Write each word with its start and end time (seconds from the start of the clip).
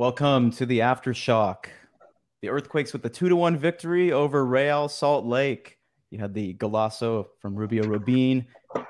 Welcome 0.00 0.50
to 0.52 0.64
the 0.64 0.78
aftershock. 0.78 1.66
The 2.40 2.48
Earthquakes 2.48 2.94
with 2.94 3.02
the 3.02 3.10
two 3.10 3.28
to 3.28 3.36
one 3.36 3.58
victory 3.58 4.12
over 4.12 4.46
Real 4.46 4.88
Salt 4.88 5.26
Lake. 5.26 5.76
You 6.08 6.18
had 6.18 6.32
the 6.32 6.54
Golazo 6.54 7.26
from 7.38 7.54
Rubio 7.54 7.86
Rubin 7.86 8.46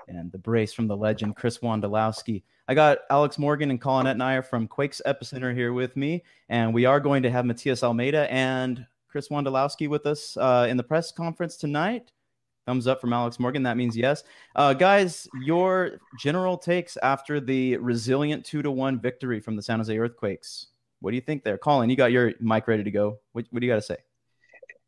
and 0.06 0.30
the 0.30 0.38
brace 0.38 0.72
from 0.72 0.86
the 0.86 0.96
legend 0.96 1.34
Chris 1.34 1.58
Wondolowski. 1.58 2.44
I 2.68 2.74
got 2.74 2.98
Alex 3.10 3.40
Morgan 3.40 3.72
and 3.72 3.80
Colin 3.80 4.06
Etnier 4.06 4.46
from 4.46 4.68
Quakes 4.68 5.02
Epicenter 5.04 5.52
here 5.52 5.72
with 5.72 5.96
me, 5.96 6.22
and 6.48 6.72
we 6.72 6.84
are 6.84 7.00
going 7.00 7.24
to 7.24 7.30
have 7.32 7.44
Matias 7.44 7.82
Almeyda 7.82 8.32
and 8.32 8.86
Chris 9.08 9.30
Wondolowski 9.30 9.88
with 9.88 10.06
us 10.06 10.36
uh, 10.36 10.68
in 10.70 10.76
the 10.76 10.84
press 10.84 11.10
conference 11.10 11.56
tonight. 11.56 12.12
Thumbs 12.66 12.86
up 12.86 13.00
from 13.00 13.12
Alex 13.12 13.40
Morgan. 13.40 13.64
That 13.64 13.76
means 13.76 13.96
yes. 13.96 14.22
Uh, 14.54 14.74
guys, 14.74 15.26
your 15.42 15.98
general 16.20 16.56
takes 16.56 16.96
after 16.98 17.40
the 17.40 17.78
resilient 17.78 18.44
two 18.44 18.62
to 18.62 18.70
one 18.70 19.00
victory 19.00 19.40
from 19.40 19.56
the 19.56 19.62
San 19.62 19.80
Jose 19.80 19.98
Earthquakes. 19.98 20.68
What 21.00 21.10
do 21.10 21.16
you 21.16 21.22
think 21.22 21.44
there? 21.44 21.58
Colin, 21.58 21.90
you 21.90 21.96
got 21.96 22.12
your 22.12 22.32
mic 22.40 22.68
ready 22.68 22.84
to 22.84 22.90
go. 22.90 23.18
What, 23.32 23.46
what 23.50 23.60
do 23.60 23.66
you 23.66 23.72
got 23.72 23.76
to 23.76 23.82
say? 23.82 23.96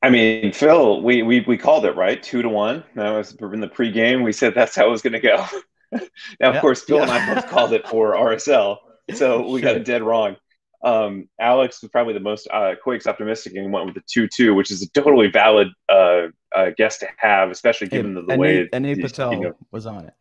I 0.02 0.10
mean, 0.10 0.52
Phil, 0.52 1.00
we, 1.00 1.22
we 1.22 1.40
we 1.46 1.56
called 1.56 1.84
it 1.84 1.94
right, 1.94 2.20
two 2.20 2.42
to 2.42 2.48
one. 2.48 2.82
That 2.96 3.10
was 3.10 3.32
in 3.40 3.60
the 3.60 3.68
pregame. 3.68 4.24
We 4.24 4.32
said 4.32 4.52
that's 4.54 4.74
how 4.74 4.88
it 4.88 4.90
was 4.90 5.00
going 5.00 5.12
to 5.12 5.20
go. 5.20 5.46
now, 6.40 6.52
of 6.52 6.60
course, 6.60 6.82
Phil 6.82 6.96
yeah. 6.96 7.02
and 7.04 7.12
I 7.12 7.34
both 7.34 7.48
called 7.48 7.72
it 7.72 7.86
for 7.86 8.14
RSL, 8.14 8.78
so 9.14 9.48
we 9.48 9.60
sure. 9.60 9.70
got 9.70 9.76
it 9.76 9.84
dead 9.84 10.02
wrong. 10.02 10.36
Um, 10.82 11.28
Alex 11.40 11.80
was 11.80 11.92
probably 11.92 12.14
the 12.14 12.20
most 12.20 12.48
uh, 12.50 12.74
Quakes 12.82 13.06
optimistic 13.06 13.54
and 13.54 13.72
went 13.72 13.86
with 13.86 13.94
the 13.94 14.02
two-two, 14.12 14.52
which 14.54 14.72
is 14.72 14.82
a 14.82 14.90
totally 14.90 15.28
valid 15.28 15.68
uh, 15.88 16.26
uh, 16.52 16.70
guess 16.76 16.98
to 16.98 17.08
have, 17.18 17.52
especially 17.52 17.86
given 17.86 18.16
hey, 18.16 18.22
the, 18.22 18.26
the 18.26 18.36
way. 18.36 18.68
Ane 18.72 19.00
Patel 19.00 19.46
of, 19.46 19.54
was 19.70 19.86
on 19.86 20.06
it. 20.06 20.14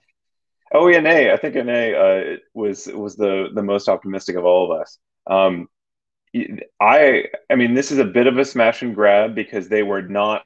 Oh 0.71 0.88
yeah, 0.88 0.99
Nay. 0.99 1.31
I 1.31 1.38
think 1.38 1.55
Ane 1.55 1.95
uh, 1.95 2.38
was 2.53 2.85
was 2.85 3.16
the 3.16 3.47
the 3.55 3.63
most 3.63 3.89
optimistic 3.89 4.35
of 4.35 4.45
all 4.45 4.71
of 4.71 4.80
us. 4.80 4.99
Um, 5.25 5.67
I 6.80 7.26
I 7.49 7.55
mean, 7.55 7.73
this 7.73 7.91
is 7.91 7.99
a 7.99 8.05
bit 8.05 8.27
of 8.27 8.38
a 8.38 8.45
smash 8.45 8.81
and 8.81 8.95
grab 8.95 9.35
because 9.35 9.67
they 9.67 9.83
were 9.83 10.02
not. 10.02 10.45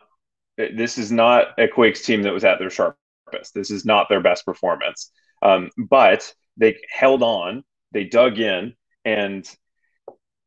This 0.57 0.97
is 0.97 1.11
not 1.11 1.59
a 1.59 1.67
Quakes 1.67 2.03
team 2.03 2.23
that 2.23 2.33
was 2.33 2.45
at 2.45 2.59
their 2.59 2.69
sharpest. 2.69 3.53
This 3.53 3.71
is 3.71 3.85
not 3.85 4.07
their 4.09 4.21
best 4.21 4.45
performance. 4.45 5.11
Um, 5.41 5.69
but 5.77 6.33
they 6.57 6.77
held 6.89 7.21
on. 7.21 7.63
They 7.91 8.05
dug 8.05 8.39
in, 8.39 8.73
and 9.03 9.47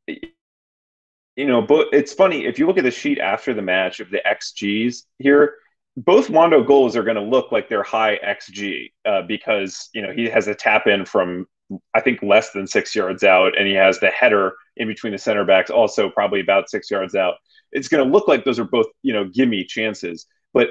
you 0.07 1.47
know, 1.47 1.62
but 1.62 1.89
it's 1.93 2.12
funny 2.12 2.47
if 2.47 2.59
you 2.59 2.67
look 2.67 2.79
at 2.79 2.84
the 2.84 2.91
sheet 2.91 3.19
after 3.19 3.55
the 3.55 3.62
match 3.62 4.01
of 4.01 4.11
the 4.11 4.21
XGs 4.27 5.03
here. 5.19 5.55
Both 5.97 6.31
Wondo 6.31 6.62
goals 6.62 6.95
are 6.97 7.03
going 7.03 7.17
to 7.17 7.23
look 7.23 7.51
like 7.51 7.69
they're 7.69 7.83
high 7.83 8.19
XG 8.25 8.93
uh, 9.05 9.23
because 9.23 9.89
you 9.93 10.03
know 10.03 10.12
he 10.12 10.27
has 10.29 10.47
a 10.47 10.55
tap 10.55 10.87
in 10.87 11.05
from 11.05 11.47
I 11.95 12.01
think 12.01 12.23
less 12.23 12.53
than 12.53 12.67
six 12.67 12.95
yards 12.95 13.25
out, 13.25 13.59
and 13.59 13.67
he 13.67 13.75
has 13.75 14.01
the 14.01 14.09
header 14.09 14.53
in 14.77 14.89
between 14.89 15.13
the 15.13 15.19
center 15.19 15.45
backs, 15.45 15.71
also 15.71 16.09
probably 16.11 16.41
about 16.41 16.71
six 16.71 16.91
yards 16.91 17.15
out. 17.15 17.35
It's 17.73 17.89
going 17.89 18.05
to 18.05 18.11
look 18.11 18.29
like 18.29 18.45
those 18.45 18.59
are 18.59 18.65
both, 18.65 18.87
you 19.03 19.13
know, 19.13 19.25
gimme 19.29 19.65
chances, 19.65 20.27
but 20.55 20.69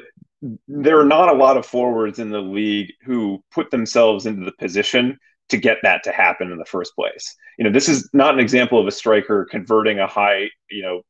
there 0.68 1.00
are 1.00 1.06
not 1.06 1.34
a 1.34 1.38
lot 1.38 1.58
of 1.58 1.66
forwards 1.66 2.20
in 2.20 2.30
the 2.30 2.42
league 2.42 2.94
who 3.04 3.44
put 3.52 3.72
themselves 3.72 4.26
into 4.26 4.46
the 4.46 4.52
position 4.54 5.18
to 5.50 5.58
get 5.58 5.78
that 5.84 6.04
to 6.04 6.12
happen 6.12 6.52
in 6.52 6.58
the 6.58 6.66
first 6.66 6.96
place. 6.96 7.36
You 7.58 7.66
know, 7.66 7.72
this 7.72 7.90
is 7.90 8.10
not 8.14 8.34
an 8.34 8.40
example 8.40 8.80
of 8.80 8.88
a 8.88 8.92
striker 8.92 9.48
converting 9.50 10.00
a 10.00 10.08
high, 10.08 10.50
you 10.70 10.84
know, 10.84 11.02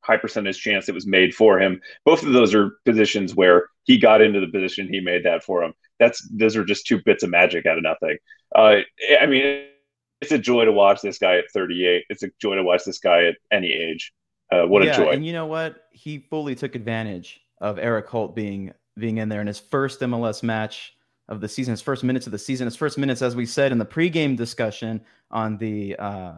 high 0.00 0.16
percentage 0.16 0.60
chance 0.60 0.86
that 0.86 0.94
was 0.94 1.06
made 1.06 1.34
for 1.34 1.60
him. 1.60 1.80
Both 2.04 2.22
of 2.22 2.32
those 2.32 2.54
are 2.54 2.78
positions 2.84 3.34
where 3.34 3.68
he 3.84 3.98
got 3.98 4.22
into 4.22 4.40
the 4.40 4.48
position, 4.48 4.88
he 4.88 5.00
made 5.00 5.24
that 5.24 5.42
for 5.42 5.62
him. 5.62 5.74
That's 5.98 6.26
those 6.30 6.56
are 6.56 6.64
just 6.64 6.86
two 6.86 7.00
bits 7.04 7.22
of 7.22 7.30
magic 7.30 7.66
out 7.66 7.78
of 7.78 7.82
nothing. 7.82 8.18
Uh, 8.54 8.76
I 9.20 9.26
mean, 9.26 9.64
it's 10.20 10.32
a 10.32 10.38
joy 10.38 10.64
to 10.64 10.72
watch 10.72 11.00
this 11.02 11.18
guy 11.18 11.36
at 11.36 11.44
38. 11.52 12.04
It's 12.08 12.22
a 12.22 12.30
joy 12.40 12.56
to 12.56 12.62
watch 12.62 12.84
this 12.84 12.98
guy 12.98 13.24
at 13.26 13.36
any 13.50 13.72
age. 13.72 14.12
Uh, 14.52 14.64
what 14.64 14.84
yeah, 14.84 14.92
a 14.92 14.96
joy! 14.96 15.10
And 15.10 15.26
you 15.26 15.32
know 15.32 15.46
what? 15.46 15.84
He 15.92 16.18
fully 16.18 16.54
took 16.54 16.74
advantage 16.74 17.40
of 17.60 17.78
Erik 17.78 18.06
Holt 18.06 18.36
being 18.36 18.72
being 18.96 19.18
in 19.18 19.28
there 19.28 19.40
in 19.40 19.46
his 19.46 19.58
first 19.58 20.00
MLS 20.00 20.42
match 20.42 20.94
of 21.28 21.40
the 21.40 21.48
season, 21.48 21.72
his 21.72 21.82
first 21.82 22.04
minutes 22.04 22.26
of 22.26 22.32
the 22.32 22.38
season, 22.38 22.66
his 22.66 22.76
first 22.76 22.98
minutes, 22.98 23.22
as 23.22 23.34
we 23.34 23.44
said 23.44 23.72
in 23.72 23.78
the 23.78 23.86
pregame 23.86 24.36
discussion 24.36 25.00
on 25.30 25.56
the 25.58 25.96
uh, 25.98 26.34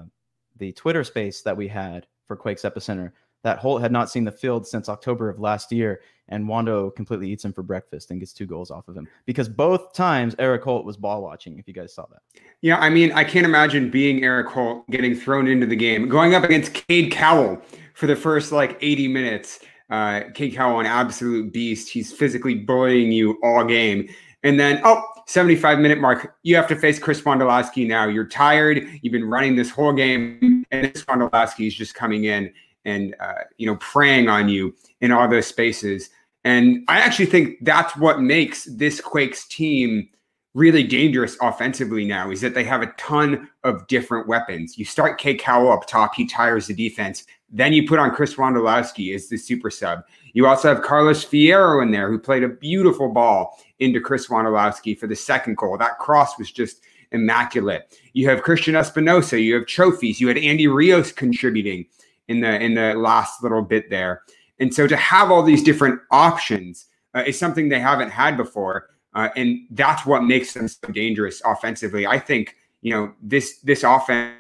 the 0.57 0.73
Twitter 0.73 1.05
space 1.05 1.43
that 1.43 1.57
we 1.57 1.69
had 1.69 2.07
for 2.27 2.37
Quakes 2.37 2.63
Epicenter 2.63 3.13
that 3.45 3.59
Holt 3.59 3.81
had 3.81 3.93
not 3.93 4.11
seen 4.11 4.25
the 4.25 4.33
field 4.33 4.67
since 4.67 4.89
October 4.89 5.29
of 5.29 5.39
last 5.39 5.71
year, 5.73 6.01
and 6.29 6.47
Wondo 6.47 6.91
completely 6.91 7.31
eats 7.31 7.45
him 7.45 7.53
for 7.53 7.63
breakfast 7.63 8.11
and 8.11 8.21
gets 8.21 8.33
two 8.33 8.47
goals 8.47 8.71
off 8.71 8.89
of 8.89 8.97
him 8.97 9.09
because 9.27 9.49
both 9.49 9.93
times 9.93 10.35
Erik 10.39 10.63
Holt 10.63 10.85
was 10.85 10.97
ball 10.97 11.23
watching. 11.23 11.59
If 11.59 11.67
you 11.67 11.75
guys 11.75 11.95
saw 11.95 12.07
that, 12.07 12.23
yeah, 12.61 12.79
I 12.79 12.91
mean, 12.91 13.13
I 13.13 13.25
can't 13.25 13.47
imagine 13.47 13.91
being 13.91 14.23
Erik 14.23 14.49
Holt 14.49 14.89
getting 14.91 15.15
thrown 15.15 15.47
into 15.47 15.67
the 15.67 15.77
game, 15.77 16.09
going 16.09 16.35
up 16.35 16.45
against 16.45 16.75
Cade 16.75 17.13
Cowell 17.13 17.61
for 17.95 18.07
the 18.07 18.17
first 18.17 18.53
like 18.53 18.79
80 18.81 19.09
minutes. 19.09 19.61
Uh, 19.91 20.23
Cade 20.35 20.55
Cowell, 20.55 20.81
an 20.81 20.87
absolute 20.87 21.53
beast. 21.53 21.89
He's 21.89 22.13
physically 22.13 22.55
bullying 22.55 23.11
you 23.11 23.39
all 23.43 23.65
game, 23.65 24.09
and 24.43 24.59
then 24.59 24.81
oh. 24.85 25.03
75 25.29 25.79
minute 25.79 26.01
mark. 26.01 26.37
You 26.43 26.57
have 26.57 26.67
to 26.69 26.75
face 26.75 26.99
Chris 26.99 27.21
Wondolowski 27.21 27.87
now. 27.87 28.09
You're 28.09 28.27
tired. 28.27 28.83
You've 29.03 29.13
been 29.13 29.29
running 29.29 29.57
this 29.57 29.71
whole 29.71 29.93
game, 29.93 30.65
and 30.71 30.91
Chris 30.91 31.05
Wondolowski 31.05 31.67
is 31.67 31.75
just 31.75 31.95
coming 31.95 32.25
in 32.25 32.51
and 32.85 33.15
uh, 33.21 33.45
you 33.59 33.67
know 33.67 33.77
preying 33.77 34.29
on 34.29 34.49
you 34.49 34.75
in 35.01 35.13
all 35.13 35.29
those 35.29 35.47
spaces. 35.47 36.11
And 36.45 36.85
I 36.89 36.99
actually 36.99 37.27
think 37.27 37.59
that's 37.63 37.97
what 37.97 38.21
makes 38.21 38.65
this 38.65 39.01
Quakes 39.01 39.47
team 39.49 40.09
really 40.55 40.83
dangerous 40.83 41.37
offensively 41.41 42.05
now 42.05 42.31
is 42.31 42.41
that 42.41 42.55
they 42.55 42.65
have 42.65 42.83
a 42.83 42.93
ton 42.99 43.49
of 43.65 43.87
different 43.87 44.27
weapons. 44.27 44.79
You 44.79 44.85
start 44.85 45.19
Cade 45.19 45.39
Cowell 45.39 45.73
up 45.73 45.87
top, 45.87 46.15
he 46.15 46.27
tires 46.27 46.67
the 46.67 46.75
defense. 46.75 47.25
Then 47.51 47.73
you 47.73 47.87
put 47.87 47.99
on 47.99 48.11
Chris 48.11 48.35
Wondolowski 48.35 49.15
as 49.15 49.29
the 49.29 49.37
super 49.37 49.71
sub. 49.71 50.01
You 50.33 50.47
also 50.47 50.69
have 50.69 50.83
Carlos 50.83 51.25
Fierro 51.25 51.83
in 51.83 51.91
there 51.91 52.11
who 52.11 52.19
played 52.19 52.43
a 52.43 52.49
beautiful 52.49 53.09
ball 53.09 53.59
into 53.79 54.01
Chris 54.01 54.29
Wondolowski 54.29 54.99
for 54.99 55.07
the 55.07 55.17
second 55.17 55.57
goal. 55.57 55.79
That 55.79 55.99
cross 55.99 56.39
was 56.39 56.51
just 56.51 56.83
immaculate. 57.13 57.99
You 58.13 58.29
have 58.29 58.43
Cristian 58.43 58.75
Espinoza, 58.75 59.43
you 59.43 59.55
have 59.55 59.67
trophies, 59.67 60.21
you 60.21 60.29
had 60.29 60.39
Andy 60.39 60.67
Rios 60.67 61.13
contributing 61.13 61.87
in 62.29 62.41
the 62.41 62.61
in 62.61 62.75
the 62.75 62.95
last 62.95 63.43
little 63.43 63.63
bit 63.63 63.91
there. 63.91 64.23
And 64.61 64.75
so 64.75 64.87
to 64.87 64.97
have 64.97 65.31
all 65.31 65.43
these 65.43 65.63
different 65.63 66.01
options 66.11 66.87
uh, 67.15 67.25
is 67.27 67.39
something 67.39 67.69
they 67.69 67.81
haven't 67.81 68.11
had 68.11 68.37
before, 68.37 68.89
uh, 69.15 69.29
and 69.37 69.61
that's 69.71 70.05
what 70.05 70.23
makes 70.25 70.55
them 70.55 70.69
so 70.69 70.89
dangerous 70.89 71.41
offensively. 71.45 72.07
I 72.07 72.19
think 72.19 72.57
you 72.83 72.93
know 72.93 73.13
this 73.23 73.59
this 73.59 73.83
offense 73.85 74.35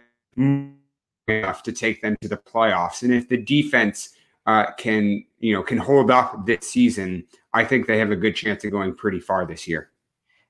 enough 1.26 1.62
to 1.62 1.72
take 1.72 2.02
them 2.02 2.16
to 2.20 2.28
the 2.28 2.36
playoffs, 2.36 3.02
and 3.02 3.12
if 3.12 3.28
the 3.28 3.36
defense 3.36 4.10
uh, 4.46 4.72
can 4.72 5.24
you 5.38 5.52
know 5.52 5.62
can 5.62 5.78
hold 5.78 6.10
up 6.10 6.46
this 6.46 6.70
season, 6.70 7.24
I 7.52 7.64
think 7.64 7.86
they 7.86 7.98
have 7.98 8.10
a 8.10 8.16
good 8.16 8.34
chance 8.34 8.64
of 8.64 8.70
going 8.70 8.94
pretty 8.94 9.20
far 9.20 9.46
this 9.46 9.66
year. 9.66 9.90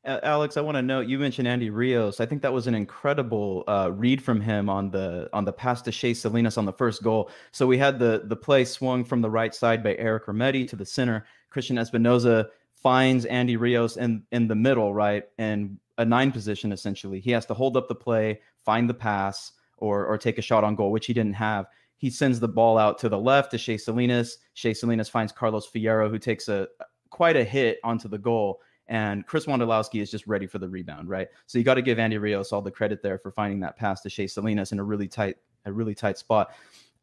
Alex, 0.05 0.57
I 0.57 0.61
want 0.61 0.77
to 0.77 0.83
note 0.83 1.09
you 1.09 1.19
mentioned 1.19 1.49
Andy 1.49 1.71
Rios. 1.71 2.21
I 2.21 2.27
think 2.27 2.41
that 2.43 2.53
was 2.53 2.67
an 2.67 2.75
incredible 2.75 3.65
uh, 3.67 3.91
read 3.93 4.23
from 4.23 4.41
him 4.41 4.71
on 4.71 4.91
the 4.91 5.29
on 5.33 5.45
the 5.45 5.53
pass 5.53 5.83
to 5.83 5.93
Shea 5.93 6.15
Salinas 6.15 6.57
on 6.57 6.65
the 6.65 6.73
first 6.73 7.03
goal. 7.03 7.31
So 7.51 7.67
we 7.67 7.79
had 7.79 7.99
the 7.99 8.23
the 8.25 8.37
play 8.37 8.65
swung 8.65 9.05
from 9.05 9.21
the 9.21 9.31
right 9.31 9.55
side 9.55 9.83
by 9.83 9.97
Eric 9.97 10.27
Remedi 10.27 10.67
to 10.69 10.77
the 10.77 10.87
center. 10.87 11.27
Cristian 11.53 11.79
Espinoza 11.79 12.47
finds 12.75 13.25
Andy 13.27 13.57
Rios 13.57 13.97
in 13.97 14.23
in 14.31 14.47
the 14.47 14.55
middle, 14.55 14.95
right, 14.95 15.25
and 15.37 15.79
a 15.99 16.05
nine 16.05 16.31
position 16.31 16.73
essentially. 16.73 17.19
He 17.21 17.33
has 17.33 17.45
to 17.47 17.55
hold 17.55 17.77
up 17.77 17.89
the 17.89 17.95
play, 17.95 18.41
find 18.65 18.89
the 18.89 18.95
pass, 18.95 19.53
or 19.79 20.07
or 20.07 20.17
take 20.17 20.39
a 20.39 20.43
shot 20.43 20.65
on 20.65 20.77
goal, 20.77 20.93
which 20.93 21.07
he 21.07 21.13
didn't 21.13 21.35
have. 21.35 21.67
He 21.97 22.09
sends 22.09 22.39
the 22.39 22.49
ball 22.49 22.79
out 22.79 22.99
to 22.99 23.09
the 23.09 23.19
left 23.19 23.51
to 23.51 23.59
Shea 23.59 23.77
Salinas. 23.77 24.39
Shea 24.55 24.75
Salinas 24.75 25.09
finds 25.09 25.33
Carlos 25.33 25.69
Fierro, 25.69 26.09
who 26.09 26.19
takes 26.19 26.47
a 26.49 26.69
quite 27.11 27.37
a 27.37 27.45
hit 27.45 27.79
onto 27.83 28.09
the 28.09 28.19
goal 28.19 28.61
and 28.89 29.27
Chris 29.27 29.47
Wondolowski 29.47 30.01
is 30.01 30.11
just 30.11 30.27
ready 30.27 30.47
for 30.47 30.59
the 30.59 30.69
rebound, 30.69 31.09
right? 31.09 31.29
So 31.47 31.59
you 31.59 31.65
got 31.65 31.75
to 31.75 31.83
give 31.83 31.99
Andy 31.99 32.19
Rios 32.19 32.53
all 32.53 32.63
the 32.63 32.71
credit 32.71 33.03
there 33.03 33.19
for 33.19 33.31
finding 33.31 33.61
that 33.61 33.77
pass 33.77 34.01
to 34.03 34.11
Shea 34.11 34.27
Salinas 34.27 34.73
in 34.73 34.79
a 34.79 34.85
really 34.85 35.09
tight, 35.09 35.37
a 35.67 35.73
really 35.73 35.95
tight 35.95 36.19
spot. 36.19 36.53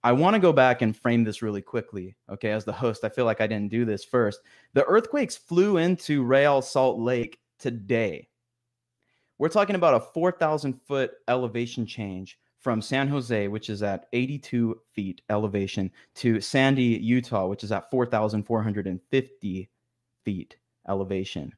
I 0.03 0.11
want 0.11 0.35
to 0.35 0.39
go 0.39 0.53
back 0.53 0.81
and 0.81 0.95
frame 0.95 1.23
this 1.23 1.41
really 1.41 1.61
quickly. 1.61 2.15
Okay, 2.29 2.51
as 2.51 2.65
the 2.65 2.73
host, 2.73 3.03
I 3.03 3.09
feel 3.09 3.25
like 3.25 3.41
I 3.41 3.47
didn't 3.47 3.71
do 3.71 3.85
this 3.85 4.03
first. 4.03 4.41
The 4.73 4.85
earthquakes 4.85 5.35
flew 5.35 5.77
into 5.77 6.23
Real 6.23 6.61
Salt 6.61 6.99
Lake 6.99 7.39
today. 7.59 8.27
We're 9.37 9.49
talking 9.49 9.75
about 9.75 9.95
a 9.95 9.99
4,000 9.99 10.79
foot 10.87 11.11
elevation 11.27 11.85
change 11.85 12.39
from 12.59 12.81
San 12.81 13.07
Jose, 13.07 13.47
which 13.47 13.69
is 13.69 13.83
at 13.83 14.07
82 14.13 14.79
feet 14.93 15.21
elevation, 15.29 15.91
to 16.15 16.41
Sandy, 16.41 16.83
Utah, 16.83 17.47
which 17.47 17.63
is 17.63 17.71
at 17.71 17.91
4,450 17.91 19.69
feet 20.23 20.57
elevation. 20.87 21.53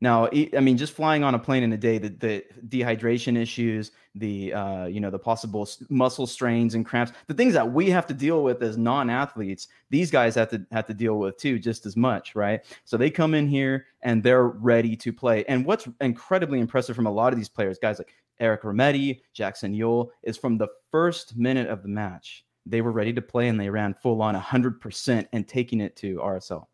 Now, 0.00 0.28
I 0.32 0.60
mean, 0.60 0.76
just 0.76 0.92
flying 0.92 1.24
on 1.24 1.34
a 1.34 1.38
plane 1.38 1.62
in 1.62 1.72
a 1.72 1.76
day, 1.76 1.98
the, 1.98 2.08
the 2.08 2.44
dehydration 2.68 3.38
issues, 3.38 3.92
the 4.14 4.52
uh, 4.52 4.84
you 4.86 5.00
know 5.00 5.10
the 5.10 5.18
possible 5.18 5.68
muscle 5.88 6.26
strains 6.26 6.74
and 6.74 6.84
cramps, 6.84 7.12
the 7.26 7.34
things 7.34 7.54
that 7.54 7.72
we 7.72 7.90
have 7.90 8.06
to 8.08 8.14
deal 8.14 8.42
with 8.42 8.62
as 8.62 8.76
non-athletes, 8.76 9.68
these 9.90 10.10
guys 10.10 10.34
have 10.34 10.50
to 10.50 10.64
have 10.72 10.86
to 10.86 10.94
deal 10.94 11.18
with 11.18 11.38
too, 11.38 11.58
just 11.58 11.86
as 11.86 11.96
much, 11.96 12.34
right? 12.34 12.60
So 12.84 12.96
they 12.96 13.10
come 13.10 13.34
in 13.34 13.48
here 13.48 13.86
and 14.02 14.22
they're 14.22 14.48
ready 14.48 14.96
to 14.96 15.12
play. 15.12 15.44
And 15.46 15.64
what's 15.64 15.88
incredibly 16.00 16.60
impressive 16.60 16.96
from 16.96 17.06
a 17.06 17.12
lot 17.12 17.32
of 17.32 17.38
these 17.38 17.48
players, 17.48 17.78
guys 17.78 17.98
like 17.98 18.12
Eric 18.40 18.62
Remedi, 18.62 19.20
Jackson 19.32 19.72
Yueill, 19.72 20.08
is 20.22 20.36
from 20.36 20.58
the 20.58 20.68
first 20.90 21.36
minute 21.36 21.68
of 21.68 21.82
the 21.82 21.88
match, 21.88 22.44
they 22.66 22.80
were 22.80 22.92
ready 22.92 23.12
to 23.12 23.22
play 23.22 23.48
and 23.48 23.58
they 23.58 23.70
ran 23.70 23.94
full 23.94 24.22
on 24.22 24.34
100% 24.34 25.26
and 25.32 25.48
taking 25.48 25.80
it 25.80 25.96
to 25.96 26.16
RSL. 26.16 26.66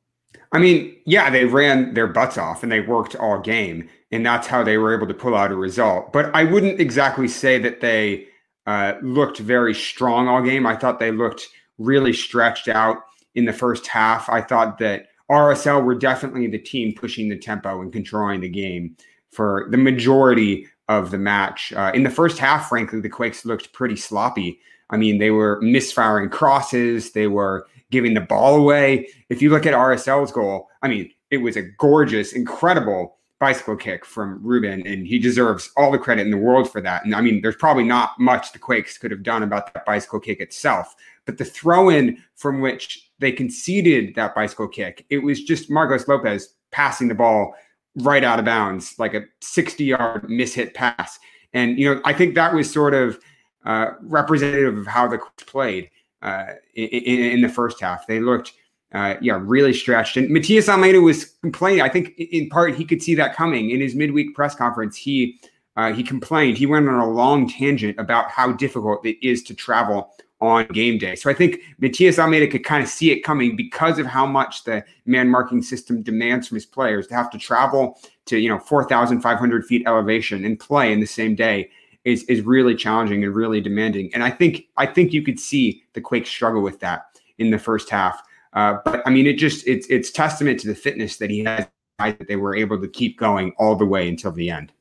I 0.53 0.59
mean, 0.59 0.97
yeah, 1.07 1.31
they 1.31 1.45
ran 1.45 1.95
their 1.95 2.07
butts 2.07 2.37
off 2.37 2.63
and 2.63 2.73
they 2.73 2.81
worked 2.81 3.15
all 3.17 3.41
game, 3.41 3.89
and 4.11 4.27
that's 4.27 4.47
how 4.47 4.65
they 4.65 4.79
were 4.79 4.95
able 4.95 5.07
to 5.07 5.15
pull 5.15 5.35
out 5.35 5.53
a 5.53 5.57
result. 5.57 6.13
But 6.13 6.35
I 6.35 6.45
wouldn't 6.45 6.81
exactly 6.81 7.29
say 7.29 7.59
that 7.59 7.81
they 7.81 8.27
uh, 8.67 8.95
looked 9.03 9.39
very 9.39 9.75
strong 9.75 10.29
all 10.29 10.43
game. 10.43 10.67
I 10.67 10.77
thought 10.77 10.99
they 10.99 11.13
looked 11.13 11.47
really 11.79 12.13
stretched 12.13 12.69
out 12.69 12.99
in 13.35 13.45
the 13.45 13.53
first 13.53 13.87
half. 13.87 14.29
I 14.29 14.41
thought 14.41 14.79
that 14.79 15.07
RSL 15.31 15.85
were 15.85 15.95
definitely 15.95 16.49
the 16.49 16.59
team 16.59 16.95
pushing 16.95 17.29
the 17.29 17.39
tempo 17.39 17.81
and 17.81 17.93
controlling 17.93 18.41
the 18.41 18.49
game 18.49 18.97
for 19.31 19.69
the 19.71 19.77
majority 19.77 20.67
of 20.89 21.13
the 21.13 21.19
match. 21.19 21.73
Uh, 21.73 21.93
in 21.95 22.03
the 22.03 22.11
first 22.11 22.39
half, 22.39 22.69
frankly, 22.69 23.01
the 23.01 23.09
Quakes 23.09 23.45
looked 23.45 23.73
pretty 23.73 23.95
sloppy. 23.95 24.59
I 24.91 24.97
mean, 24.97 25.19
they 25.19 25.31
were 25.31 25.61
misfiring 25.63 26.31
crosses, 26.31 27.13
they 27.13 27.29
were 27.29 27.67
giving 27.91 28.15
the 28.15 28.21
ball 28.21 28.57
away. 28.57 29.09
If 29.29 29.43
you 29.43 29.51
look 29.51 29.67
at 29.67 29.75
RSL's 29.75 30.33
goal, 30.33 30.69
I 30.83 30.89
mean, 30.89 31.11
it 31.31 31.39
was 31.39 31.57
a 31.57 31.63
gorgeous, 31.63 32.33
incredible 32.33 33.17
bicycle 33.39 33.77
kick 33.77 34.05
from 34.05 34.39
Rubin, 34.43 34.87
and 34.87 35.07
he 35.07 35.19
deserves 35.19 35.71
all 35.77 35.91
the 35.91 35.99
credit 35.99 36.23
in 36.23 36.31
the 36.31 36.37
world 36.37 36.71
for 36.71 36.81
that. 36.83 37.05
And 37.05 37.15
I 37.15 37.23
mean, 37.23 37.41
there's 37.41 37.57
probably 37.57 37.85
not 37.85 38.19
much 38.19 38.53
the 38.53 38.59
Quakes 38.59 38.99
could 38.99 39.11
have 39.11 39.23
done 39.23 39.43
about 39.43 39.73
that 39.73 39.87
bicycle 39.87 40.21
kick 40.21 40.41
itself, 40.41 40.95
but 41.25 41.39
the 41.39 41.45
throw 41.45 41.89
in 41.89 42.23
from 42.37 42.61
which 42.61 43.11
they 43.19 43.33
conceded 43.33 44.15
that 44.15 44.35
bicycle 44.35 44.69
kick, 44.69 45.07
it 45.09 45.19
was 45.19 45.43
just 45.43 45.71
Marcos 45.71 46.07
Lopez 46.07 46.55
passing 46.71 47.09
the 47.09 47.15
ball 47.15 47.55
right 47.97 48.23
out 48.23 48.39
of 48.39 48.45
bounds, 48.45 48.99
like 48.99 49.15
a 49.15 49.25
60 49.41 49.85
yard 49.85 50.23
mishit 50.25 50.75
pass. 50.75 51.19
And, 51.55 51.79
you 51.79 51.95
know, 51.95 52.01
I 52.05 52.13
think 52.13 52.35
that 52.35 52.55
was 52.55 52.71
sort 52.71 52.95
of 52.95 53.19
uh, 53.65 53.93
representative 54.03 54.77
of 54.77 54.87
how 54.87 55.09
the 55.09 55.19
Quakes 55.19 55.45
played 55.45 55.91
uh, 56.23 56.47
in, 56.75 56.89
in, 56.89 57.41
the 57.41 57.49
first 57.49 57.81
half. 57.81 58.07
They 58.07 58.21
looked, 58.21 58.53
uh, 58.93 59.15
yeah, 59.21 59.39
really 59.41 59.73
stretched. 59.73 60.17
And 60.17 60.31
Matias 60.31 60.69
Almeyda 60.69 61.01
was 61.01 61.25
complaining. 61.43 61.83
I 61.83 61.89
think 61.89 62.15
in 62.19 62.49
part 62.49 62.75
he 62.75 62.85
could 62.85 63.03
see 63.03 63.15
that 63.15 63.35
coming. 63.35 63.71
In 63.71 63.81
his 63.81 63.95
midweek 63.95 64.35
press 64.35 64.55
conference, 64.55 64.97
he 64.97 65.41
uh, 65.77 65.93
he 65.93 66.03
complained. 66.03 66.59
He 66.59 66.67
went 66.67 66.89
on 66.89 67.01
a 67.01 67.09
long 67.09 67.49
tangent 67.49 67.99
about 67.99 68.31
how 68.31 68.53
difficult 68.53 69.05
it 69.07 69.17
is 69.27 69.43
to 69.45 69.55
travel 69.55 70.11
on 70.41 70.67
game 70.69 70.99
day. 70.99 71.15
So 71.15 71.31
I 71.31 71.35
think 71.35 71.61
Matias 71.79 72.19
Almeyda 72.19 72.49
could 72.49 72.65
kind 72.65 72.83
of 72.83 72.89
see 72.89 73.11
it 73.11 73.21
coming 73.21 73.57
because 73.57 73.99
of 73.99 74.07
how 74.07 74.27
much 74.27 74.65
the 74.65 74.83
man 75.05 75.29
marking 75.29 75.63
system 75.63 76.03
demands 76.03 76.49
from 76.49 76.57
his 76.57 76.67
players 76.67 77.07
to 77.09 77.15
have 77.15 77.31
to 77.31 77.39
travel 77.39 78.01
to 78.27 78.39
you 78.39 78.49
know 78.49 78.59
4,500 78.59 79.67
feet 79.67 79.83
elevation 79.87 80.45
and 80.45 80.59
play 80.59 80.93
in 80.93 81.01
the 81.01 81.07
same 81.07 81.35
day 81.35 81.71
is 82.05 82.25
is 82.25 82.43
really 82.43 82.75
challenging 82.75 83.25
and 83.25 83.35
really 83.35 83.61
demanding. 83.61 84.13
And 84.15 84.23
I 84.23 84.31
think 84.31 84.67
I 84.77 84.87
think 84.87 85.13
you 85.13 85.23
could 85.23 85.39
see 85.39 85.85
the 85.93 86.01
Quakes 86.01 86.31
struggle 86.31 86.63
with 86.63 86.81
that 86.81 87.21
in 87.39 87.51
the 87.51 87.59
first 87.59 87.91
half. 87.91 88.23
Uh, 88.53 88.79
but 88.85 89.03
I 89.07 89.11
mean, 89.11 89.27
it 89.27 89.35
just 89.35 89.67
it's 89.67 89.87
it's 89.89 90.11
testament 90.11 90.61
to 90.61 90.69
the 90.69 90.75
fitness 90.75 91.17
that 91.19 91.31
he 91.31 91.45
has 91.45 91.67
that 91.99 92.29
they 92.29 92.37
were 92.37 92.57
able 92.57 92.81
to 92.81 92.89
keep 92.89 93.19
going 93.19 93.53
all 93.59 93.77
the 93.77 93.85
way 93.85 94.09
until 94.09 94.33
the 94.33 94.51
end. 94.51 94.73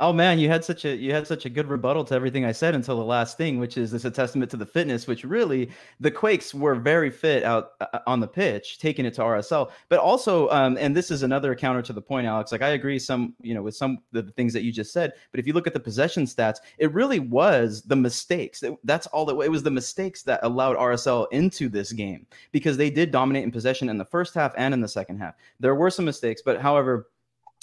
Oh 0.00 0.12
man, 0.12 0.38
you 0.38 0.48
had 0.48 0.64
such 0.64 0.84
a 0.84 0.94
you 0.94 1.12
had 1.12 1.26
such 1.26 1.44
a 1.44 1.50
good 1.50 1.66
rebuttal 1.66 2.04
to 2.04 2.14
everything 2.14 2.44
I 2.44 2.52
said 2.52 2.76
until 2.76 2.96
the 2.96 3.04
last 3.04 3.36
thing, 3.36 3.58
which 3.58 3.76
is 3.76 3.90
this 3.90 4.04
a 4.04 4.10
testament 4.12 4.48
to 4.52 4.56
the 4.56 4.64
fitness. 4.64 5.08
Which 5.08 5.24
really, 5.24 5.70
the 5.98 6.10
Quakes 6.10 6.54
were 6.54 6.76
very 6.76 7.10
fit 7.10 7.42
out 7.42 7.72
uh, 7.80 7.98
on 8.06 8.20
the 8.20 8.28
pitch, 8.28 8.78
taking 8.78 9.04
it 9.04 9.14
to 9.14 9.22
RSL. 9.22 9.72
But 9.88 9.98
also, 9.98 10.48
um, 10.50 10.78
and 10.78 10.96
this 10.96 11.10
is 11.10 11.24
another 11.24 11.52
counter 11.56 11.82
to 11.82 11.92
the 11.92 12.00
point, 12.00 12.28
Alex. 12.28 12.52
Like 12.52 12.62
I 12.62 12.70
agree, 12.70 13.00
some 13.00 13.34
you 13.40 13.54
know 13.54 13.62
with 13.62 13.74
some 13.74 13.98
of 14.14 14.24
the 14.24 14.32
things 14.32 14.52
that 14.52 14.62
you 14.62 14.70
just 14.70 14.92
said. 14.92 15.14
But 15.32 15.40
if 15.40 15.48
you 15.48 15.52
look 15.52 15.66
at 15.66 15.74
the 15.74 15.80
possession 15.80 16.26
stats, 16.26 16.58
it 16.78 16.92
really 16.92 17.18
was 17.18 17.82
the 17.82 17.96
mistakes. 17.96 18.62
That's 18.84 19.08
all 19.08 19.24
that 19.26 19.38
it 19.40 19.50
was 19.50 19.64
the 19.64 19.70
mistakes 19.72 20.22
that 20.22 20.38
allowed 20.44 20.76
RSL 20.76 21.26
into 21.32 21.68
this 21.68 21.90
game 21.90 22.24
because 22.52 22.76
they 22.76 22.88
did 22.88 23.10
dominate 23.10 23.42
in 23.42 23.50
possession 23.50 23.88
in 23.88 23.98
the 23.98 24.04
first 24.04 24.32
half 24.32 24.54
and 24.56 24.72
in 24.72 24.80
the 24.80 24.86
second 24.86 25.18
half. 25.18 25.34
There 25.58 25.74
were 25.74 25.90
some 25.90 26.04
mistakes, 26.04 26.40
but 26.44 26.60
however 26.60 27.08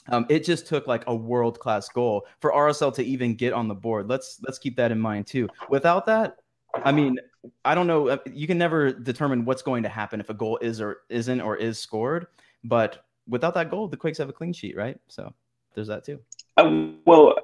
um, 0.10 0.26
it 0.30 0.44
just 0.44 0.68
took 0.68 0.88
like 0.88 1.04
a 1.08 1.16
world 1.16 1.60
class 1.60 1.90
goal 1.90 2.26
for 2.40 2.52
RSL 2.52 2.94
to 2.96 3.04
even 3.04 3.36
get 3.36 3.54
on 3.54 3.68
the 3.68 3.76
board. 3.76 4.08
Let's 4.08 4.40
let's 4.44 4.60
keep 4.60 4.76
that 4.78 4.92
in 4.92 5.00
mind 5.00 5.28
too. 5.28 5.50
Without 5.70 6.06
that, 6.06 6.38
I 6.84 6.92
mean, 6.92 7.20
I 7.64 7.76
don't 7.76 7.88
know. 7.88 8.10
Uh, 8.10 8.18
you 8.32 8.48
can 8.48 8.58
never 8.58 8.92
determine 8.92 9.46
what's 9.46 9.62
going 9.62 9.84
to 9.84 9.90
happen 9.90 10.20
if 10.20 10.30
a 10.30 10.34
goal 10.34 10.58
is 10.62 10.82
or 10.82 11.02
isn't 11.10 11.42
or 11.42 11.56
is 11.56 11.80
scored. 11.80 12.28
But 12.64 13.06
without 13.28 13.54
that 13.56 13.70
goal, 13.70 13.88
the 13.88 13.98
Quakes 13.98 14.18
have 14.18 14.30
a 14.30 14.34
clean 14.34 14.54
sheet, 14.54 14.76
right? 14.76 15.00
So 15.08 15.34
there's 15.74 15.88
that 15.88 16.06
too. 16.06 16.20
Uh, 16.58 16.90
well, 17.06 17.36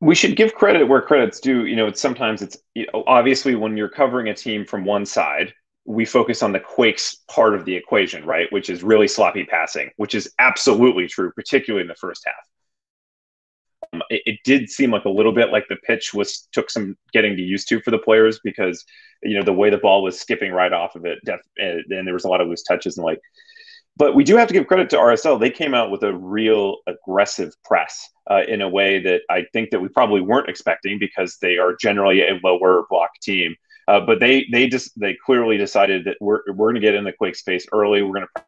we 0.00 0.14
should 0.14 0.36
give 0.36 0.54
credit 0.54 0.84
where 0.84 1.02
credit's 1.02 1.40
due. 1.40 1.64
You 1.64 1.76
know, 1.76 1.86
it's 1.86 2.00
sometimes 2.00 2.42
it's 2.42 2.58
you 2.74 2.86
know, 2.92 3.04
obviously 3.06 3.54
when 3.54 3.76
you're 3.76 3.88
covering 3.88 4.28
a 4.28 4.34
team 4.34 4.64
from 4.64 4.84
one 4.84 5.06
side, 5.06 5.52
we 5.88 6.04
focus 6.04 6.42
on 6.42 6.52
the 6.52 6.60
Quakes 6.60 7.16
part 7.30 7.54
of 7.54 7.64
the 7.64 7.74
equation, 7.74 8.22
right? 8.26 8.46
Which 8.52 8.68
is 8.68 8.82
really 8.82 9.08
sloppy 9.08 9.44
passing, 9.44 9.88
which 9.96 10.14
is 10.14 10.30
absolutely 10.38 11.08
true, 11.08 11.32
particularly 11.32 11.80
in 11.80 11.88
the 11.88 11.94
first 11.94 12.26
half. 12.26 13.94
Um, 13.94 14.02
it, 14.10 14.20
it, 14.26 14.38
did 14.44 14.68
seem 14.68 14.90
like 14.90 15.06
a 15.06 15.10
little 15.10 15.32
bit 15.32 15.50
like 15.50 15.66
the 15.68 15.76
pitch 15.76 16.12
was 16.12 16.46
took 16.52 16.68
some 16.68 16.98
getting 17.14 17.36
to 17.36 17.42
used 17.42 17.68
to 17.68 17.80
for 17.80 17.90
the 17.90 17.98
players 17.98 18.38
because 18.44 18.84
you 19.22 19.34
know 19.34 19.42
the 19.42 19.52
way 19.52 19.70
the 19.70 19.78
ball 19.78 20.02
was 20.02 20.20
skipping 20.20 20.52
right 20.52 20.74
off 20.74 20.94
of 20.94 21.06
it, 21.06 21.20
def- 21.24 21.40
and, 21.56 21.82
and 21.88 22.06
there 22.06 22.12
was 22.12 22.24
a 22.24 22.28
lot 22.28 22.42
of 22.42 22.48
loose 22.48 22.62
touches 22.62 22.98
and 22.98 23.06
like. 23.06 23.20
But 23.96 24.14
we 24.14 24.24
do 24.24 24.36
have 24.36 24.46
to 24.48 24.54
give 24.54 24.66
credit 24.66 24.90
to 24.90 24.96
RSL. 24.96 25.40
They 25.40 25.50
came 25.50 25.72
out 25.72 25.90
with 25.90 26.02
a 26.02 26.12
real 26.12 26.76
aggressive 26.86 27.54
press 27.64 28.10
uh, 28.30 28.42
in 28.46 28.60
a 28.60 28.68
way 28.68 29.00
that 29.00 29.22
I 29.30 29.46
think 29.54 29.70
that 29.70 29.80
we 29.80 29.88
probably 29.88 30.20
weren't 30.20 30.50
expecting 30.50 30.98
because 30.98 31.38
they 31.40 31.56
are 31.56 31.74
generally 31.74 32.20
a 32.20 32.38
lower 32.44 32.84
block 32.90 33.12
team. 33.22 33.56
Uh, 33.88 34.00
but 34.00 34.20
they 34.20 34.46
they 34.52 34.68
just 34.68 34.98
they 35.00 35.16
clearly 35.24 35.56
decided 35.56 36.04
that 36.04 36.18
we're 36.20 36.40
we're 36.48 36.66
going 36.66 36.74
to 36.74 36.80
get 36.80 36.94
in 36.94 37.04
the 37.04 37.12
quick 37.12 37.34
space 37.34 37.66
early. 37.72 38.02
We're 38.02 38.14
going 38.14 38.26
to 38.36 38.42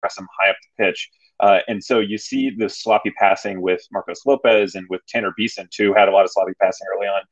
press 0.00 0.16
them 0.16 0.26
high 0.40 0.50
up 0.50 0.56
the 0.62 0.84
pitch. 0.84 1.10
Uh, 1.38 1.58
and 1.68 1.84
so 1.84 2.00
you 2.00 2.16
see 2.16 2.50
the 2.50 2.68
sloppy 2.68 3.10
passing 3.18 3.60
with 3.60 3.82
Marcos 3.92 4.24
Lopez 4.24 4.74
and 4.74 4.86
with 4.88 5.04
Tanner 5.06 5.34
Beeson 5.36 5.68
too 5.70 5.92
had 5.92 6.08
a 6.08 6.12
lot 6.12 6.24
of 6.24 6.30
sloppy 6.32 6.52
passing 6.60 6.86
early 6.96 7.08
on. 7.08 7.22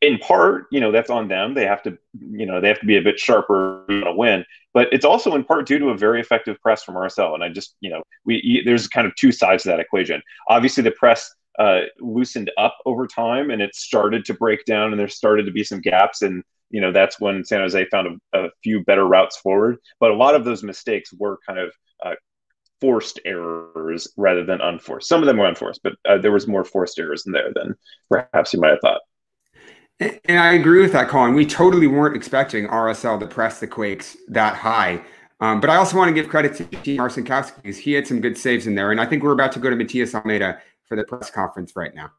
In 0.00 0.18
part, 0.18 0.66
you 0.70 0.80
know, 0.80 0.90
that's 0.90 1.10
on 1.10 1.28
them. 1.28 1.54
They 1.54 1.66
have 1.66 1.82
to, 1.82 1.96
you 2.18 2.46
know, 2.46 2.60
they 2.60 2.68
have 2.68 2.80
to 2.80 2.86
be 2.86 2.96
a 2.96 3.02
bit 3.02 3.18
sharper 3.18 3.84
to 3.88 4.12
win. 4.14 4.44
But 4.72 4.88
it's 4.92 5.04
also 5.04 5.34
in 5.34 5.44
part 5.44 5.66
due 5.66 5.78
to 5.78 5.88
a 5.88 5.96
very 5.96 6.20
effective 6.20 6.60
press 6.60 6.82
from 6.82 6.94
RSL. 6.94 7.34
And 7.34 7.42
I 7.42 7.48
just, 7.50 7.76
you 7.80 7.90
know, 7.90 8.02
we 8.24 8.62
there's 8.64 8.88
kind 8.88 9.06
of 9.06 9.14
two 9.16 9.32
sides 9.32 9.64
to 9.64 9.70
that 9.70 9.80
equation. 9.80 10.22
Obviously, 10.48 10.82
the 10.82 10.92
press 10.92 11.34
uh, 11.58 11.80
loosened 12.00 12.50
up 12.56 12.76
over 12.86 13.06
time 13.06 13.50
and 13.50 13.60
it 13.60 13.74
started 13.74 14.24
to 14.24 14.34
break 14.34 14.64
down 14.64 14.92
and 14.92 15.00
there 15.00 15.08
started 15.08 15.44
to 15.44 15.52
be 15.52 15.64
some 15.64 15.80
gaps 15.80 16.22
and 16.22 16.42
you 16.70 16.80
know 16.80 16.92
that's 16.92 17.20
when 17.20 17.44
san 17.44 17.60
jose 17.60 17.84
found 17.90 18.20
a, 18.32 18.38
a 18.38 18.48
few 18.62 18.84
better 18.84 19.04
routes 19.06 19.36
forward 19.36 19.76
but 19.98 20.10
a 20.10 20.14
lot 20.14 20.34
of 20.34 20.44
those 20.44 20.62
mistakes 20.62 21.12
were 21.12 21.38
kind 21.46 21.58
of 21.58 21.72
uh, 22.04 22.14
forced 22.80 23.20
errors 23.24 24.08
rather 24.16 24.44
than 24.44 24.60
unforced 24.60 25.08
some 25.08 25.20
of 25.20 25.26
them 25.26 25.36
were 25.36 25.46
unforced 25.46 25.82
but 25.82 25.94
uh, 26.08 26.16
there 26.16 26.32
was 26.32 26.46
more 26.46 26.64
forced 26.64 26.98
errors 26.98 27.24
in 27.26 27.32
there 27.32 27.52
than 27.54 27.74
perhaps 28.08 28.52
you 28.52 28.60
might 28.60 28.70
have 28.70 28.80
thought 28.80 29.00
and 30.24 30.38
I 30.38 30.54
agree 30.54 30.80
with 30.80 30.92
that, 30.92 31.08
Colin. 31.08 31.34
We 31.34 31.44
totally 31.44 31.86
weren't 31.86 32.16
expecting 32.16 32.66
RSL 32.66 33.20
to 33.20 33.26
press 33.26 33.60
the 33.60 33.66
Quakes 33.66 34.16
that 34.28 34.54
high. 34.54 35.02
Um, 35.40 35.60
but 35.60 35.70
I 35.70 35.76
also 35.76 35.96
want 35.96 36.08
to 36.08 36.14
give 36.14 36.28
credit 36.28 36.54
to 36.56 36.96
Marcin 36.96 37.24
because 37.24 37.78
he 37.78 37.92
had 37.92 38.06
some 38.06 38.20
good 38.20 38.36
saves 38.36 38.66
in 38.66 38.74
there. 38.74 38.92
And 38.92 39.00
I 39.00 39.06
think 39.06 39.22
we're 39.22 39.32
about 39.32 39.52
to 39.52 39.58
go 39.58 39.70
to 39.70 39.76
Matias 39.76 40.14
Almeyda 40.14 40.60
for 40.90 40.96
the 40.96 41.04
press 41.04 41.30
conference 41.30 41.72
right 41.76 41.94
now. 41.94 42.10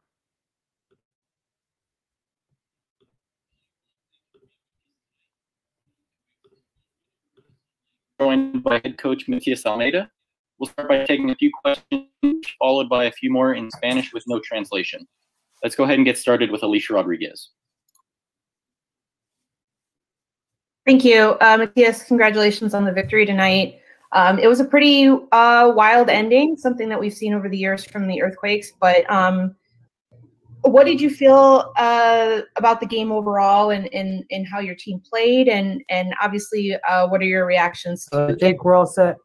Joined 8.20 8.64
by 8.64 8.80
head 8.84 8.98
coach 8.98 9.28
Matias 9.28 9.66
Almeyda. 9.66 10.10
We'll 10.58 10.70
start 10.70 10.88
by 10.88 11.04
taking 11.04 11.32
a 11.32 11.36
few 11.36 11.52
questions, 11.64 12.48
followed 12.60 12.88
by 12.88 13.06
a 13.06 13.12
few 13.12 13.30
more 13.30 13.56
in 13.56 13.70
Spanish 13.72 14.14
with 14.14 14.24
no 14.28 14.40
translation. 14.40 15.06
Let's 15.64 15.76
go 15.76 15.84
ahead 15.84 15.98
and 15.98 16.06
get 16.06 16.18
started 16.18 16.50
with 16.50 16.64
Alicia 16.64 16.94
Rodriguez. 16.94 17.50
Thank 20.86 21.04
you. 21.04 21.36
Uh, 21.42 21.58
Matias, 21.58 22.04
congratulations 22.04 22.74
on 22.74 22.86
the 22.86 22.92
victory 22.94 23.26
tonight. 23.26 23.81
Um, 24.14 24.40
it 24.40 24.48
was 24.48 24.60
a 24.60 24.66
pretty 24.66 25.08
uh, 25.08 25.72
wild 25.76 26.10
ending, 26.10 26.58
something 26.58 26.90
that 26.90 27.00
we've 27.00 27.14
seen 27.14 27.34
over 27.34 27.48
the 27.48 27.58
years 27.58 27.86
from 27.86 28.08
the 28.08 28.22
earthquakes. 28.22 28.74
But 28.80 29.10
um, 29.10 29.56
what 30.62 30.86
did 30.86 31.00
you 31.00 31.10
feel 31.10 31.74
uh, 31.78 32.42
about 32.58 32.82
the 32.82 32.86
game 32.86 33.12
overall, 33.12 33.72
and, 33.72 33.92
and 33.94 34.24
and 34.30 34.46
how 34.48 34.60
your 34.60 34.76
team 34.76 35.02
played, 35.10 35.48
and 35.48 35.82
and 35.90 36.14
obviously, 36.22 36.76
uh, 36.88 37.08
what 37.08 37.22
are 37.22 37.26
your 37.26 37.46
reactions? 37.46 38.08
Uh, 38.12 38.34
Jake, 38.34 38.64
we're 38.64 38.76
all 38.76 38.86
set. 38.86 39.16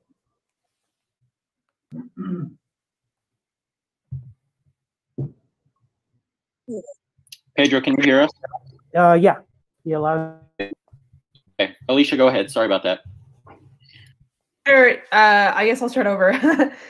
Pedro, 7.57 7.81
can 7.81 7.95
you 7.99 8.05
hear 8.05 8.21
us? 8.21 8.31
Uh, 8.95 9.15
yeah. 9.15 9.37
You 9.85 9.99
allowed? 9.99 10.41
Okay, 10.61 11.75
Alicia, 11.89 12.17
go 12.17 12.29
ahead. 12.29 12.51
Sorry 12.51 12.67
about 12.67 12.83
that. 12.83 13.01
Sure. 14.67 14.95
Uh, 15.13 15.53
I 15.55 15.65
guess 15.67 15.81
I'll 15.81 15.89
start 15.89 16.07
over. 16.09 16.33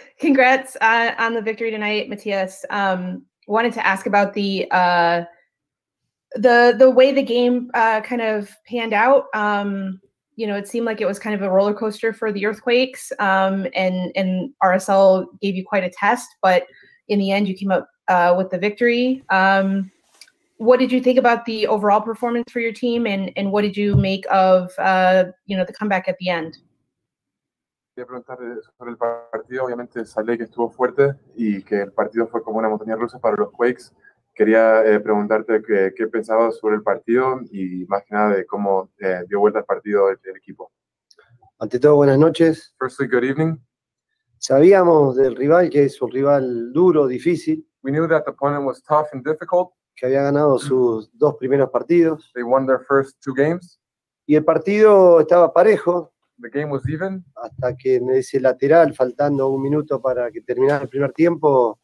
Congrats 0.19 0.77
uh, 0.81 1.13
on 1.19 1.35
the 1.35 1.43
victory 1.43 1.71
tonight, 1.71 2.09
Matias. 2.09 2.65
Um, 2.71 3.27
wanted 3.47 3.75
to 3.75 3.87
ask 3.87 4.07
about 4.07 4.33
the 4.33 4.67
uh, 4.71 5.25
the 6.37 6.75
the 6.79 6.91
way 6.91 7.13
the 7.13 7.23
game 7.23 7.71
uh, 7.75 8.01
kind 8.01 8.23
of 8.23 8.51
panned 8.67 8.93
out. 8.95 9.25
Um, 9.35 10.01
you 10.37 10.47
know, 10.47 10.57
it 10.57 10.69
seemed 10.69 10.87
like 10.87 11.01
it 11.01 11.07
was 11.07 11.19
kind 11.19 11.35
of 11.35 11.43
a 11.43 11.51
roller 11.51 11.75
coaster 11.75 12.13
for 12.13 12.33
the 12.33 12.47
Earthquakes, 12.47 13.13
um, 13.19 13.67
and 13.75 14.11
and 14.17 14.51
RSL 14.63 15.27
gave 15.43 15.55
you 15.55 15.65
quite 15.65 15.85
a 15.85 15.91
test, 15.91 16.29
but 16.43 16.65
in 17.09 17.19
the 17.19 17.31
end, 17.31 17.47
you 17.49 17.55
came 17.55 17.71
up 17.71 17.89
uh, 18.09 18.35
with 18.37 18.51
the 18.51 18.59
victory. 18.59 19.23
Um, 19.31 19.91
what 20.59 20.79
did 20.79 20.91
you 20.93 21.01
think 21.01 21.19
about 21.19 21.45
the 21.47 21.67
overall 21.67 22.01
performance 22.01 22.51
for 22.51 22.61
your 22.61 22.73
team, 22.73 23.07
and 23.07 23.33
and 23.37 23.53
what 23.53 23.63
did 23.63 23.77
you 23.77 23.97
make 23.97 24.25
of 24.31 24.71
uh, 24.79 25.25
you 25.47 25.57
know 25.57 25.65
the 25.65 25.73
comeback 25.75 26.09
at 26.09 26.17
the 26.21 26.31
end? 26.31 26.57
Quería 27.97 28.09
preguntar 28.09 28.39
eh, 28.43 28.61
sobre 28.77 28.91
el 28.91 28.99
partido. 28.99 29.65
Obviamente 29.65 30.05
sale 30.05 30.37
que 30.37 30.45
estuvo 30.45 30.69
fuerte 30.69 31.15
y 31.35 31.63
que 31.63 31.81
el 31.81 31.93
partido 31.93 32.27
fue 32.27 32.43
como 32.43 32.59
una 32.59 32.69
montaña 32.69 32.95
rusa 32.95 33.19
para 33.19 33.37
los 33.37 33.51
Quakes. 33.53 33.85
Quería 34.35 34.85
eh, 34.85 35.01
preguntarte 35.01 35.63
qué, 35.67 35.95
qué 35.97 36.07
pensabas 36.07 36.59
sobre 36.59 36.77
el 36.77 36.83
partido 36.83 37.41
y 37.51 37.87
más 37.87 38.03
que 38.05 38.15
nada 38.15 38.37
de 38.37 38.45
cómo 38.45 38.91
eh, 38.99 39.23
dio 39.27 39.41
vuelta 39.41 39.61
el 39.61 39.65
partido 39.65 40.11
el, 40.11 40.19
el 40.25 40.37
equipo. 40.37 40.71
Ante 41.59 41.79
todo, 41.81 41.97
buenas 41.97 42.19
noches. 42.19 42.75
Firstly, 42.79 43.09
good 43.09 43.25
evening. 43.25 43.57
Sabíamos 44.37 45.17
del 45.17 45.35
rival 45.35 45.71
que 45.71 45.85
es 45.85 46.03
un 46.03 46.11
rival 46.11 46.75
duro, 46.75 47.07
difícil, 47.07 47.67
We 47.83 47.93
knew 47.93 48.07
that 48.09 48.25
the 48.25 48.33
opponent 48.33 48.67
was 48.67 48.83
tough 48.83 49.07
and 49.15 49.25
difficult. 49.25 49.71
que 49.95 50.05
había 50.05 50.21
ganado 50.21 50.59
sus 50.59 51.11
dos 51.17 51.37
primeros 51.37 51.71
partidos 51.71 52.31
They 52.35 52.43
won 52.43 52.67
their 52.67 52.81
first 52.81 53.19
two 53.25 53.33
games. 53.33 53.81
y 54.27 54.35
el 54.37 54.45
partido 54.45 55.21
estaba 55.21 55.55
parejo 55.55 56.13
The 56.39 56.51
game 56.51 56.71
was 56.71 56.87
even 56.89 57.25
hasta 57.43 57.75
que 57.77 57.97
en 57.97 58.11
ese 58.11 58.41
lateral, 58.41 58.95
faltando 58.95 59.49
un 59.49 59.63
minuto 59.63 60.01
para 60.01 60.31
que 60.31 60.43
terminara 60.43 60.83
el 60.83 60.89
primer 60.89 61.13
tiempo, 61.13 61.79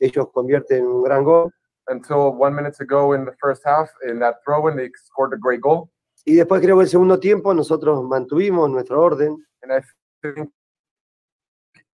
ellos 0.00 0.28
convierten 0.32 0.84
un 0.86 1.02
gran 1.04 1.22
gol 1.22 1.52
until 1.88 2.34
one 2.36 2.54
minute 2.54 2.74
to 2.76 2.84
go 2.84 3.14
in 3.14 3.24
the 3.24 3.32
first 3.40 3.62
half. 3.64 3.88
In 4.08 4.18
that 4.18 4.36
throw-in, 4.44 4.76
they 4.76 4.90
scored 5.06 5.32
a 5.34 5.38
great 5.40 5.60
goal. 5.60 5.88
y 6.24 6.34
después 6.34 6.60
creo 6.60 6.76
que 6.76 6.84
el 6.84 6.88
segundo 6.88 7.18
tiempo 7.18 7.52
nosotros 7.54 8.02
mantuvimos 8.04 8.68
nuestro 8.70 9.00
orden, 9.02 9.36
And 9.62 9.72
I 9.72 9.80
think 10.22 10.50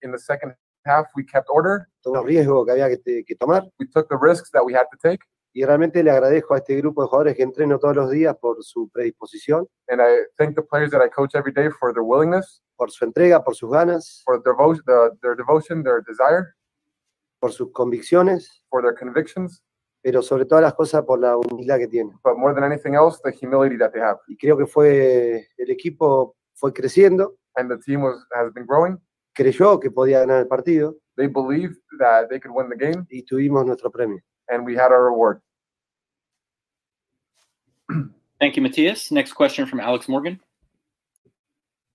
in 0.03 0.11
the 0.11 0.19
second 0.19 0.53
half, 0.83 1.07
we 1.15 1.23
kept 1.25 1.47
order. 1.49 1.87
todos 2.01 2.17
los 2.17 2.25
riesgos 2.25 2.65
que 2.65 2.71
había 2.71 2.89
que, 2.89 3.23
que 3.25 3.35
tomar 3.35 3.63
We 3.79 3.87
took 3.87 4.07
the 4.09 4.17
risks 4.21 4.51
that 4.51 4.63
we 4.63 4.73
had 4.75 4.85
to 4.91 4.97
take. 5.01 5.19
Y 5.57 5.63
realmente 5.63 6.03
le 6.03 6.11
agradezco 6.11 6.53
a 6.53 6.57
este 6.57 6.75
grupo 6.75 7.01
de 7.01 7.07
jugadores 7.07 7.35
que 7.37 7.43
entreno 7.43 7.79
todos 7.79 7.95
los 7.95 8.11
días 8.11 8.35
por 8.37 8.61
su 8.61 8.89
predisposición, 8.89 9.65
And 9.87 10.01
I 10.01 10.25
thank 10.37 10.53
the 10.55 10.61
players 10.61 10.91
that 10.91 11.01
I 11.01 11.09
coach 11.09 11.33
every 11.33 11.53
day 11.53 11.69
for 11.69 11.93
their 11.93 12.03
willingness, 12.03 12.61
por 12.75 12.91
su 12.91 13.05
entrega, 13.05 13.41
por 13.41 13.55
sus 13.55 13.71
ganas, 13.71 14.21
for 14.25 14.41
their, 14.43 14.53
devo- 14.53 14.81
the, 14.85 15.17
their 15.21 15.35
devotion, 15.37 15.81
their 15.81 16.03
desire, 16.05 16.53
por 17.39 17.51
sus 17.53 17.71
convicciones, 17.71 18.63
for 18.69 18.81
their 18.81 18.95
convictions, 18.95 19.63
pero 20.03 20.21
sobre 20.21 20.45
todas 20.45 20.61
las 20.61 20.73
cosas 20.73 21.03
por 21.03 21.19
la 21.19 21.37
humildad 21.37 21.77
que 21.77 21.87
tienen. 21.87 22.13
but 22.23 22.35
more 22.37 22.53
than 22.53 22.63
anything 22.65 22.93
else, 22.93 23.19
the 23.23 23.31
humility 23.31 23.77
that 23.77 23.91
they 23.93 24.01
have. 24.01 24.17
y 24.27 24.35
creo 24.35 24.57
que 24.57 24.65
fue 24.65 25.47
el 25.57 25.71
equipo 25.71 26.35
fue 26.53 26.73
creciendo, 26.73 27.37
And 27.55 27.69
the 27.69 27.77
team 27.77 28.01
was 28.03 28.17
has 28.35 28.51
been 28.53 28.65
growing. 28.65 28.97
creyó 29.33 29.79
que 29.79 29.89
podía 29.89 30.19
ganar 30.19 30.41
el 30.41 30.47
partido 30.47 30.97
They 31.15 31.27
believed 31.27 31.77
that 31.99 32.27
they 32.27 32.41
could 32.41 32.53
win 32.53 32.67
the 32.67 32.75
game, 32.75 33.05
y 33.09 33.23
tuvimos 33.23 33.65
nuestro 33.65 33.89
premio. 33.89 34.21
And 34.49 34.65
we 34.65 34.75
had 34.75 34.91
our 34.91 35.05
reward. 35.05 35.41
Thank 38.39 38.55
you, 38.55 38.61
Matthias. 38.61 39.11
Next 39.11 39.33
question 39.33 39.65
from 39.65 39.79
Alex 39.79 40.07
Morgan. 40.07 40.39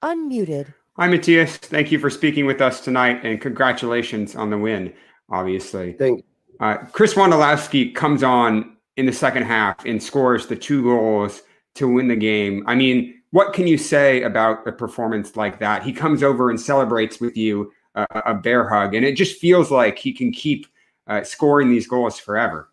Unmuted. 0.02 0.73
Hi, 0.97 1.09
Matthias. 1.09 1.57
Thank 1.57 1.92
you 1.92 1.99
for 1.99 2.11
speaking 2.11 2.47
with 2.47 2.61
us 2.61 2.80
tonight, 2.80 3.21
and 3.25 3.40
congratulations 3.40 4.37
on 4.37 4.50
the 4.50 4.59
win. 4.59 4.92
Obviously, 5.30 5.92
Thank 5.92 6.25
uh, 6.61 6.76
Chris 6.92 7.14
Wondolowski 7.14 7.95
comes 7.95 8.23
on 8.23 8.76
in 8.97 9.07
the 9.07 9.12
second 9.12 9.45
half 9.45 9.85
and 9.85 10.02
scores 10.02 10.47
the 10.47 10.57
two 10.57 10.83
goals 10.83 11.42
to 11.75 11.88
win 11.88 12.09
the 12.09 12.16
game. 12.16 12.64
I 12.66 12.75
mean, 12.75 13.23
what 13.30 13.52
can 13.52 13.66
you 13.66 13.78
say 13.78 14.23
about 14.23 14.66
a 14.66 14.73
performance 14.73 15.37
like 15.37 15.59
that? 15.61 15.83
He 15.83 15.92
comes 15.92 16.23
over 16.23 16.50
and 16.50 16.61
celebrates 16.61 17.21
with 17.21 17.37
you 17.37 17.73
uh, 17.95 18.07
a 18.26 18.35
bear 18.35 18.69
hug, 18.69 18.95
and 18.95 19.04
it 19.04 19.16
just 19.16 19.38
feels 19.38 19.71
like 19.71 19.99
he 19.99 20.12
can 20.12 20.33
keep 20.33 20.66
uh, 21.11 21.25
scoring 21.25 21.69
these 21.69 21.87
goals 21.87 22.21
forever. 22.21 22.69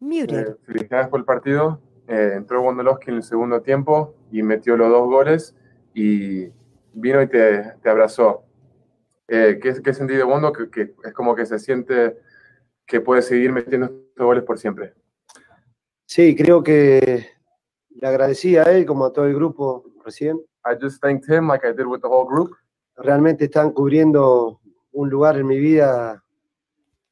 Muted. 0.00 0.48
Eh, 0.48 0.56
felicidades 0.64 1.08
por 1.08 1.20
el 1.20 1.24
partido. 1.24 1.80
Eh, 2.06 2.34
entró 2.36 2.62
Wondolowski 2.62 3.10
en 3.10 3.16
el 3.16 3.22
segundo 3.22 3.60
tiempo 3.60 4.14
y 4.30 4.42
metió 4.42 4.76
los 4.76 4.90
dos 4.90 5.08
goles 5.08 5.56
y 5.94 6.48
vino 6.92 7.20
y 7.22 7.26
te, 7.26 7.74
te 7.82 7.90
abrazó. 7.90 8.44
Eh, 9.26 9.58
¿qué, 9.60 9.82
¿Qué 9.82 9.92
sentí 9.92 10.14
de 10.14 10.24
Wondo? 10.24 10.52
Que, 10.52 10.70
que 10.70 10.94
es 11.04 11.12
como 11.12 11.34
que 11.34 11.44
se 11.44 11.58
siente 11.58 12.18
que 12.86 13.00
puede 13.00 13.20
seguir 13.20 13.52
metiendo 13.52 13.86
estos 13.86 14.26
goles 14.26 14.44
por 14.44 14.58
siempre. 14.58 14.94
Sí, 16.06 16.34
creo 16.34 16.62
que 16.62 17.26
le 17.90 18.08
agradecí 18.08 18.56
a 18.56 18.62
él 18.62 18.86
como 18.86 19.04
a 19.04 19.12
todo 19.12 19.26
el 19.26 19.34
grupo 19.34 19.84
recién. 20.02 20.38
I 20.64 20.76
just 20.80 21.02
thanked 21.02 21.28
him 21.28 21.48
like 21.48 21.66
I 21.66 21.72
did 21.72 21.84
with 21.84 22.00
the 22.00 22.08
whole 22.08 22.26
group. 22.26 22.56
Realmente 22.96 23.44
están 23.44 23.72
cubriendo 23.72 24.60
un 24.92 25.10
lugar 25.10 25.36
en 25.36 25.46
mi 25.46 25.58
vida 25.58 26.24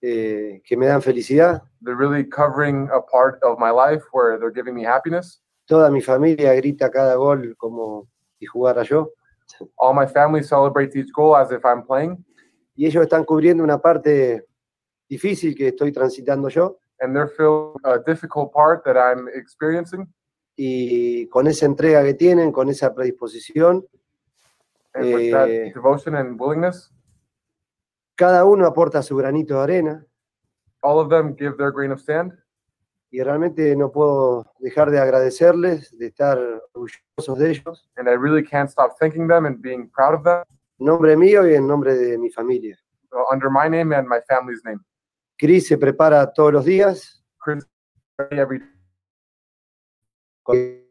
eh, 0.02 0.60
que 0.64 0.76
me 0.76 0.86
dan 0.86 1.00
felicidad. 1.02 1.62
They're 1.80 1.96
really 1.96 2.24
covering 2.24 2.88
a 2.92 3.00
part 3.00 3.42
of 3.42 3.58
my 3.58 3.70
life 3.70 4.02
where 4.12 4.38
they're 4.38 4.52
giving 4.52 4.74
me 4.74 4.84
happiness. 4.84 5.40
Toda 5.66 5.90
mi 5.90 6.00
familia 6.00 6.54
grita 6.54 6.90
cada 6.90 7.16
gol 7.16 7.54
como 7.56 8.08
si 8.38 8.46
jugara 8.46 8.84
yo. 8.84 9.10
All 9.78 9.94
my 9.94 10.06
family 10.06 10.42
celebrates 10.42 10.96
each 10.96 11.12
goal 11.12 11.36
as 11.36 11.50
if 11.52 11.64
I'm 11.64 11.82
playing, 11.84 12.24
Y 12.76 12.84
ellos 12.86 13.02
están 13.04 13.24
cubriendo 13.24 13.62
una 13.64 13.78
parte 13.80 14.44
difícil 15.08 15.54
que 15.56 15.68
estoy 15.68 15.92
transitando 15.92 16.48
yo. 16.48 16.78
and 17.00 17.14
they're 17.14 17.28
feeling 17.28 17.74
a 17.84 17.98
difficult 17.98 18.52
part 18.52 18.82
that 18.84 18.96
I'm 18.96 19.28
experiencing. 19.34 20.06
Y 20.56 21.26
con 21.28 21.46
esa 21.46 21.66
entrega 21.66 22.02
que 22.02 22.14
tienen, 22.14 22.50
con 22.52 22.68
esa 22.70 22.94
predisposición, 22.94 23.84
And 24.94 25.12
with 25.14 25.30
that 25.32 25.48
Eh, 25.50 25.72
devotion 25.74 26.14
and 26.16 26.40
willingness, 26.40 26.90
cada 28.16 28.44
uno 28.44 28.66
aporta 28.66 29.02
su 29.02 29.16
granito 29.16 29.54
de 29.56 29.62
arena. 29.62 30.06
all 30.82 30.98
of 30.98 31.08
them 31.08 31.34
give 31.36 31.56
their 31.56 31.70
grain 31.72 31.92
of 31.92 32.00
sand. 32.00 32.32
y 33.10 33.22
realmente 33.22 33.74
no 33.76 33.90
puedo 33.92 34.52
dejar 34.58 34.90
de 34.90 34.98
agradecerles, 34.98 35.96
de 35.96 36.06
estar 36.06 36.38
orgullosos 36.72 37.38
de 37.38 37.50
ellos, 37.50 37.88
And 37.96 38.08
I 38.08 38.16
really 38.16 38.42
can't 38.44 38.68
stop 38.68 38.96
thanking 38.98 39.28
them 39.28 39.46
and 39.46 39.60
being 39.62 39.88
proud 39.90 40.14
of 40.14 40.24
them 40.24 40.42
en 40.78 40.86
nombre 40.86 41.16
mío 41.16 41.46
y 41.48 41.54
en 41.54 41.66
nombre 41.66 41.94
de 41.94 42.18
mi 42.18 42.30
familia. 42.30 42.76
under 43.32 43.48
my 43.48 43.68
name 43.68 43.94
and 43.94 44.06
my 44.08 44.20
family's 44.28 44.62
name. 44.64 44.78
Chris 45.38 45.68
se 45.68 45.78
prepara 45.78 46.32
todos 46.32 46.52
los 46.52 46.64
días 46.64 47.22
Chris, 47.38 47.66
every 48.30 48.60
con- 50.42 50.82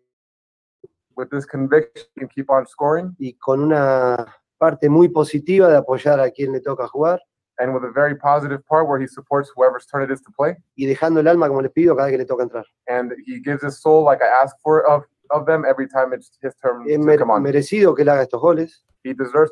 with 1.16 1.30
this 1.30 1.46
conviction 1.46 2.08
and 2.18 2.30
keep 2.30 2.50
on 2.50 2.66
scoring 2.66 3.16
y 3.20 3.34
con 3.34 3.62
una 3.62 4.26
parte 4.58 4.90
muy 4.90 5.10
positiva 5.10 5.68
de 5.68 5.78
apoyar 5.78 6.20
a 6.20 6.30
quien 6.32 6.52
le 6.52 6.62
toca 6.62 6.88
jugar 6.88 7.20
and 7.60 7.74
with 7.74 7.84
a 7.84 7.92
very 7.92 8.16
positive 8.18 8.62
part 8.68 8.88
where 8.88 9.00
he 9.02 9.08
supports 9.08 9.50
whoever's 9.56 9.86
turn 9.86 10.04
it 10.04 10.12
is 10.12 10.22
to 10.22 10.32
play. 10.38 10.56
y 10.76 10.86
dejando 10.86 11.20
el 11.22 11.28
alma 11.28 11.48
como 11.48 11.62
les 11.62 11.72
pido 11.72 11.96
cada 11.96 12.08
vez 12.08 12.14
que 12.14 12.18
le 12.20 12.26
toca 12.26 12.44
entrar. 12.44 12.66
And 12.88 13.14
he 13.26 13.40
gives 13.40 13.64
his 13.64 13.80
soul 13.82 14.04
like 14.04 14.22
I 14.24 14.28
ask 14.44 14.56
for 14.62 14.86
of, 14.88 15.04
of 15.32 15.46
them 15.46 15.64
every 15.66 15.88
time 15.88 16.14
it's 16.14 16.32
his 16.42 16.54
turn 16.62 16.84
Es 16.88 16.98
to 16.98 17.04
mer- 17.06 17.20
come 17.20 17.32
on. 17.32 17.42
merecido 17.44 17.96
que 17.96 18.04
él 18.04 18.10
haga 18.10 18.24
estos 18.24 18.42
goles 18.42 18.84
He 19.04 19.14
deserves 19.14 19.52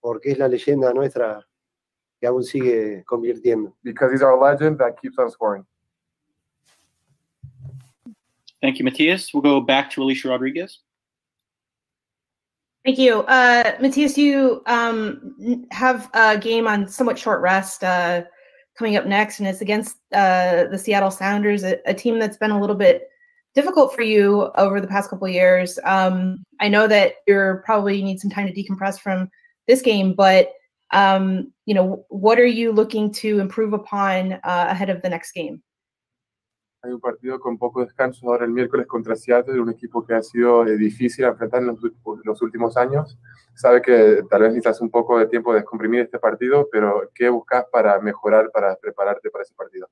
porque 0.00 0.32
es 0.32 0.38
la 0.38 0.48
leyenda 0.48 0.92
nuestra 0.94 1.46
que 2.20 2.26
aún 2.26 2.42
sigue 2.44 3.04
convirtiendo. 3.04 3.74
because 3.82 4.10
he's 4.12 4.22
our 4.22 4.38
legend 4.40 4.78
that 4.78 4.96
keeps 5.00 5.18
on 5.18 5.30
scoring. 5.30 5.64
Thank 8.60 8.78
you, 8.78 8.84
Matthias. 8.84 9.32
We'll 9.34 9.42
go 9.42 9.60
back 9.60 9.90
to 9.90 10.02
Alicia 10.04 10.28
Rodriguez. 10.28 10.78
Thank 12.84 12.98
you. 12.98 13.20
Uh, 13.20 13.76
Matthias, 13.80 14.18
you 14.18 14.62
um, 14.66 15.66
have 15.70 16.10
a 16.14 16.36
game 16.36 16.66
on 16.66 16.88
somewhat 16.88 17.16
short 17.16 17.40
rest 17.40 17.84
uh, 17.84 18.22
coming 18.76 18.96
up 18.96 19.06
next, 19.06 19.38
and 19.38 19.46
it's 19.46 19.60
against 19.60 19.98
uh, 20.12 20.64
the 20.64 20.78
Seattle 20.78 21.12
Sounders, 21.12 21.62
a, 21.62 21.78
a 21.86 21.94
team 21.94 22.18
that's 22.18 22.36
been 22.36 22.50
a 22.50 22.60
little 22.60 22.74
bit 22.74 23.08
difficult 23.54 23.94
for 23.94 24.02
you 24.02 24.50
over 24.56 24.80
the 24.80 24.88
past 24.88 25.10
couple 25.10 25.28
of 25.28 25.32
years. 25.32 25.78
Um, 25.84 26.42
I 26.60 26.68
know 26.68 26.88
that 26.88 27.14
you're 27.28 27.62
probably 27.64 28.02
need 28.02 28.18
some 28.18 28.30
time 28.30 28.48
to 28.48 28.52
decompress 28.52 28.98
from 28.98 29.30
this 29.68 29.80
game, 29.80 30.14
but 30.14 30.50
um, 30.92 31.52
you 31.66 31.74
know, 31.74 32.04
what 32.08 32.38
are 32.38 32.46
you 32.46 32.72
looking 32.72 33.12
to 33.14 33.38
improve 33.38 33.74
upon 33.74 34.32
uh, 34.32 34.66
ahead 34.68 34.90
of 34.90 35.02
the 35.02 35.08
next 35.08 35.32
game? 35.32 35.62
Hay 36.82 36.90
un 36.90 37.00
partido 37.00 37.38
con 37.38 37.58
poco 37.58 37.80
descanso 37.80 38.26
ahora 38.26 38.44
el 38.44 38.50
miércoles 38.50 38.88
contra 38.88 39.14
Seattle, 39.14 39.60
un 39.60 39.70
equipo 39.70 40.04
que 40.04 40.14
ha 40.14 40.22
sido 40.22 40.66
eh, 40.66 40.76
difícil 40.76 41.24
enfrentar 41.24 41.60
en 41.60 41.68
los, 41.68 41.78
los 42.24 42.42
últimos 42.42 42.76
años. 42.76 43.16
Sabe 43.54 43.80
que 43.80 44.24
tal 44.28 44.42
vez 44.42 44.50
necesitas 44.50 44.80
un 44.80 44.90
poco 44.90 45.18
de 45.18 45.26
tiempo 45.26 45.52
de 45.52 45.60
descomprimir 45.60 46.00
este 46.00 46.18
partido, 46.18 46.68
pero 46.72 47.08
¿qué 47.14 47.28
buscas 47.28 47.66
para 47.70 48.00
mejorar, 48.00 48.50
para 48.50 48.74
prepararte 48.74 49.30
para 49.30 49.42
ese 49.42 49.54
partido? 49.54 49.88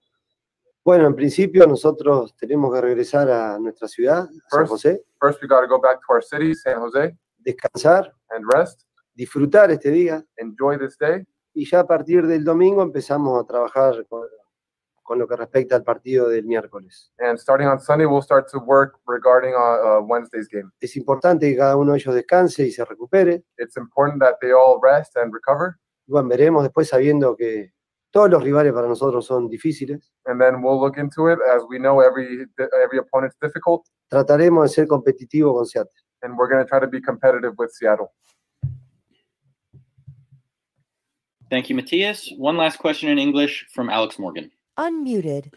Bueno, 0.85 1.07
en 1.07 1.15
principio 1.15 1.65
nosotros 1.67 2.35
tenemos 2.37 2.75
que 2.75 2.81
regresar 2.81 3.31
a 3.31 3.59
nuestra 3.61 3.87
ciudad, 3.87 4.25
a 4.25 4.49
San 4.49 4.67
José, 4.67 5.05
First, 5.21 5.43
we 5.43 5.49
got 5.49 5.61
to 5.61 5.69
go 5.69 5.79
back 5.79 6.01
to 6.01 6.13
our 6.13 6.23
city, 6.23 6.55
San 6.55 6.81
Jose, 6.81 7.15
descansar, 7.39 8.11
and 8.31 8.45
rest, 8.53 8.83
disfrutar 9.15 9.71
este 9.71 9.91
día. 9.91 10.25
Enjoy 10.39 10.79
this 10.79 10.97
day, 10.99 11.27
y 11.53 11.69
ya 11.69 11.81
a 11.81 11.87
partir 11.87 12.27
del 12.27 12.43
domingo 12.43 12.83
empezamos 12.83 13.39
a 13.39 13.47
trabajar 13.47 14.07
con, 14.09 14.27
con 15.11 15.19
lo 15.19 15.27
que 15.27 15.35
respecta 15.35 15.75
al 15.75 15.83
partido 15.83 16.29
del 16.29 16.45
miércoles. 16.45 17.13
And 17.19 17.37
starting 17.37 17.67
on 17.67 17.81
Sunday, 17.81 18.07
we'll 18.07 18.23
start 18.23 18.49
to 18.53 18.61
work 18.61 19.01
regarding 19.09 19.55
uh, 19.55 19.99
uh, 19.99 20.01
Wednesday's 20.07 20.47
game. 20.49 20.71
Es 20.79 20.97
importante 20.97 21.51
que 21.51 21.57
cada 21.57 21.75
uno 21.75 21.95
de 21.95 21.99
ellos 21.99 22.15
descanse 22.15 22.65
y 22.65 22.71
se 22.71 22.85
recupere. 22.85 23.43
It's 23.59 23.77
important 23.77 24.21
that 24.21 24.37
they 24.41 24.53
all 24.53 24.79
rest 24.81 25.17
and 25.17 25.35
recover. 25.35 25.81
Bueno, 26.07 26.29
veremos 26.29 26.63
después 26.63 26.87
sabiendo 26.87 27.35
que 27.35 27.73
todos 28.13 28.31
los 28.31 28.41
rivales 28.41 28.73
para 28.73 28.87
nosotros 28.87 29.27
son 29.27 29.49
difíciles. 29.49 30.13
And 30.27 30.41
then 30.41 30.63
we'll 30.63 30.79
look 30.79 30.97
into 30.97 31.29
it. 31.29 31.41
As 31.53 31.65
we 31.69 31.81
know, 31.81 32.01
every 32.01 32.47
every 32.81 32.99
opponent's 33.01 33.37
difficult, 33.43 33.83
Trataremos 34.09 34.63
de 34.63 34.69
ser 34.69 34.87
competitivos 34.87 35.57
con 35.57 35.67
Seattle. 35.67 35.91
and 36.23 36.39
we're 36.39 36.49
going 36.49 36.63
to 36.63 36.69
try 36.69 36.79
to 36.79 36.87
be 36.87 37.01
competitive 37.01 37.55
with 37.59 37.73
Seattle. 37.73 38.13
Thank 41.51 41.69
you, 41.69 41.75
Matthias. 41.75 42.33
One 42.39 42.57
last 42.57 42.79
question 42.79 43.09
in 43.09 43.19
English 43.19 43.67
from 43.73 43.91
Alex 43.91 44.21
Morgan. 44.21 44.53
Unmuted. 44.81 45.53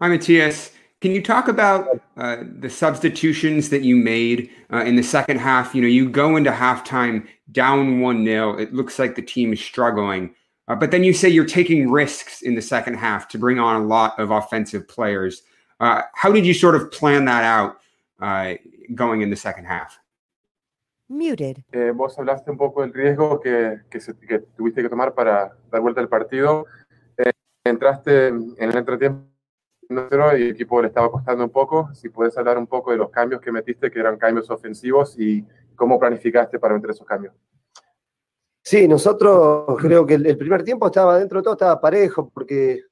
Hi, 0.00 0.08
Matthias. 0.08 0.72
Can 1.00 1.12
you 1.12 1.22
talk 1.22 1.46
about 1.46 2.00
uh, 2.16 2.38
the 2.58 2.68
substitutions 2.68 3.68
that 3.68 3.82
you 3.82 3.94
made 3.94 4.50
uh, 4.72 4.78
in 4.78 4.96
the 4.96 5.02
second 5.02 5.38
half? 5.38 5.76
You 5.76 5.82
know, 5.82 5.86
you 5.86 6.10
go 6.10 6.34
into 6.36 6.50
halftime 6.50 7.24
down 7.52 8.00
1 8.00 8.24
0. 8.24 8.58
It 8.58 8.74
looks 8.74 8.98
like 8.98 9.14
the 9.14 9.22
team 9.22 9.52
is 9.52 9.60
struggling. 9.60 10.34
Uh, 10.66 10.74
but 10.74 10.90
then 10.90 11.04
you 11.04 11.12
say 11.12 11.28
you're 11.28 11.44
taking 11.46 11.88
risks 11.88 12.42
in 12.42 12.56
the 12.56 12.60
second 12.60 12.94
half 12.94 13.28
to 13.28 13.38
bring 13.38 13.60
on 13.60 13.80
a 13.80 13.84
lot 13.86 14.18
of 14.18 14.32
offensive 14.32 14.88
players. 14.88 15.42
Uh, 15.78 16.02
how 16.14 16.32
did 16.32 16.44
you 16.44 16.52
sort 16.52 16.74
of 16.74 16.90
plan 16.90 17.26
that 17.26 17.44
out 17.44 17.78
uh, 18.20 18.54
going 18.92 19.22
in 19.22 19.30
the 19.30 19.36
second 19.36 19.66
half? 19.66 20.00
Muted. 21.08 21.62
Eh, 21.72 21.92
vos 21.92 22.16
hablaste 22.18 22.50
un 22.50 22.58
poco 22.58 22.80
del 22.82 22.92
riesgo 22.92 23.40
que, 23.40 23.78
que, 23.88 24.00
se- 24.00 24.14
que 24.14 24.40
tuviste 24.58 24.82
que 24.82 24.88
tomar 24.88 25.14
para 25.14 25.52
dar 25.70 25.80
vuelta 25.80 26.00
al 26.00 26.08
partido. 26.08 26.66
Entraste 27.68 28.28
en 28.28 28.54
el 28.58 28.76
entretiempo 28.76 29.28
1-0 29.88 30.38
y 30.38 30.42
el 30.42 30.50
equipo 30.50 30.80
le 30.82 30.88
estaba 30.88 31.10
costando 31.10 31.44
un 31.44 31.50
poco. 31.50 31.92
Si 31.94 32.08
puedes 32.08 32.36
hablar 32.36 32.58
un 32.58 32.66
poco 32.66 32.90
de 32.90 32.98
los 32.98 33.10
cambios 33.10 33.40
que 33.40 33.52
metiste, 33.52 33.90
que 33.90 34.00
eran 34.00 34.18
cambios 34.18 34.50
ofensivos, 34.50 35.18
y 35.18 35.44
cómo 35.74 35.98
planificaste 35.98 36.58
para 36.58 36.74
meter 36.74 36.90
esos 36.90 37.06
cambios. 37.06 37.34
Sí, 38.62 38.86
nosotros 38.86 39.78
creo 39.80 40.04
que 40.04 40.14
el, 40.14 40.26
el 40.26 40.36
primer 40.36 40.62
tiempo 40.62 40.86
estaba 40.86 41.18
dentro 41.18 41.38
de 41.38 41.44
todo, 41.44 41.54
estaba 41.54 41.80
parejo, 41.80 42.28
porque 42.28 42.82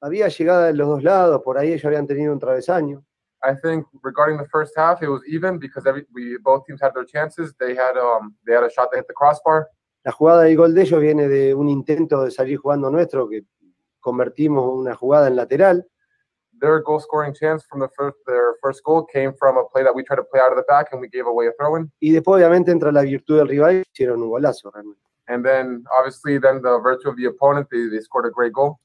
había 0.00 0.28
llegada 0.28 0.66
de 0.66 0.74
los 0.74 0.88
dos 0.88 1.02
lados, 1.02 1.42
por 1.42 1.58
ahí 1.58 1.72
ellos 1.72 1.84
habían 1.84 2.06
tenido 2.06 2.32
un 2.32 2.38
travesaño. 2.38 3.04
I 3.42 3.54
think 3.54 3.86
regarding 4.02 4.38
the 4.38 4.48
first 4.48 4.76
half, 4.76 5.02
it 5.02 5.08
was 5.08 5.22
even 5.26 5.58
because 5.58 5.86
every, 5.86 6.06
we 6.12 6.36
both 6.42 6.64
teams 6.66 6.80
had 6.80 6.92
their 6.92 7.06
chances. 7.06 7.54
They 7.58 7.74
had 7.74 7.96
um 7.96 8.36
they 8.44 8.54
had 8.54 8.64
a 8.64 8.70
shot 8.70 8.90
that 8.90 8.98
hit 8.98 9.06
the 9.08 9.14
crossbar. 9.14 9.68
La 10.04 10.12
jugada 10.12 10.42
del 10.42 10.56
gol 10.56 10.74
de 10.74 10.82
ellos 10.82 11.00
viene 11.00 11.28
de 11.28 11.54
un 11.54 11.68
intento 11.68 12.22
de 12.22 12.30
salir 12.30 12.58
jugando 12.58 12.90
nuestro, 12.90 13.28
que 13.28 13.44
convertimos 14.00 14.66
una 14.66 14.94
jugada 14.94 15.28
en 15.28 15.36
lateral. 15.36 15.86
Their 16.60 16.82
goal 16.82 17.00
scoring 17.00 17.32
chance 17.32 17.64
from 17.64 17.80
the 17.80 17.88
first 17.96 18.16
their 18.26 18.56
first 18.60 18.82
goal 18.84 19.06
came 19.06 19.32
from 19.38 19.56
a 19.56 19.64
play 19.64 19.82
that 19.82 19.94
we 19.94 20.02
tried 20.04 20.16
to 20.16 20.24
play 20.24 20.40
out 20.40 20.52
of 20.52 20.56
the 20.56 20.64
back 20.68 20.88
and 20.92 21.00
we 21.00 21.08
gave 21.08 21.26
away 21.26 21.46
a 21.46 21.52
throw 21.58 21.76
in. 21.76 21.90
Y 22.00 22.10
después, 22.10 22.36
obviamente, 22.36 22.70
entra 22.70 22.92
la 22.92 23.02
virtud 23.02 23.38
del 23.38 23.48
rival 23.48 23.76
y 23.76 23.82
hicieron 23.90 24.22
un 24.22 24.28
golazo 24.28 24.70
realmente. 24.70 25.02
And 25.28 25.44
then 25.44 25.84
obviously 25.96 26.38
then 26.38 26.60
the 26.60 26.78
virtue 26.82 27.08
of 27.08 27.16
the 27.16 27.26
opponent, 27.26 27.68
they, 27.70 27.88
they 27.88 28.00
scored 28.00 28.26
a 28.26 28.30
great 28.30 28.52
goal. 28.52 28.80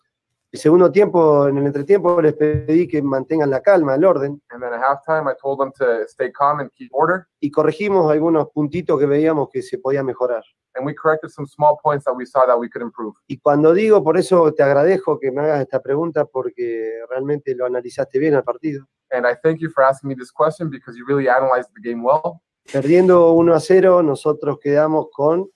El 0.55 0.61
segundo 0.61 0.89
tiempo, 0.89 1.49
en 1.49 1.57
el 1.57 1.65
entretiempo, 1.65 2.21
les 2.21 2.31
pedí 2.31 2.87
que 2.87 3.01
mantengan 3.01 3.49
la 3.49 3.59
calma, 3.59 3.95
el 3.95 4.05
orden, 4.05 4.41
And 4.51 4.63
then 4.63 4.71
at 4.71 4.79
halftime, 4.79 5.29
I 5.29 5.35
told 5.35 5.59
them 5.59 5.69
to 5.73 6.07
stay 6.07 6.31
calm 6.31 6.61
and 6.61 6.71
keep 6.71 6.87
order. 6.93 7.27
y 7.41 7.51
corregimos 7.51 8.09
algunos 8.09 8.47
puntitos 8.51 8.97
que 8.97 9.05
veíamos 9.05 9.49
que 9.49 9.61
se 9.61 9.77
podía 9.79 10.01
mejorar. 10.01 10.45
And 10.75 10.85
we 10.85 10.95
corrected 10.95 11.29
some 11.29 11.45
small 11.45 11.77
points 11.83 12.05
that 12.05 12.13
we 12.15 12.25
saw 12.25 12.45
that 12.47 12.57
we 12.57 12.69
could 12.69 12.81
improve. 12.81 13.15
Y 13.27 13.37
cuando 13.39 13.73
digo, 13.73 14.01
por 14.01 14.17
eso 14.17 14.53
te 14.53 14.63
agradezco 14.63 15.19
que 15.19 15.29
me 15.29 15.41
hagas 15.41 15.59
esta 15.59 15.81
pregunta, 15.81 16.23
porque 16.23 17.01
realmente 17.09 17.53
lo 17.53 17.65
analizaste 17.65 18.17
bien 18.17 18.35
al 18.35 18.45
partido. 18.45 18.87
And 19.11 19.25
I 19.25 19.35
thank 19.43 19.59
you 19.59 19.69
for 19.69 19.83
asking 19.83 20.07
me 20.07 20.15
this 20.15 20.31
question 20.31 20.69
because 20.69 20.97
you 20.97 21.05
really 21.05 21.27
analyzed 21.27 21.69
the 21.75 21.81
game 21.83 22.01
well. 22.01 22.41
Perdiendo 22.71 23.33
1 23.33 23.53
a 23.53 23.59
0, 23.59 24.03
nosotros 24.03 24.57
quedamos 24.61 25.07
con 25.11 25.51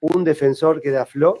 un 0.00 0.24
defensor 0.24 0.80
que 0.80 0.88
era 0.88 1.04
Flo, 1.04 1.38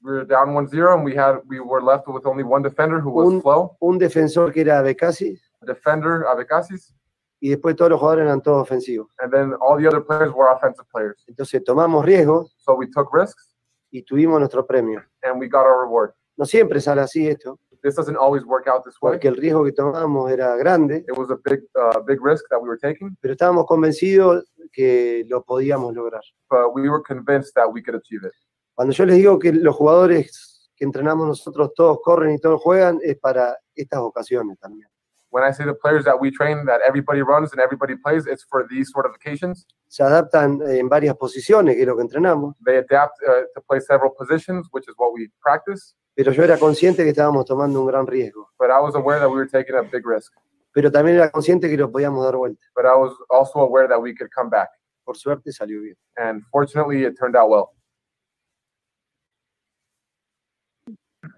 We 0.00 0.12
were 0.12 0.24
down 0.24 0.54
1-0 0.54 0.94
and 0.94 1.04
we 1.04 1.14
had 1.16 1.40
we 1.48 1.58
were 1.60 1.82
left 1.82 2.06
with 2.06 2.24
only 2.24 2.44
one 2.44 2.62
defender 2.62 3.00
who 3.00 3.10
was 3.10 3.26
Un- 3.32 3.42
Flo, 3.42 3.76
un 3.80 3.98
defensor 3.98 4.52
que 4.52 4.60
era 4.62 4.80
Becasi, 4.82 5.36
a 5.60 5.66
defender 5.66 6.24
Abecasis, 6.26 6.94
y 7.40 7.48
después 7.50 7.74
todos 7.74 7.90
los 7.90 7.98
jugadores 8.00 8.24
eran 8.26 8.40
todos 8.40 8.62
ofensivos. 8.62 9.08
and 9.20 9.32
then 9.32 9.54
all 9.60 9.76
the 9.76 9.88
other 9.88 10.00
players 10.00 10.32
were 10.32 10.48
offensive 10.52 10.86
players. 10.92 11.24
Entonces 11.28 11.62
tomamos 11.64 12.04
riesgos 12.04 12.54
So 12.58 12.74
we 12.76 12.86
took 12.86 13.12
risks 13.12 13.56
y 13.90 14.02
tuvimos 14.04 14.38
nuestro 14.38 14.64
premio. 14.66 15.02
and 15.24 15.40
we 15.40 15.48
got 15.48 15.66
our 15.66 15.80
reward. 15.82 16.12
No 16.36 16.44
siempre 16.46 16.80
sale 16.80 17.00
así 17.00 17.26
esto, 17.28 17.58
This 17.82 17.94
doesn't 17.96 18.16
always 18.16 18.44
work 18.44 18.66
out 18.68 18.84
this 18.84 18.94
way. 19.02 19.12
porque 19.12 19.28
el 19.28 19.36
riesgo 19.36 19.64
que 19.64 19.72
tomamos 19.72 20.30
era 20.30 20.54
grande, 20.56 21.04
It 21.08 21.16
was 21.18 21.30
a 21.30 21.36
big 21.44 21.60
uh, 21.76 22.00
big 22.04 22.20
risk 22.22 22.44
that 22.50 22.60
we 22.60 22.68
were 22.68 22.78
taking, 22.78 23.16
pero 23.20 23.32
estábamos 23.34 23.66
convencidos 23.66 24.44
que 24.72 25.24
lo 25.28 25.42
podíamos 25.42 25.92
lograr. 25.94 26.22
but 26.50 26.72
we 26.72 26.88
were 26.88 27.02
convinced 27.02 27.52
that 27.54 27.66
we 27.72 27.82
could 27.82 27.96
achieve 27.96 28.24
it. 28.24 28.32
Cuando 28.78 28.94
yo 28.94 29.06
les 29.06 29.16
digo 29.16 29.40
que 29.40 29.52
los 29.52 29.74
jugadores 29.74 30.70
que 30.76 30.84
entrenamos 30.84 31.26
nosotros 31.26 31.72
todos 31.74 31.98
corren 32.00 32.36
y 32.36 32.38
todos 32.38 32.62
juegan, 32.62 33.00
es 33.02 33.18
para 33.18 33.58
estas 33.74 33.98
ocasiones 33.98 34.56
también. 34.60 34.88
When 35.30 35.42
I 35.44 35.52
say 35.52 35.66
the 35.66 35.74
players 35.74 36.04
that 36.04 36.14
we 36.20 36.30
train, 36.30 36.64
that 36.66 36.80
everybody 36.88 37.20
runs 37.22 37.50
and 37.52 37.60
everybody 37.60 37.96
plays, 37.96 38.28
it's 38.28 38.44
for 38.48 38.68
these 38.70 38.88
sort 38.92 39.04
of 39.04 39.16
occasions. 39.16 39.66
Se 39.88 40.04
adaptan 40.04 40.60
en 40.64 40.88
varias 40.88 41.16
posiciones, 41.16 41.74
que 41.74 41.82
es 41.82 41.88
lo 41.88 41.96
que 41.96 42.02
entrenamos, 42.02 42.54
They 42.64 42.76
adapt 42.76 43.20
uh, 43.26 43.46
to 43.52 43.60
play 43.66 43.80
several 43.80 44.12
positions, 44.16 44.68
which 44.70 44.86
is 44.88 44.94
what 44.96 45.12
we 45.12 45.28
practice. 45.42 45.96
pero 46.14 46.30
yo 46.30 46.44
era 46.44 46.56
consciente 46.56 47.02
que 47.02 47.10
estábamos 47.10 47.46
tomando 47.46 47.80
un 47.80 47.88
gran 47.88 48.06
riesgo, 48.06 48.48
But 48.60 48.70
I 48.70 48.78
was 48.80 48.94
aware 48.94 49.18
that 49.18 49.28
we 49.28 49.38
were 49.38 49.48
taking 49.48 49.74
a 49.74 49.82
big 49.82 50.06
risk. 50.06 50.32
pero 50.72 50.92
también 50.92 51.16
era 51.16 51.32
consciente 51.32 51.68
que 51.68 51.76
lo 51.76 51.90
podíamos 51.90 52.24
dar 52.24 52.36
vuelta. 52.36 52.64
But 52.76 52.84
I 52.84 52.96
was 52.96 53.12
also 53.28 53.58
aware 53.58 53.88
that 53.88 54.00
we 54.00 54.14
could 54.14 54.30
come 54.32 54.48
back. 54.48 54.70
Por 55.04 55.16
suerte 55.16 55.50
salió 55.50 55.82
bien. 55.82 55.96
And 56.16 56.44
fortunately, 56.52 57.04
it 57.04 57.16
turned 57.18 57.34
out 57.36 57.50
well. 57.50 57.70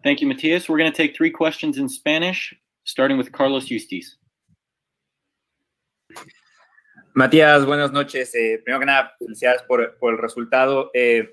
Thank 0.03 0.21
you, 0.21 0.29
Matthias. 0.29 0.69
We're 0.69 0.79
going 0.79 0.91
to 0.91 0.97
take 0.97 1.17
three 1.17 1.31
questions 1.31 1.79
in 1.79 1.89
Spanish, 1.89 2.55
starting 2.85 3.19
with 3.19 3.31
Carlos 3.33 3.67
Justiz. 3.67 4.19
Matías, 7.15 7.67
buenas 7.67 7.93
noches. 7.93 8.35
Eh, 8.35 8.61
primero 8.65 8.81
que 8.81 8.87
nada, 8.87 9.13
felicidades 9.19 9.63
por, 9.63 9.99
por 9.99 10.13
el 10.13 10.19
resultado. 10.19 10.91
Eh, 10.95 11.29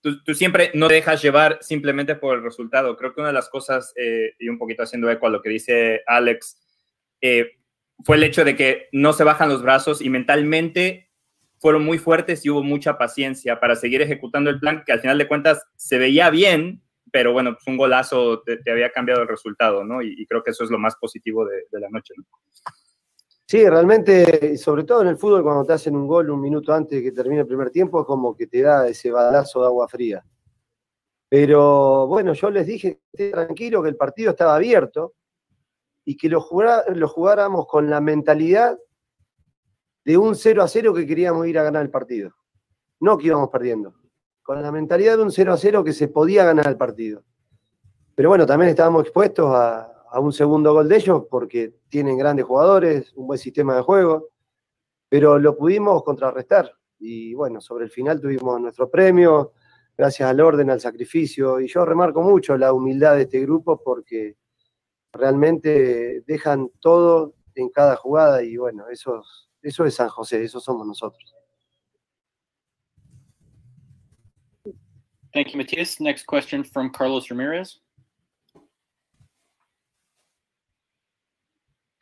tú, 0.00 0.22
tú 0.22 0.34
siempre 0.34 0.70
no 0.74 0.88
te 0.88 0.94
dejas 0.94 1.20
llevar 1.22 1.58
simplemente 1.60 2.14
por 2.14 2.36
el 2.36 2.44
resultado. 2.44 2.96
Creo 2.96 3.14
que 3.14 3.20
una 3.20 3.28
de 3.28 3.34
las 3.34 3.48
cosas, 3.48 3.92
eh, 3.96 4.34
y 4.38 4.48
un 4.48 4.58
poquito 4.58 4.82
haciendo 4.82 5.10
eco 5.10 5.26
a 5.26 5.30
lo 5.30 5.42
que 5.42 5.50
dice 5.50 6.02
Alex, 6.06 6.58
eh, 7.20 7.52
fue 8.04 8.16
el 8.16 8.24
hecho 8.24 8.44
de 8.44 8.56
que 8.56 8.88
no 8.92 9.12
se 9.12 9.24
bajan 9.24 9.48
los 9.48 9.62
brazos 9.62 10.00
y 10.00 10.10
mentalmente 10.10 11.10
fueron 11.58 11.84
muy 11.84 11.98
fuertes 11.98 12.44
y 12.44 12.50
hubo 12.50 12.62
mucha 12.62 12.98
paciencia 12.98 13.58
para 13.58 13.76
seguir 13.76 14.02
ejecutando 14.02 14.50
el 14.50 14.60
plan 14.60 14.84
que 14.84 14.92
al 14.92 15.00
final 15.00 15.18
de 15.18 15.26
cuentas 15.26 15.64
se 15.74 15.98
veía 15.98 16.30
bien, 16.30 16.82
pero 17.16 17.32
bueno, 17.32 17.54
pues 17.54 17.66
un 17.66 17.78
golazo 17.78 18.42
te, 18.42 18.70
había 18.70 18.92
cambiado 18.92 19.22
el 19.22 19.28
resultado, 19.28 19.82
¿no? 19.82 20.02
Y, 20.02 20.26
creo 20.26 20.42
que 20.42 20.50
eso 20.50 20.64
es 20.64 20.70
lo 20.70 20.78
más 20.78 20.96
positivo 20.96 21.46
de, 21.46 21.64
la 21.80 21.88
noche, 21.88 22.12
¿no? 22.14 22.24
Sí, 23.46 23.66
realmente, 23.66 24.58
sobre 24.58 24.84
todo 24.84 25.00
en 25.00 25.08
el 25.08 25.16
fútbol, 25.16 25.42
cuando 25.42 25.64
te 25.64 25.72
hacen 25.72 25.96
un 25.96 26.06
gol 26.06 26.28
un 26.28 26.42
minuto 26.42 26.74
antes 26.74 26.98
de 26.98 27.02
que 27.02 27.12
termine 27.12 27.40
el 27.40 27.46
primer 27.46 27.70
tiempo, 27.70 28.02
es 28.02 28.06
como 28.06 28.36
que 28.36 28.46
te 28.48 28.60
da 28.60 28.86
ese 28.86 29.10
balazo 29.10 29.62
de 29.62 29.66
agua 29.66 29.88
fría. 29.88 30.26
Pero 31.26 32.06
bueno, 32.06 32.34
yo 32.34 32.50
les 32.50 32.66
dije 32.66 33.00
tranquilo, 33.32 33.82
que 33.82 33.88
el 33.88 33.96
partido 33.96 34.32
estaba 34.32 34.56
abierto 34.56 35.14
y 36.04 36.18
que 36.18 36.28
lo, 36.28 36.46
lo 36.94 37.08
jugáramos 37.08 37.66
con 37.66 37.88
la 37.88 38.02
mentalidad 38.02 38.78
de 40.04 40.18
un 40.18 40.34
0 40.34 40.62
a 40.62 40.68
0 40.68 40.92
que 40.92 41.06
queríamos 41.06 41.46
ir 41.46 41.58
a 41.58 41.62
ganar 41.62 41.80
el 41.80 41.90
partido. 41.90 42.32
No 43.00 43.16
que 43.16 43.28
íbamos 43.28 43.48
perdiendo. 43.48 43.94
Con 44.46 44.62
la 44.62 44.70
mentalidad 44.70 45.16
de 45.16 45.24
un 45.24 45.32
0 45.32 45.52
a 45.52 45.56
0 45.56 45.82
que 45.82 45.92
se 45.92 46.06
podía 46.06 46.44
ganar 46.44 46.68
el 46.68 46.76
partido. 46.76 47.24
Pero 48.14 48.28
bueno, 48.28 48.46
también 48.46 48.70
estábamos 48.70 49.02
expuestos 49.02 49.50
a, 49.52 49.92
un 50.20 50.32
segundo 50.32 50.72
gol 50.72 50.88
de 50.88 50.96
ellos 50.96 51.24
porque 51.28 51.74
tienen 51.88 52.16
grandes 52.16 52.46
jugadores, 52.46 53.12
un 53.16 53.26
buen 53.26 53.40
sistema 53.40 53.74
de 53.74 53.82
juego, 53.82 54.28
pero 55.08 55.40
lo 55.40 55.56
pudimos 55.56 56.04
contrarrestar. 56.04 56.72
Y 57.00 57.34
bueno, 57.34 57.60
sobre 57.60 57.86
el 57.86 57.90
final 57.90 58.20
tuvimos 58.20 58.60
nuestro 58.60 58.88
premio, 58.88 59.52
gracias 59.98 60.30
al 60.30 60.40
orden, 60.40 60.70
al 60.70 60.80
sacrificio. 60.80 61.58
Y 61.58 61.66
yo 61.66 61.84
remarco 61.84 62.22
mucho 62.22 62.56
la 62.56 62.72
humildad 62.72 63.16
de 63.16 63.22
este 63.22 63.40
grupo 63.40 63.82
porque 63.82 64.36
realmente 65.12 66.22
dejan 66.24 66.70
todo 66.78 67.34
en 67.56 67.68
cada 67.70 67.96
jugada 67.96 68.44
y 68.44 68.56
bueno, 68.56 68.84
eso, 68.88 69.24
eso 69.60 69.84
es 69.84 69.94
San 69.96 70.08
José, 70.08 70.44
eso 70.44 70.60
somos 70.60 70.86
nosotros. 70.86 71.35
Thank 75.36 75.48
you, 75.48 75.58
Matthias. 75.58 76.00
Next 76.00 76.24
question 76.24 76.64
from 76.64 76.90
Carlos 76.90 77.28
Ramirez. 77.28 77.78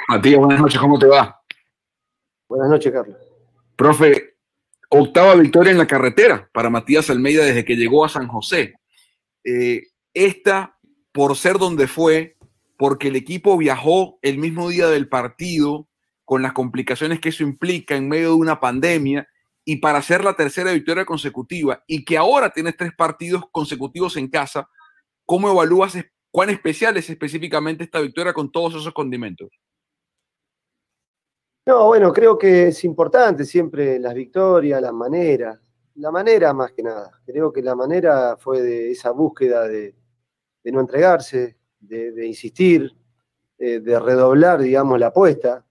Matías, 0.08 0.38
buenas 0.38 0.60
noches, 0.60 0.80
¿cómo 0.80 1.00
te 1.00 1.06
va? 1.06 1.42
Buenas 2.48 2.68
noches, 2.70 2.92
Carlos. 2.92 3.16
Profe, 3.74 4.36
octava 4.88 5.34
victoria 5.34 5.72
en 5.72 5.78
la 5.78 5.86
carretera 5.88 6.48
para 6.52 6.70
Matías 6.70 7.10
Almeida 7.10 7.44
desde 7.44 7.64
que 7.64 7.74
llegó 7.74 8.04
a 8.04 8.08
San 8.08 8.28
José. 8.28 8.76
Eh, 9.42 9.82
esta, 10.12 10.78
por 11.10 11.34
ser 11.34 11.58
donde 11.58 11.88
fue, 11.88 12.36
porque 12.76 13.08
el 13.08 13.16
equipo 13.16 13.58
viajó 13.58 14.20
el 14.22 14.38
mismo 14.38 14.68
día 14.68 14.86
del 14.86 15.08
partido, 15.08 15.88
con 16.24 16.40
las 16.40 16.52
complicaciones 16.52 17.18
que 17.18 17.30
eso 17.30 17.42
implica 17.42 17.96
en 17.96 18.08
medio 18.08 18.28
de 18.28 18.36
una 18.36 18.60
pandemia, 18.60 19.26
y 19.64 19.76
para 19.76 19.98
hacer 19.98 20.22
la 20.22 20.34
tercera 20.34 20.72
victoria 20.72 21.04
consecutiva, 21.04 21.82
y 21.86 22.04
que 22.04 22.18
ahora 22.18 22.50
tienes 22.50 22.76
tres 22.76 22.92
partidos 22.96 23.44
consecutivos 23.50 24.16
en 24.16 24.28
casa, 24.28 24.68
¿cómo 25.24 25.50
evalúas 25.50 25.94
cuán 26.30 26.50
especial 26.50 26.96
es 26.96 27.08
específicamente 27.08 27.84
esta 27.84 28.00
victoria 28.00 28.32
con 28.32 28.52
todos 28.52 28.74
esos 28.74 28.92
condimentos? 28.92 29.48
No, 31.66 31.86
bueno, 31.86 32.12
creo 32.12 32.36
que 32.36 32.68
es 32.68 32.84
importante 32.84 33.44
siempre 33.46 33.98
las 33.98 34.12
victorias, 34.12 34.82
las 34.82 34.92
maneras. 34.92 35.58
La 35.94 36.10
manera 36.10 36.52
más 36.52 36.72
que 36.72 36.82
nada. 36.82 37.10
Creo 37.24 37.52
que 37.52 37.62
la 37.62 37.74
manera 37.74 38.36
fue 38.36 38.60
de 38.60 38.90
esa 38.90 39.12
búsqueda 39.12 39.66
de, 39.66 39.94
no 40.64 40.80
entregarse, 40.80 41.56
de, 41.80 42.12
de 42.12 42.26
insistir, 42.26 42.94
eh, 43.56 43.80
de 43.80 43.98
redoblar, 43.98 44.60
digamos, 44.60 44.98
la 44.98 45.06
apuesta 45.06 45.64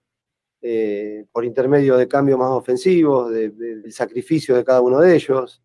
eh, 0.65 1.25
por 1.29 1.43
intermedio 1.43 1.97
de 1.97 2.07
cambios 2.07 2.39
más 2.39 2.51
ofensivos, 2.51 3.29
de, 3.29 3.49
del 3.49 3.91
sacrificio 3.91 4.55
de 4.55 4.63
cada 4.63 4.79
uno 4.79 5.01
de 5.01 5.13
ellos. 5.13 5.61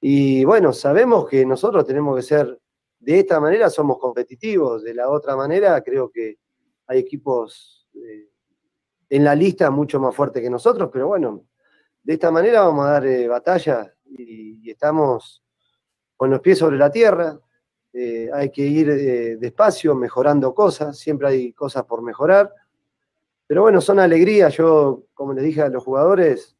Y 0.00 0.44
bueno, 0.44 0.72
sabemos 0.72 1.28
que 1.28 1.44
nosotros 1.44 1.84
tenemos 1.84 2.14
que 2.14 2.22
ser, 2.22 2.60
de 3.00 3.18
esta 3.18 3.40
manera 3.40 3.68
somos 3.68 3.98
competitivos, 3.98 4.84
de 4.84 4.94
la 4.94 5.10
otra 5.10 5.34
manera 5.34 5.80
creo 5.82 6.08
que 6.08 6.38
hay 6.86 7.00
equipos 7.00 7.88
eh, 7.94 8.28
en 9.10 9.24
la 9.24 9.34
lista 9.34 9.72
mucho 9.72 9.98
más 9.98 10.14
fuertes 10.14 10.40
que 10.40 10.50
nosotros, 10.50 10.88
pero 10.92 11.08
bueno, 11.08 11.44
de 12.00 12.12
esta 12.12 12.30
manera 12.30 12.62
vamos 12.62 12.86
a 12.86 12.90
dar 12.90 13.06
eh, 13.06 13.26
batalla 13.26 13.92
y, 14.04 14.70
estamos 14.70 15.42
con 16.16 16.30
los 16.30 16.38
pies 16.38 16.58
sobre 16.58 16.78
la 16.78 16.90
tierra. 16.90 17.40
Eh, 17.92 18.30
hay 18.32 18.50
que 18.50 18.62
ir 18.62 19.38
despacio, 19.40 19.96
mejorando 19.96 20.54
cosas, 20.54 20.96
siempre 20.96 21.26
hay 21.26 21.52
cosas 21.52 21.84
por 21.86 22.02
mejorar. 22.02 22.54
Pero 23.52 23.60
bueno, 23.60 23.82
son 23.82 23.98
alegrías. 23.98 24.56
Yo, 24.56 25.08
como 25.12 25.34
les 25.34 25.44
dije 25.44 25.60
a 25.60 25.68
los 25.68 25.84
jugadores, 25.84 26.56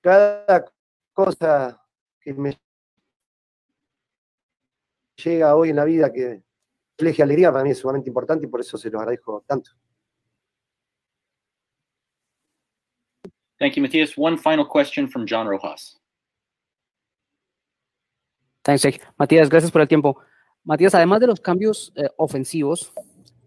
cada 0.00 0.64
cosa 1.12 1.84
que 2.20 2.32
me 2.32 2.56
llega 5.16 5.56
hoy 5.56 5.70
en 5.70 5.76
la 5.76 5.84
vida 5.84 6.12
que 6.12 6.44
refleje 6.96 7.24
alegría 7.24 7.50
para 7.50 7.64
mí 7.64 7.70
es 7.70 7.78
sumamente 7.78 8.08
importante 8.08 8.46
y 8.46 8.48
por 8.48 8.60
eso 8.60 8.78
se 8.78 8.88
los 8.88 9.00
agradezco 9.00 9.42
tanto. 9.48 9.72
Thank 13.58 13.74
you, 13.74 13.82
Matthias. 13.82 14.16
One 14.16 14.38
final 14.38 14.68
question 14.68 15.08
from 15.08 15.26
John 15.28 15.48
Rojas. 15.48 16.00
Thanks, 18.62 18.82
Jake. 18.82 19.00
Matías, 19.16 19.48
gracias 19.48 19.72
por 19.72 19.80
el 19.80 19.88
tiempo. 19.88 20.20
Matías, 20.62 20.94
además 20.94 21.18
de 21.18 21.26
los 21.26 21.40
cambios 21.40 21.92
eh, 21.96 22.08
ofensivos, 22.16 22.92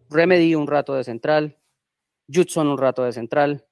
Remedy 0.10 0.56
un 0.56 0.68
rato 0.68 0.94
de 0.94 1.06
central, 1.06 1.58
Judson 2.32 2.68
un 2.68 2.78
rato 2.78 3.04
de 3.04 3.14
central, 3.14 3.68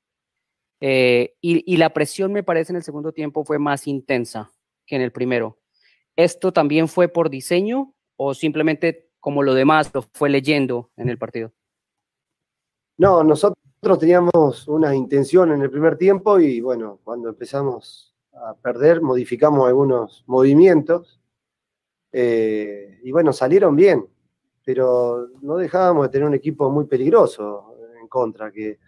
eh, 0.81 1.35
y, 1.41 1.77
la 1.77 1.91
presión 1.91 2.33
me 2.33 2.43
parece 2.43 2.71
en 2.71 2.77
el 2.77 2.83
segundo 2.83 3.11
tiempo 3.11 3.43
fue 3.45 3.59
más 3.59 3.87
intensa 3.87 4.51
que 4.85 4.95
en 4.95 5.01
el 5.01 5.11
primero. 5.11 5.57
¿Esto 6.15 6.51
también 6.51 6.87
fue 6.87 7.07
por 7.07 7.29
diseño 7.29 7.93
o 8.17 8.33
simplemente 8.33 9.09
como 9.19 9.41
lo 9.41 9.53
demás 9.53 9.91
lo 9.93 10.03
fue 10.13 10.29
leyendo 10.29 10.91
en 10.97 11.09
el 11.09 11.17
partido? 11.17 11.51
No, 12.97 13.23
nosotros 13.23 13.99
teníamos 13.99 14.67
una 14.67 14.95
intención 14.95 15.51
en 15.51 15.61
el 15.61 15.69
primer 15.69 15.97
tiempo 15.97 16.39
y 16.39 16.61
bueno, 16.61 16.99
cuando 17.03 17.29
empezamos 17.29 18.15
a 18.33 18.53
perder 18.53 19.01
modificamos 19.01 19.67
algunos 19.67 20.23
movimientos 20.27 21.19
eh, 22.11 22.99
y 23.03 23.11
bueno, 23.11 23.33
salieron 23.33 23.75
bien, 23.75 24.07
pero 24.63 25.29
no 25.41 25.57
dejábamos 25.57 26.05
de 26.05 26.09
tener 26.09 26.27
un 26.27 26.33
equipo 26.33 26.69
muy 26.69 26.85
peligroso 26.85 27.74
contra, 28.15 28.49
que 28.49 28.79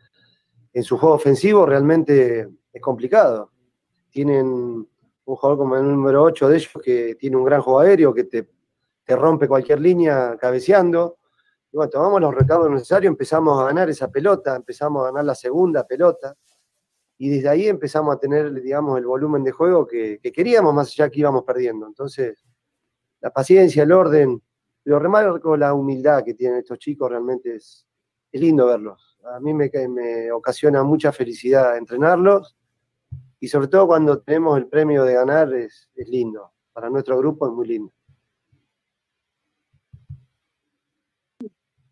en 0.72 0.84
su 0.84 0.98
juego 0.98 1.16
ofensivo 1.16 1.66
realmente 1.66 2.48
es 2.72 2.82
complicado. 2.82 3.52
Tienen 4.10 4.48
un 4.48 4.88
jugador 5.36 5.58
como 5.58 5.76
el 5.76 5.84
número 5.84 6.24
8 6.24 6.48
de 6.48 6.56
ellos 6.56 6.72
que 6.82 7.16
tiene 7.16 7.36
un 7.36 7.44
gran 7.44 7.62
juego 7.62 7.82
aéreo, 7.82 8.14
que 8.14 8.24
te, 8.24 8.50
te 9.04 9.16
rompe 9.18 9.50
cualquier 9.50 9.82
línea 9.82 10.38
cabeceando. 10.40 11.18
Y 11.74 11.76
bueno, 11.76 11.90
tomamos 11.90 12.22
los 12.22 12.34
recaudos 12.34 12.72
necesarios, 12.72 13.12
empezamos 13.12 13.62
a 13.62 13.66
ganar 13.66 13.90
esa 13.90 14.10
pelota, 14.10 14.56
empezamos 14.56 15.02
a 15.02 15.08
ganar 15.08 15.26
la 15.26 15.36
segunda 15.36 15.86
pelota, 15.86 16.34
y 17.18 17.30
desde 17.30 17.50
ahí 17.50 17.68
empezamos 17.68 18.16
a 18.16 18.20
tener, 18.20 18.54
digamos, 18.62 18.98
el 18.98 19.06
volumen 19.06 19.44
de 19.44 19.52
juego 19.52 19.86
que, 19.86 20.20
que 20.22 20.32
queríamos, 20.32 20.74
más 20.74 20.88
allá 20.88 21.10
que 21.10 21.20
íbamos 21.20 21.44
perdiendo. 21.44 21.86
Entonces, 21.86 22.46
la 23.20 23.32
paciencia, 23.32 23.84
el 23.84 23.92
orden, 23.92 24.42
pero 24.84 25.00
remarco 25.00 25.58
la 25.58 25.74
humildad 25.74 26.24
que 26.24 26.34
tienen 26.34 26.60
estos 26.60 26.80
chicos, 26.80 27.10
realmente 27.10 27.56
es, 27.56 27.86
es 28.32 28.40
lindo 28.40 28.66
verlos. 28.68 29.07
A 29.36 29.40
mí 29.40 29.54
me, 29.54 29.70
me, 29.90 30.32
ocasiona 30.32 30.84
mucha 30.84 31.12
felicidad 31.12 31.78
entrenarlos 31.78 32.56
y 33.40 33.48
sobre 33.48 33.68
todo 33.68 33.88
cuando 33.88 34.20
tenemos 34.20 34.58
el 34.58 34.68
premio 34.68 35.04
de 35.04 35.14
ganar 35.14 35.54
es, 35.54 35.90
es 35.96 36.08
lindo. 36.08 36.52
Para 36.74 36.90
nuestro 36.90 37.18
grupo 37.18 37.48
es 37.48 37.54
muy 37.54 37.68
lindo. 37.68 37.94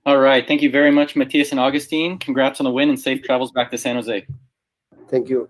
All 0.08 0.20
right. 0.20 0.48
Thank 0.48 0.62
you 0.62 0.70
very 0.70 0.92
much, 0.92 1.16
Matthias 1.16 1.52
and 1.52 1.60
Augustine. 1.60 2.20
Congrats 2.20 2.60
on 2.60 2.66
the 2.66 2.72
win 2.72 2.90
and 2.90 3.00
safe 3.00 3.24
travels 3.24 3.52
back 3.52 3.72
to 3.72 3.78
San 3.78 3.96
Jose. 3.96 4.28
Thank 5.10 5.30
you. 5.30 5.50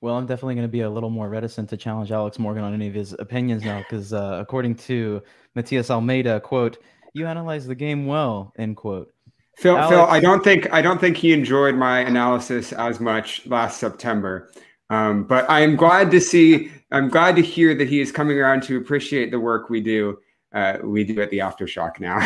Well, 0.00 0.16
I'm 0.16 0.26
definitely 0.26 0.54
going 0.54 0.66
to 0.66 0.72
be 0.72 0.80
a 0.80 0.90
little 0.90 1.10
more 1.10 1.28
reticent 1.28 1.68
to 1.70 1.76
challenge 1.76 2.10
Alex 2.10 2.38
Morgan 2.38 2.64
on 2.64 2.74
any 2.74 2.88
of 2.88 2.94
his 2.94 3.14
opinions 3.18 3.62
now, 3.62 3.78
because 3.78 4.12
uh, 4.12 4.38
according 4.40 4.76
to 4.76 5.22
Matias 5.54 5.90
Almeyda, 5.90 6.40
quote, 6.40 6.78
"You 7.12 7.26
analyze 7.26 7.66
the 7.66 7.74
game 7.74 8.06
well," 8.06 8.52
end 8.58 8.76
quote. 8.76 9.12
Phil, 9.56 9.76
Alex, 9.76 9.90
Phil, 9.90 10.04
I 10.04 10.20
don't 10.20 10.42
think 10.42 10.72
I 10.72 10.80
don't 10.80 11.00
think 11.00 11.16
he 11.16 11.32
enjoyed 11.32 11.74
my 11.74 12.00
analysis 12.00 12.72
as 12.72 13.00
much 13.00 13.46
last 13.46 13.78
September, 13.78 14.50
um, 14.88 15.24
but 15.24 15.48
I 15.50 15.60
am 15.60 15.76
glad 15.76 16.10
to 16.12 16.20
see. 16.20 16.70
I'm 16.92 17.08
glad 17.08 17.36
to 17.36 17.42
hear 17.42 17.74
that 17.74 17.88
he 17.88 18.00
is 18.00 18.10
coming 18.10 18.38
around 18.38 18.62
to 18.64 18.76
appreciate 18.76 19.30
the 19.30 19.38
work 19.38 19.70
we 19.70 19.80
do. 19.80 20.18
Uh, 20.52 20.78
we 20.82 21.04
do 21.04 21.20
at 21.20 21.30
the 21.30 21.38
aftershock 21.38 22.00
now. 22.00 22.18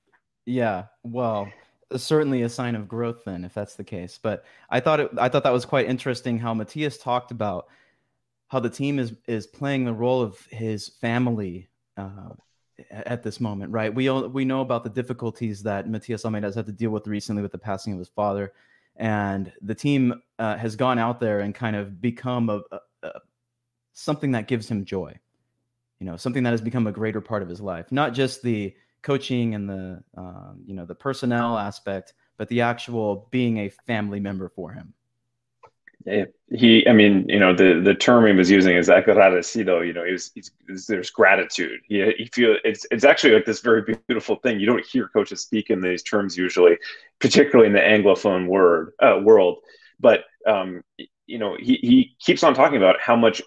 yeah, 0.46 0.84
well, 1.02 1.48
certainly 1.96 2.42
a 2.42 2.48
sign 2.48 2.74
of 2.74 2.88
growth 2.88 3.24
then 3.24 3.44
if 3.44 3.54
that's 3.54 3.76
the 3.76 3.84
case 3.84 4.18
but 4.20 4.44
i 4.70 4.80
thought 4.80 5.00
it 5.00 5.10
i 5.18 5.28
thought 5.28 5.44
that 5.44 5.52
was 5.52 5.64
quite 5.64 5.86
interesting 5.86 6.38
how 6.38 6.54
matthias 6.54 6.98
talked 6.98 7.30
about 7.30 7.66
how 8.48 8.58
the 8.58 8.70
team 8.70 8.98
is 8.98 9.14
is 9.26 9.46
playing 9.46 9.84
the 9.84 9.92
role 9.92 10.22
of 10.22 10.40
his 10.46 10.88
family 11.00 11.68
uh, 11.96 12.30
at 12.90 13.22
this 13.22 13.40
moment 13.40 13.70
right? 13.70 13.94
We 13.94 14.08
all, 14.08 14.28
we 14.28 14.44
know 14.44 14.60
about 14.60 14.84
the 14.84 14.90
difficulties 14.90 15.62
that 15.62 15.88
matthias 15.88 16.24
almeyda 16.24 16.48
has 16.48 16.54
had 16.54 16.66
to 16.66 16.72
deal 16.72 16.90
with 16.90 17.06
recently 17.06 17.42
with 17.42 17.52
the 17.52 17.58
passing 17.58 17.92
of 17.92 17.98
his 17.98 18.08
father. 18.08 18.52
And 18.96 19.52
the 19.62 19.74
team 19.74 20.22
uh, 20.38 20.56
has 20.56 20.76
gone 20.76 20.98
out 20.98 21.20
there 21.20 21.40
and 21.40 21.54
kind 21.54 21.76
of 21.76 22.00
become 22.00 22.48
a, 22.50 22.62
a, 22.70 22.78
a 23.02 23.20
something 23.92 24.32
that 24.32 24.48
gives 24.48 24.68
him 24.68 24.84
joy 24.84 25.18
you 26.04 26.10
know 26.10 26.16
something 26.16 26.42
that 26.42 26.50
has 26.50 26.60
become 26.60 26.86
a 26.86 26.92
greater 26.92 27.20
part 27.20 27.42
of 27.42 27.48
his 27.48 27.60
life. 27.60 27.90
Not 27.90 28.12
just 28.14 28.42
the 28.42 28.74
coaching 29.02 29.54
and 29.54 29.68
the 29.68 30.02
um, 30.16 30.62
you 30.66 30.74
know 30.74 30.84
the 30.84 30.94
personnel 30.94 31.56
aspect, 31.56 32.14
but 32.36 32.48
the 32.48 32.60
actual 32.60 33.28
being 33.30 33.58
a 33.58 33.68
family 33.68 34.20
member 34.20 34.48
for 34.48 34.72
him. 34.72 34.92
He, 36.50 36.86
I 36.86 36.92
mean, 36.92 37.26
you 37.28 37.38
know, 37.38 37.54
the 37.54 37.80
the 37.82 37.94
term 37.94 38.26
he 38.26 38.32
was 38.32 38.50
using 38.50 38.76
is 38.76 38.88
agradecido. 38.88 39.86
You 39.86 39.92
know, 39.92 40.04
he's, 40.04 40.30
there's 40.86 41.10
gratitude. 41.10 41.80
He, 41.88 42.12
he 42.18 42.26
feel 42.26 42.56
it's 42.62 42.86
it's 42.90 43.04
actually 43.04 43.34
like 43.34 43.46
this 43.46 43.60
very 43.60 43.82
beautiful 44.06 44.36
thing. 44.36 44.60
You 44.60 44.66
don't 44.66 44.84
hear 44.84 45.08
coaches 45.08 45.40
speak 45.40 45.70
in 45.70 45.80
these 45.80 46.02
terms 46.02 46.36
usually, 46.36 46.76
particularly 47.20 47.66
in 47.68 47.72
the 47.72 47.80
anglophone 47.80 48.46
word 48.46 48.92
uh, 49.00 49.20
world. 49.22 49.58
But 49.98 50.24
um, 50.46 50.82
you 51.26 51.38
know, 51.38 51.56
he 51.58 51.78
he 51.80 52.16
keeps 52.20 52.42
on 52.42 52.54
talking 52.54 52.76
about 52.76 53.00
how 53.00 53.16
much 53.16 53.40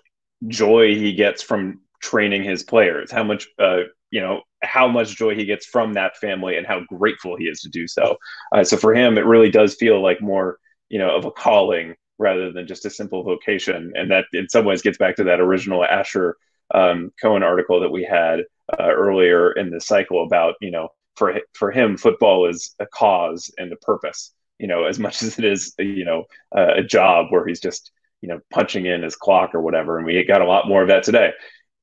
joy 0.48 0.96
he 0.96 1.14
gets 1.14 1.44
from 1.44 1.82
training 2.02 2.44
his 2.44 2.64
players, 2.64 3.12
how 3.12 3.24
much 3.24 3.48
uh, 3.60 3.82
you 4.10 4.22
know 4.22 4.42
how 4.64 4.88
much 4.88 5.16
joy 5.16 5.36
he 5.36 5.46
gets 5.46 5.66
from 5.66 5.94
that 5.94 6.18
family 6.18 6.58
and 6.58 6.66
how 6.66 6.82
grateful 6.90 7.36
he 7.38 7.46
is 7.46 7.62
to 7.62 7.70
do 7.70 7.88
so. 7.88 8.18
Uh, 8.52 8.64
so 8.64 8.78
for 8.78 8.96
him, 8.96 9.18
it 9.18 9.26
really 9.26 9.52
does 9.52 9.76
feel 9.76 10.02
like 10.02 10.22
more, 10.22 10.58
you 10.90 10.98
know, 10.98 11.16
of 11.16 11.26
a 11.26 11.32
calling 11.32 11.96
rather 12.18 12.52
than 12.52 12.68
just 12.68 12.86
a 12.86 12.90
simple 12.90 13.24
vocation. 13.24 13.94
And 13.96 14.12
that 14.12 14.26
in 14.34 14.50
some 14.50 14.66
ways 14.66 14.82
gets 14.82 14.98
back 14.98 15.16
to 15.18 15.26
that 15.26 15.40
original 15.40 15.84
Asher 15.84 16.38
um, 16.74 17.12
Cohen 17.22 17.44
article 17.44 17.80
that 17.82 17.92
we 17.92 18.04
had 18.04 18.42
uh, 18.78 18.90
earlier 18.90 19.52
in 19.52 19.70
the 19.70 19.80
cycle 19.80 20.24
about, 20.24 20.56
you 20.62 20.72
know, 20.72 20.90
for 21.16 21.40
for 21.54 21.72
him, 21.72 21.98
football 21.98 22.48
is 22.48 22.76
a 22.80 22.86
cause 22.86 23.52
and 23.58 23.72
a 23.72 23.78
purpose. 23.78 24.34
You 24.60 24.68
know, 24.68 24.86
as 24.86 25.00
much 25.06 25.24
as 25.24 25.40
it 25.40 25.46
is, 25.46 25.74
you 25.78 26.06
know, 26.06 26.26
uh, 26.56 26.76
a 26.76 26.84
job 26.84 27.28
where 27.30 27.46
he's 27.46 27.60
just, 27.60 27.92
you 28.22 28.30
know, 28.30 28.40
punching 28.52 28.86
in 28.86 29.04
his 29.04 29.16
clock 29.16 29.56
or 29.56 29.62
whatever. 29.62 29.98
And 29.98 30.06
we 30.06 30.24
got 30.24 30.42
a 30.42 30.48
lot 30.48 30.68
more 30.68 30.82
of 30.82 30.90
that 30.90 31.04
today. 31.04 31.32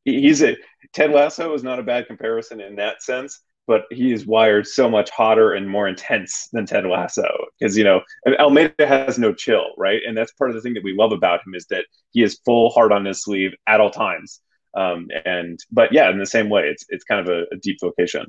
He's 0.05 0.42
a 0.42 0.57
Ted 0.92 1.11
Lasso 1.11 1.55
is 1.55 1.62
not 1.62 1.79
a 1.79 1.83
bad 1.83 2.07
comparison 2.07 2.61
in 2.61 2.77
that 2.77 3.03
sense, 3.03 3.40
but 3.66 3.85
he 3.90 4.12
is 4.12 4.27
wired 4.27 4.66
so 4.66 4.88
much 4.88 5.11
hotter 5.11 5.53
and 5.53 5.68
more 5.68 5.88
intense 5.88 6.48
than 6.53 6.66
Ted 6.66 6.85
Lasso 6.85 7.29
because 7.59 7.77
you 7.77 7.85
know 7.85 8.00
Almeyda 8.38 8.87
has 8.87 9.18
no 9.18 9.33
chill, 9.33 9.66
right? 9.77 10.00
And 10.07 10.16
that's 10.16 10.33
part 10.33 10.50
of 10.50 10.57
the 10.57 10.62
thing 10.62 10.74
that 10.74 10.85
we 10.85 10.94
love 10.94 11.12
about 11.12 11.40
him 11.46 11.55
is 11.55 11.66
that 11.66 11.87
he 12.12 12.22
is 12.22 12.40
full 12.44 12.70
heart 12.70 12.92
on 12.92 13.05
his 13.05 13.22
sleeve 13.22 13.53
at 13.66 13.81
all 13.81 13.90
times. 13.90 14.40
Um, 14.77 15.09
and 15.24 15.59
but 15.70 15.92
yeah, 15.92 16.11
in 16.11 16.18
the 16.18 16.27
same 16.27 16.48
way, 16.48 16.68
it's 16.68 16.85
it's 16.88 17.05
kind 17.05 17.20
of 17.20 17.29
a, 17.29 17.44
a 17.53 17.57
deep 17.57 17.79
vocation. 17.81 18.27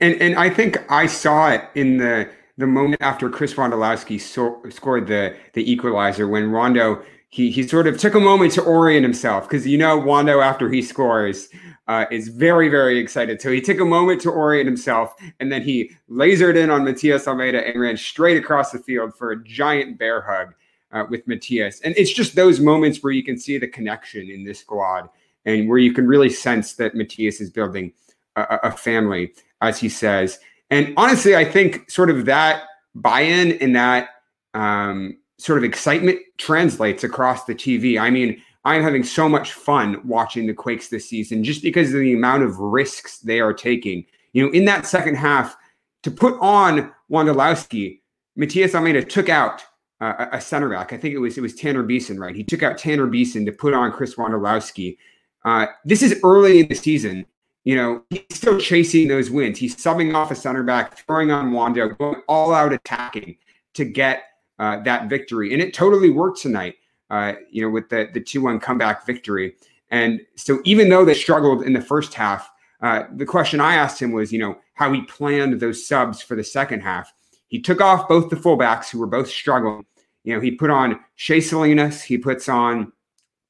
And 0.00 0.20
and 0.20 0.36
I 0.36 0.50
think 0.50 0.78
I 0.90 1.06
saw 1.06 1.50
it 1.50 1.64
in 1.74 1.98
the 1.98 2.28
the 2.58 2.66
moment 2.66 3.00
after 3.00 3.30
Chris 3.30 3.54
Wondolowski 3.54 4.20
so, 4.20 4.62
scored 4.70 5.06
the 5.06 5.36
the 5.54 5.70
equalizer 5.70 6.28
when 6.28 6.52
Wondo 6.52 7.02
he 7.30 7.50
he 7.50 7.66
sort 7.66 7.86
of 7.86 7.96
took 7.96 8.14
a 8.14 8.20
moment 8.20 8.52
to 8.52 8.62
orient 8.62 9.04
himself 9.04 9.48
because 9.48 9.66
you 9.66 9.78
know 9.78 9.96
Wondo 9.96 10.40
after 10.40 10.68
he 10.70 10.82
scores 10.82 11.48
uh, 11.88 12.04
is 12.10 12.28
very 12.28 12.68
very 12.68 12.98
excited. 12.98 13.40
So 13.40 13.50
he 13.50 13.60
took 13.60 13.80
a 13.80 13.84
moment 13.84 14.20
to 14.22 14.30
orient 14.30 14.66
himself 14.66 15.14
and 15.38 15.50
then 15.50 15.62
he 15.62 15.92
lasered 16.10 16.56
in 16.56 16.70
on 16.70 16.84
Matias 16.84 17.26
Almeyda 17.26 17.66
and 17.66 17.80
ran 17.80 17.96
straight 17.96 18.36
across 18.36 18.72
the 18.72 18.78
field 18.78 19.16
for 19.16 19.30
a 19.30 19.42
giant 19.44 19.98
bear 19.98 20.20
hug 20.20 20.54
uh, 20.92 21.04
with 21.08 21.26
Matias. 21.26 21.80
And 21.82 21.94
it's 21.96 22.12
just 22.12 22.34
those 22.34 22.60
moments 22.60 23.02
where 23.02 23.12
you 23.12 23.24
can 23.24 23.38
see 23.38 23.58
the 23.58 23.68
connection 23.68 24.28
in 24.28 24.44
this 24.44 24.60
squad 24.60 25.08
and 25.44 25.68
where 25.68 25.78
you 25.78 25.92
can 25.92 26.06
really 26.06 26.30
sense 26.30 26.74
that 26.74 26.94
Matias 26.94 27.40
is 27.40 27.50
building 27.50 27.92
a, 28.36 28.58
a 28.64 28.72
family, 28.72 29.32
as 29.60 29.78
he 29.78 29.88
says. 29.88 30.38
And 30.70 30.92
honestly, 30.96 31.34
I 31.36 31.44
think 31.44 31.90
sort 31.90 32.10
of 32.10 32.26
that 32.26 32.64
buy-in 32.94 33.52
and 33.52 33.74
that 33.76 34.08
um, 34.54 35.16
sort 35.40 35.58
of 35.58 35.64
excitement 35.64 36.18
translates 36.36 37.02
across 37.02 37.44
the 37.44 37.54
TV. 37.54 37.98
I 37.98 38.10
mean, 38.10 38.42
I'm 38.64 38.82
having 38.82 39.02
so 39.02 39.28
much 39.28 39.52
fun 39.52 40.00
watching 40.06 40.46
the 40.46 40.52
Quakes 40.52 40.88
this 40.88 41.08
season 41.08 41.42
just 41.42 41.62
because 41.62 41.88
of 41.94 42.00
the 42.00 42.12
amount 42.12 42.42
of 42.42 42.58
risks 42.58 43.20
they 43.20 43.40
are 43.40 43.54
taking. 43.54 44.04
You 44.32 44.46
know, 44.46 44.52
in 44.52 44.66
that 44.66 44.86
second 44.86 45.14
half, 45.14 45.56
to 46.02 46.10
put 46.10 46.38
on 46.40 46.92
Wondolowski, 47.10 48.00
Matias 48.36 48.74
Almeyda 48.74 49.04
took 49.04 49.28
out 49.28 49.62
uh, 50.00 50.26
a 50.32 50.40
center 50.40 50.68
back. 50.68 50.92
I 50.92 50.98
think 50.98 51.14
it 51.14 51.18
was 51.18 51.38
it 51.38 51.40
was 51.40 51.54
Tanner 51.54 51.82
Beeson, 51.82 52.20
right? 52.20 52.36
He 52.36 52.44
took 52.44 52.62
out 52.62 52.78
Tanner 52.78 53.06
Beeson 53.06 53.46
to 53.46 53.52
put 53.52 53.74
on 53.74 53.92
Chris 53.92 54.16
Wondolowski. 54.16 54.98
Uh, 55.44 55.66
this 55.84 56.02
is 56.02 56.20
early 56.22 56.60
in 56.60 56.68
the 56.68 56.74
season. 56.74 57.24
You 57.64 57.76
know, 57.76 58.02
he's 58.10 58.24
still 58.30 58.58
chasing 58.58 59.08
those 59.08 59.30
wins. 59.30 59.58
He's 59.58 59.76
subbing 59.76 60.14
off 60.14 60.30
a 60.30 60.34
center 60.34 60.62
back, 60.62 60.98
throwing 61.06 61.30
on 61.30 61.52
Wondo, 61.52 61.88
going 61.88 62.22
all 62.28 62.54
out 62.54 62.72
attacking 62.72 63.36
to 63.74 63.84
get 63.84 64.24
uh, 64.60 64.78
that 64.82 65.08
victory. 65.08 65.52
And 65.52 65.62
it 65.62 65.72
totally 65.72 66.10
worked 66.10 66.40
tonight, 66.40 66.74
uh, 67.08 67.32
you 67.50 67.62
know, 67.62 67.70
with 67.70 67.88
the, 67.88 68.10
the 68.12 68.20
2 68.20 68.42
1 68.42 68.60
comeback 68.60 69.06
victory. 69.06 69.56
And 69.90 70.20
so 70.36 70.60
even 70.64 70.90
though 70.90 71.04
they 71.04 71.14
struggled 71.14 71.62
in 71.62 71.72
the 71.72 71.80
first 71.80 72.14
half, 72.14 72.48
uh, 72.82 73.04
the 73.16 73.26
question 73.26 73.60
I 73.60 73.74
asked 73.74 74.00
him 74.00 74.12
was, 74.12 74.30
you 74.30 74.38
know, 74.38 74.58
how 74.74 74.92
he 74.92 75.02
planned 75.02 75.58
those 75.58 75.86
subs 75.86 76.22
for 76.22 76.36
the 76.36 76.44
second 76.44 76.80
half. 76.80 77.12
He 77.48 77.60
took 77.60 77.80
off 77.80 78.06
both 78.06 78.28
the 78.28 78.36
fullbacks 78.36 78.90
who 78.90 78.98
were 79.00 79.06
both 79.06 79.28
struggling. 79.28 79.84
You 80.24 80.34
know, 80.34 80.40
he 80.40 80.52
put 80.52 80.70
on 80.70 81.00
Shea 81.16 81.40
Salinas, 81.40 82.02
he 82.02 82.18
puts 82.18 82.48
on 82.48 82.92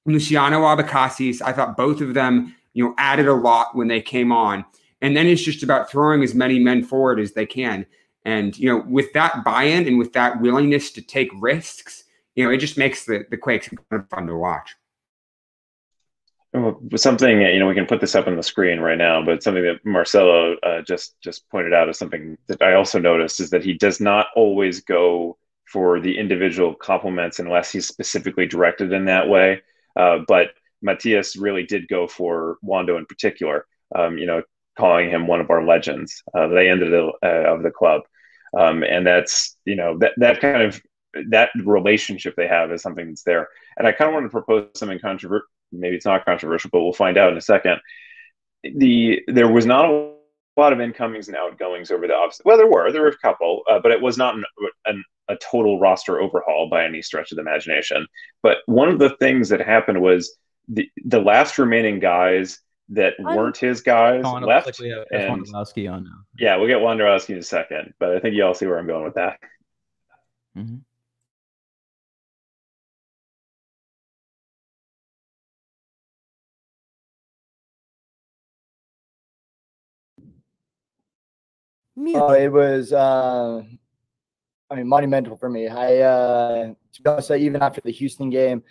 Luciano 0.07 0.61
Abecasis. 0.61 1.43
I 1.43 1.53
thought 1.53 1.77
both 1.77 2.01
of 2.01 2.15
them, 2.15 2.55
you 2.73 2.85
know, 2.85 2.95
added 2.99 3.27
a 3.27 3.35
lot 3.35 3.77
when 3.77 3.89
they 3.89 4.01
came 4.01 4.33
on. 4.33 4.65
And 5.03 5.17
then 5.17 5.27
it's 5.27 5.43
just 5.43 5.63
about 5.63 5.91
throwing 5.91 6.23
as 6.23 6.35
many 6.35 6.61
men 6.61 6.85
forward 6.85 7.19
as 7.19 7.33
they 7.33 7.47
can. 7.47 7.85
And 8.25 8.57
you 8.59 8.69
know, 8.69 8.85
with 8.87 9.13
that 9.15 9.45
buy-in 9.45 9.87
and 9.87 9.99
with 9.99 10.13
that 10.13 10.41
willingness 10.41 10.91
to 10.93 11.03
take 11.03 11.31
risks, 11.41 12.05
you 12.35 12.45
know, 12.45 12.51
it 12.51 12.59
just 12.59 12.79
makes 12.79 13.05
the 13.05 13.25
the 13.31 13.37
Quakes 13.37 13.69
kind 13.69 13.81
of 13.93 14.09
fun 14.09 14.27
to 14.27 14.37
watch. 14.37 14.77
Something 16.97 17.43
you 17.43 17.61
know, 17.61 17.69
we 17.69 17.75
can 17.75 17.87
put 17.87 18.01
this 18.01 18.17
up 18.17 18.27
on 18.27 18.37
the 18.37 18.43
screen 18.43 18.81
right 18.81 18.99
now, 18.99 19.25
but 19.25 19.43
something 19.43 19.63
that 19.63 19.85
Marcelo 19.85 20.57
uh, 20.63 20.83
just 20.83 21.21
just 21.21 21.49
pointed 21.49 21.73
out 21.73 21.89
is 21.89 21.99
something 21.99 22.37
that 22.49 22.61
I 22.61 22.75
also 22.75 22.99
noticed 22.99 23.41
is 23.41 23.51
that 23.51 23.65
he 23.65 23.73
does 23.73 24.01
not 24.01 24.27
always 24.35 24.81
go 24.81 25.39
for 25.67 26.01
the 26.01 26.19
individual 26.19 26.75
compliments 26.75 27.39
unless 27.39 27.71
he's 27.71 27.87
specifically 27.87 28.47
directed 28.47 28.93
in 28.93 29.05
that 29.05 29.29
way. 29.29 29.63
Uh, 29.95 30.19
but 30.27 30.49
Matias 30.83 31.37
really 31.37 31.63
did 31.63 31.87
go 31.87 32.09
for 32.09 32.59
Wondo 32.63 32.97
in 32.97 33.07
particular. 33.07 33.67
Um, 33.95 34.19
you 34.19 34.27
know, 34.27 34.43
calling 34.77 35.11
him 35.11 35.27
one 35.27 35.41
of 35.41 35.51
our 35.51 35.65
legends. 35.65 36.23
Uh, 36.35 36.49
ended 36.49 36.93
uh, 36.93 37.13
of 37.23 37.63
the 37.63 37.71
club, 37.71 38.03
um, 38.59 38.83
and 38.83 39.07
that's 39.07 39.57
you 39.65 39.77
know 39.77 39.99
that 39.99 40.13
that 40.17 40.41
kind 40.41 40.63
of 40.63 40.81
that 41.29 41.51
relationship 41.65 42.35
they 42.37 42.47
have 42.47 42.71
is 42.71 42.83
something 42.83 43.09
that's 43.09 43.23
there. 43.23 43.49
And 43.77 43.87
I 43.87 43.93
kind 43.93 44.09
of 44.09 44.15
want 44.15 44.27
to 44.27 44.31
propose 44.31 44.69
something 44.75 44.99
controversial. 44.99 45.47
Maybe 45.73 45.97
it's 45.97 46.07
not 46.07 46.25
controversial, 46.25 46.71
but 46.73 46.83
we'll 46.83 46.93
find 46.93 47.17
out 47.17 47.33
in 47.33 47.39
a 47.39 47.43
second. 47.43 47.81
The 48.63 49.23
there 49.27 49.51
was 49.51 49.67
not 49.67 49.87
a 49.87 50.13
lot 50.57 50.73
of 50.73 50.81
incomings 50.81 51.29
and 51.29 51.37
outgoings 51.37 51.91
over 51.91 52.07
the 52.07 52.13
offseason. 52.13 52.45
Well, 52.45 52.57
there 52.57 52.71
were 52.71 52.93
there 52.93 53.03
were 53.03 53.09
a 53.09 53.19
couple, 53.19 53.63
uh, 53.71 53.79
but 53.81 53.93
it 53.93 54.01
was 54.01 54.19
not 54.19 54.35
an, 54.35 54.45
an, 54.87 55.05
a 55.29 55.37
total 55.37 55.79
roster 55.79 56.21
overhaul 56.21 56.69
by 56.69 56.85
any 56.85 57.03
stretch 57.03 57.33
of 57.33 57.37
the 57.37 57.43
imagination. 57.43 58.07
But 58.43 58.59
one 58.67 58.89
of 58.89 58.99
the 58.99 59.17
things 59.17 59.49
that 59.51 59.61
happened 59.61 60.01
was 60.01 60.37
the 60.69 60.89
the 61.05 61.21
last 61.21 61.59
remaining 61.59 62.01
guys 62.01 62.61
that 62.91 63.15
I'm, 63.25 63.37
weren't 63.37 63.57
his 63.57 63.81
guys 63.81 64.23
Colin, 64.23 64.45
left. 64.45 64.67
Like 64.67 64.79
we 64.79 64.91
have 64.91 65.05
and, 65.13 65.47
Wondolowski 65.47 65.91
on 65.91 66.05
now. 66.05 66.11
Yeah, 66.39 66.57
we'll 66.57 66.67
get 66.67 66.79
Wondolowski 66.79 67.31
in 67.31 67.39
a 67.39 67.43
second, 67.43 67.95
but 67.99 68.17
I 68.17 68.21
think 68.21 68.35
you 68.35 68.45
all 68.45 68.55
see 68.55 68.67
where 68.67 68.79
I'm 68.79 68.87
going 68.87 69.05
with 69.05 69.15
that. 69.15 69.39
Mm-hmm. 70.57 70.77
Oh, 82.17 82.33
it 82.33 82.49
was, 82.49 82.93
uh, 82.95 83.63
I 84.71 84.75
mean, 84.75 84.89
monumental 84.89 85.37
for 85.37 85.51
me. 85.51 85.69
I, 85.69 85.99
uh, 85.99 86.73
to 86.93 87.03
be 87.03 87.11
honest, 87.11 87.31
even 87.31 87.63
after 87.63 87.83
the 87.83 87.93
Houston 87.93 88.31
game, 88.31 88.63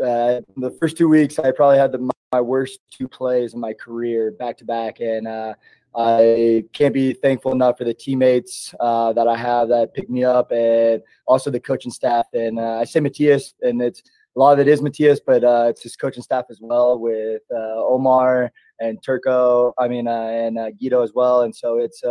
uh, 0.00 0.40
the 0.56 0.70
first 0.78 0.96
two 0.96 1.08
weeks, 1.08 1.40
I 1.40 1.50
probably 1.50 1.78
had 1.78 1.90
the 1.90 1.98
my 2.32 2.40
worst 2.40 2.80
two 2.90 3.08
plays 3.08 3.54
in 3.54 3.60
my 3.60 3.72
career 3.72 4.30
back 4.30 4.56
to 4.58 4.64
back, 4.64 5.00
and 5.00 5.26
uh, 5.26 5.54
I 5.96 6.64
can't 6.72 6.92
be 6.92 7.12
thankful 7.12 7.52
enough 7.52 7.78
for 7.78 7.84
the 7.84 7.94
teammates 7.94 8.74
uh, 8.80 9.12
that 9.14 9.26
I 9.26 9.36
have 9.36 9.68
that 9.68 9.94
picked 9.94 10.10
me 10.10 10.24
up, 10.24 10.52
and 10.52 11.02
also 11.26 11.50
the 11.50 11.60
coaching 11.60 11.90
staff. 11.90 12.26
And 12.34 12.58
uh, 12.58 12.78
I 12.78 12.84
say 12.84 13.00
Matias, 13.00 13.54
and 13.62 13.80
it's 13.80 14.02
a 14.36 14.38
lot 14.38 14.52
of 14.52 14.58
it 14.58 14.68
is 14.68 14.82
Matias, 14.82 15.20
but 15.24 15.42
uh, 15.42 15.66
it's 15.68 15.82
his 15.82 15.96
coaching 15.96 16.22
staff 16.22 16.44
as 16.50 16.58
well 16.60 16.98
with 16.98 17.42
uh, 17.50 17.84
Omar 17.84 18.52
and 18.80 19.02
Turco. 19.02 19.72
I 19.78 19.88
mean, 19.88 20.06
and 20.06 20.58
Guido 20.78 21.02
as 21.02 21.12
well. 21.14 21.42
And 21.42 21.54
so 21.54 21.78
it's 21.78 22.02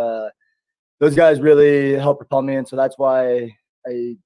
those 1.00 1.16
guys 1.16 1.40
really 1.40 1.94
helped 1.94 2.20
propel 2.20 2.42
me, 2.42 2.56
and 2.56 2.68
so 2.68 2.76
that's 2.76 2.98
why 2.98 3.56
I, 3.86 4.18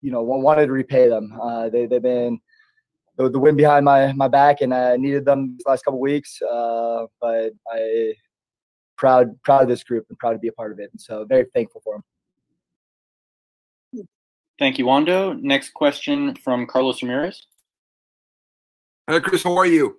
you 0.00 0.12
know, 0.12 0.22
wanted 0.22 0.66
to 0.66 0.72
repay 0.72 1.08
them. 1.08 1.36
they 1.72 1.86
they've 1.86 2.00
been 2.00 2.40
the, 3.20 3.28
the 3.28 3.38
wind 3.38 3.56
behind 3.56 3.84
my 3.84 4.12
my 4.12 4.28
back, 4.28 4.60
and 4.60 4.72
I 4.72 4.96
needed 4.96 5.24
them 5.24 5.54
these 5.56 5.66
last 5.66 5.84
couple 5.84 6.00
weeks. 6.00 6.40
Uh, 6.42 7.06
but 7.20 7.52
I 7.70 8.14
proud 8.96 9.40
proud 9.42 9.62
of 9.62 9.68
this 9.68 9.82
group 9.82 10.06
and 10.08 10.18
proud 10.18 10.32
to 10.32 10.38
be 10.38 10.48
a 10.48 10.52
part 10.52 10.72
of 10.72 10.78
it, 10.78 10.90
and 10.92 11.00
so 11.00 11.24
very 11.24 11.46
thankful 11.54 11.80
for 11.82 11.94
them. 11.94 12.04
Thank 14.58 14.78
you, 14.78 14.84
Wondo. 14.84 15.32
Next 15.32 15.72
question 15.72 16.34
from 16.36 16.66
Carlos 16.66 17.02
Ramirez. 17.02 17.46
Hello, 19.06 19.20
Chris. 19.20 19.42
How 19.42 19.56
are 19.56 19.66
you? 19.66 19.98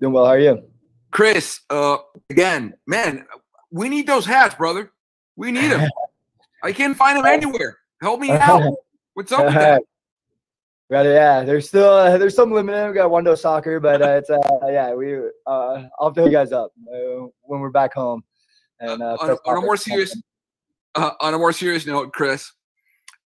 Doing 0.00 0.12
well. 0.12 0.26
How 0.26 0.32
are 0.32 0.38
you? 0.38 0.62
Chris, 1.10 1.60
uh, 1.70 1.98
again, 2.30 2.74
man, 2.86 3.26
we 3.72 3.88
need 3.88 4.06
those 4.06 4.24
hats, 4.24 4.54
brother. 4.54 4.92
We 5.36 5.50
need 5.50 5.72
them. 5.72 5.90
I 6.62 6.72
can't 6.72 6.96
find 6.96 7.18
them 7.18 7.26
anywhere. 7.26 7.78
Help 8.00 8.20
me 8.20 8.30
out. 8.30 8.74
What's 9.14 9.32
up 9.32 9.46
with 9.46 9.54
that? 9.54 9.82
Got 10.90 11.06
it, 11.06 11.10
yeah. 11.10 11.44
There's 11.44 11.68
still 11.68 11.88
uh, 11.88 12.18
there's 12.18 12.34
some 12.34 12.50
limited. 12.50 12.88
We 12.88 12.94
got 12.94 13.10
one 13.10 13.24
Wondo 13.24 13.36
soccer, 13.36 13.78
but 13.78 14.02
uh, 14.02 14.10
it's 14.10 14.30
uh, 14.30 14.38
yeah. 14.66 14.92
We 14.92 15.16
uh, 15.46 15.84
I'll 15.98 16.08
have 16.08 16.14
to 16.14 16.22
hook 16.22 16.30
you 16.30 16.36
guys 16.36 16.52
up 16.52 16.72
uh, 16.92 17.26
when 17.42 17.60
we're 17.60 17.70
back 17.70 17.94
home. 17.94 18.24
And 18.80 19.02
uh, 19.02 19.16
on, 19.20 19.30
on, 19.44 19.58
a 19.58 19.60
more 19.60 19.76
serious 19.76 20.20
uh, 20.96 21.12
on 21.20 21.34
a 21.34 21.38
more 21.38 21.52
serious 21.52 21.86
note, 21.86 22.12
Chris, 22.12 22.50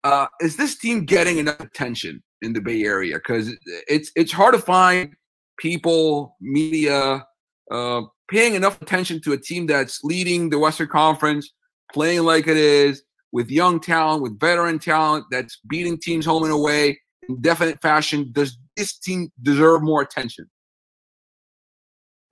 uh, 0.02 0.26
is 0.40 0.56
this 0.56 0.76
team 0.76 1.06
getting 1.06 1.38
enough 1.38 1.60
attention 1.60 2.22
in 2.42 2.52
the 2.52 2.60
Bay 2.60 2.82
Area? 2.82 3.16
Because 3.16 3.54
it's 3.88 4.10
it's 4.14 4.32
hard 4.32 4.54
to 4.54 4.60
find 4.60 5.14
people, 5.58 6.36
media, 6.42 7.24
uh, 7.70 8.02
paying 8.28 8.54
enough 8.54 8.82
attention 8.82 9.22
to 9.22 9.32
a 9.32 9.38
team 9.38 9.66
that's 9.66 10.04
leading 10.04 10.50
the 10.50 10.58
Western 10.58 10.88
Conference, 10.88 11.54
playing 11.92 12.24
like 12.24 12.46
it 12.46 12.58
is, 12.58 13.04
with 13.32 13.48
young 13.48 13.80
talent, 13.80 14.22
with 14.22 14.38
veteran 14.38 14.78
talent, 14.78 15.24
that's 15.30 15.60
beating 15.66 15.96
teams 15.96 16.26
home 16.26 16.42
and 16.42 16.52
away 16.52 16.98
in 17.28 17.40
definite 17.40 17.80
fashion. 17.80 18.30
Does 18.32 18.58
this 18.76 18.98
team 18.98 19.30
deserve 19.42 19.82
more 19.82 20.02
attention? 20.02 20.48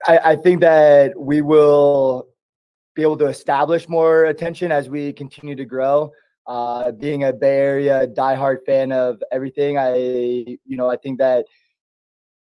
I, 0.05 0.17
I 0.17 0.35
think 0.35 0.61
that 0.61 1.13
we 1.17 1.41
will 1.41 2.27
be 2.95 3.01
able 3.01 3.17
to 3.17 3.27
establish 3.27 3.87
more 3.89 4.25
attention 4.25 4.71
as 4.71 4.89
we 4.89 5.13
continue 5.13 5.55
to 5.55 5.65
grow. 5.65 6.11
Uh, 6.45 6.91
being 6.91 7.23
a 7.23 7.31
Bay 7.31 7.57
Area 7.57 8.05
diehard 8.07 8.57
fan 8.65 8.91
of 8.91 9.21
everything, 9.31 9.77
I 9.77 9.95
you 9.95 10.77
know 10.77 10.89
I 10.89 10.97
think 10.97 11.17
that 11.19 11.45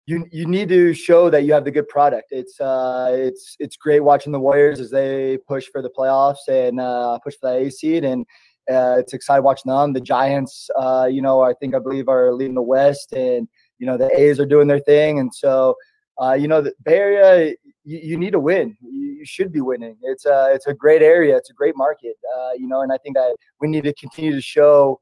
you 0.07 0.25
you 0.31 0.47
need 0.47 0.69
to 0.69 0.95
show 0.95 1.29
that 1.31 1.43
you 1.43 1.53
have 1.53 1.65
the 1.65 1.73
good 1.73 1.89
product. 1.89 2.29
It's 2.31 2.61
uh 2.61 3.11
it's 3.13 3.57
it's 3.59 3.77
great 3.77 4.01
watching 4.01 4.33
the 4.33 4.39
Warriors 4.39 4.79
as 4.79 4.91
they 4.91 5.39
push 5.49 5.67
for 5.73 5.83
the 5.83 5.91
playoffs 5.91 6.47
and 6.49 6.79
uh, 6.81 7.19
push 7.19 7.35
for 7.41 7.51
the 7.51 7.67
A 7.67 7.71
seed, 7.71 8.05
and 8.05 8.25
uh, 8.71 8.97
it's 8.99 9.13
exciting 9.13 9.45
watching 9.45 9.71
them. 9.71 9.93
The 9.93 10.01
Giants, 10.01 10.69
uh, 10.79 11.09
you 11.11 11.23
know, 11.23 11.41
I 11.41 11.55
think 11.55 11.75
I 11.75 11.79
believe 11.79 12.09
are 12.09 12.33
leading 12.33 12.55
the 12.55 12.63
West, 12.63 13.13
and 13.13 13.49
you 13.79 13.87
know 13.87 13.97
the 13.97 14.11
A's 14.19 14.39
are 14.41 14.47
doing 14.47 14.69
their 14.69 14.81
thing, 14.81 15.19
and 15.19 15.35
so 15.35 15.75
uh, 16.21 16.35
you 16.35 16.49
know, 16.49 16.61
the 16.61 16.75
Bay 16.85 16.97
Area, 16.97 17.55
you, 17.85 17.99
you 17.99 18.19
need 18.19 18.33
to 18.33 18.41
win. 18.41 18.77
You, 18.83 19.09
you 19.19 19.25
should 19.25 19.53
be 19.53 19.61
winning. 19.61 19.97
It's 20.03 20.27
a 20.27 20.51
it's 20.53 20.67
a 20.67 20.75
great 20.75 21.03
area. 21.03 21.37
It's 21.37 21.51
a 21.51 21.55
great 21.55 21.77
market. 21.77 22.17
Uh, 22.37 22.51
you 22.57 22.67
know, 22.67 22.83
and 22.83 22.93
I 22.93 22.99
think 22.99 23.17
that 23.17 23.37
we 23.61 23.69
need 23.69 23.85
to 23.85 23.95
continue 23.95 24.33
to 24.33 24.41
show 24.41 25.01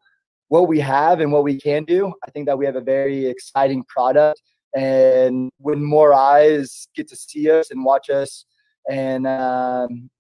what 0.49 0.69
we 0.69 0.79
have 0.81 1.21
and 1.21 1.33
what 1.33 1.43
we 1.43 1.59
can 1.59 1.85
do. 1.85 2.13
I 2.27 2.31
think 2.31 2.47
that 2.47 2.59
we 2.59 2.67
have 2.67 2.77
a 2.77 2.81
very 2.81 3.27
exciting 3.27 3.83
product, 3.85 4.43
and 4.77 5.51
when 5.59 5.83
more 5.83 6.13
eyes 6.13 6.89
get 6.95 7.09
to 7.09 7.17
see 7.17 7.51
us 7.51 7.71
and 7.71 7.85
watch 7.85 8.11
us 8.11 8.45
and 8.89 9.27
um, 9.27 10.11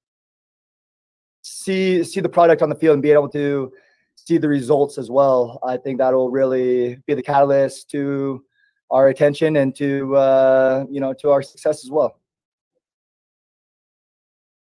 see 1.67 2.05
see 2.05 2.21
the 2.21 2.29
product 2.29 2.63
on 2.63 2.69
the 2.69 2.75
field 2.75 2.95
and 2.95 3.03
be 3.03 3.11
able 3.11 3.29
to 3.31 3.73
see 4.15 4.39
the 4.39 4.49
results 4.49 4.97
as 4.99 5.11
well, 5.11 5.59
I 5.63 5.77
think 5.77 5.99
that'll 5.99 6.31
really 6.31 6.97
be 7.07 7.15
the 7.15 7.23
catalyst 7.23 7.91
to 7.91 8.43
our 8.91 9.09
attention 9.09 9.57
and 9.57 9.75
to 9.77 10.17
uh, 10.17 10.85
you 10.89 11.01
know 11.01 11.13
to 11.15 11.31
our 11.31 11.43
success 11.43 11.85
as 11.85 11.91
well. 11.91 12.21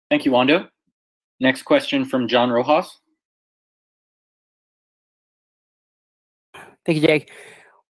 Thank 0.09 0.25
you, 0.25 0.31
Wondo. 0.31 0.67
Next 1.39 1.63
question 1.63 2.05
from 2.05 2.27
John 2.27 2.49
Rojas. 2.49 2.99
Thank 6.85 7.01
you, 7.01 7.07
Jake. 7.07 7.31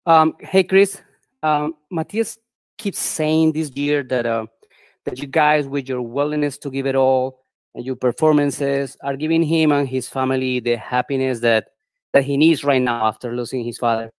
Um, 0.06 0.34
hey, 0.40 0.64
Chris. 0.64 1.00
Um, 1.42 1.74
Matias 1.90 2.38
keeps 2.78 2.98
saying 2.98 3.52
this 3.52 3.70
year 3.76 4.02
that 4.04 4.26
uh, 4.26 4.46
that 5.04 5.18
you 5.18 5.26
guys, 5.26 5.66
with 5.66 5.88
your 5.88 6.02
willingness 6.02 6.58
to 6.58 6.70
give 6.70 6.86
it 6.86 6.94
all 6.94 7.43
and 7.74 7.84
your 7.84 7.96
performances, 7.96 8.96
are 9.02 9.16
giving 9.16 9.42
him 9.42 9.72
and 9.72 9.88
his 9.88 10.08
family 10.08 10.60
the 10.60 10.76
happiness 10.76 11.40
that 11.40 11.68
that 12.12 12.24
he 12.24 12.36
needs 12.36 12.62
right 12.62 12.80
now 12.80 13.06
after 13.06 13.34
losing 13.34 13.64
his 13.64 13.78
father. 13.78 14.12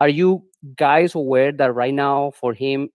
Are 0.00 0.08
you 0.08 0.44
guys 0.76 1.14
aware 1.14 1.52
that 1.52 1.74
right 1.74 1.92
now 1.92 2.30
for 2.30 2.54
him, 2.54 2.88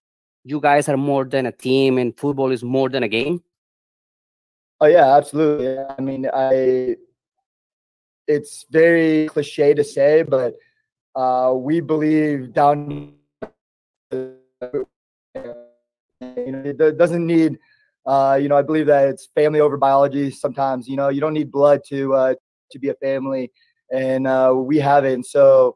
you 0.43 0.59
guys 0.59 0.89
are 0.89 0.97
more 0.97 1.25
than 1.25 1.45
a 1.45 1.51
team 1.51 1.99
and 1.99 2.17
football 2.17 2.51
is 2.51 2.63
more 2.63 2.89
than 2.89 3.03
a 3.03 3.07
game? 3.07 3.43
Oh 4.81 4.87
yeah, 4.87 5.15
absolutely. 5.15 5.77
I 5.77 6.01
mean, 6.01 6.27
I 6.33 6.95
it's 8.27 8.65
very 8.71 9.27
cliche 9.27 9.75
to 9.75 9.83
say, 9.83 10.23
but 10.23 10.55
uh, 11.15 11.53
we 11.55 11.79
believe 11.79 12.53
down 12.53 13.13
you 14.11 14.35
know, 16.51 16.63
it 16.65 16.97
doesn't 16.97 17.25
need 17.25 17.57
uh, 18.05 18.37
you 18.41 18.49
know, 18.49 18.57
I 18.57 18.61
believe 18.61 18.85
that 18.87 19.07
it's 19.09 19.27
family 19.35 19.59
over 19.59 19.77
biology 19.77 20.31
sometimes, 20.31 20.87
you 20.87 20.95
know, 20.95 21.09
you 21.09 21.21
don't 21.21 21.33
need 21.33 21.51
blood 21.51 21.81
to 21.89 22.13
uh, 22.13 22.35
to 22.71 22.79
be 22.79 22.89
a 22.89 22.95
family 22.95 23.51
and 23.91 24.27
uh, 24.27 24.53
we 24.55 24.79
have 24.79 25.05
it. 25.05 25.13
And 25.13 25.25
so 25.25 25.75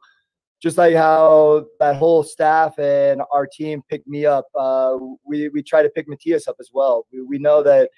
just 0.61 0.77
like 0.77 0.95
how 0.95 1.65
that 1.79 1.95
whole 1.95 2.23
staff 2.23 2.77
and 2.77 3.21
our 3.31 3.47
team 3.47 3.81
picked 3.89 4.07
me 4.07 4.25
up, 4.25 4.45
uh, 4.55 4.97
we, 5.25 5.49
we 5.49 5.63
try 5.63 5.81
to 5.81 5.89
pick 5.89 6.07
Matias 6.07 6.47
up 6.47 6.57
as 6.59 6.69
well. 6.73 7.05
We, 7.11 7.21
we 7.21 7.37
know 7.37 7.63
that 7.63 7.89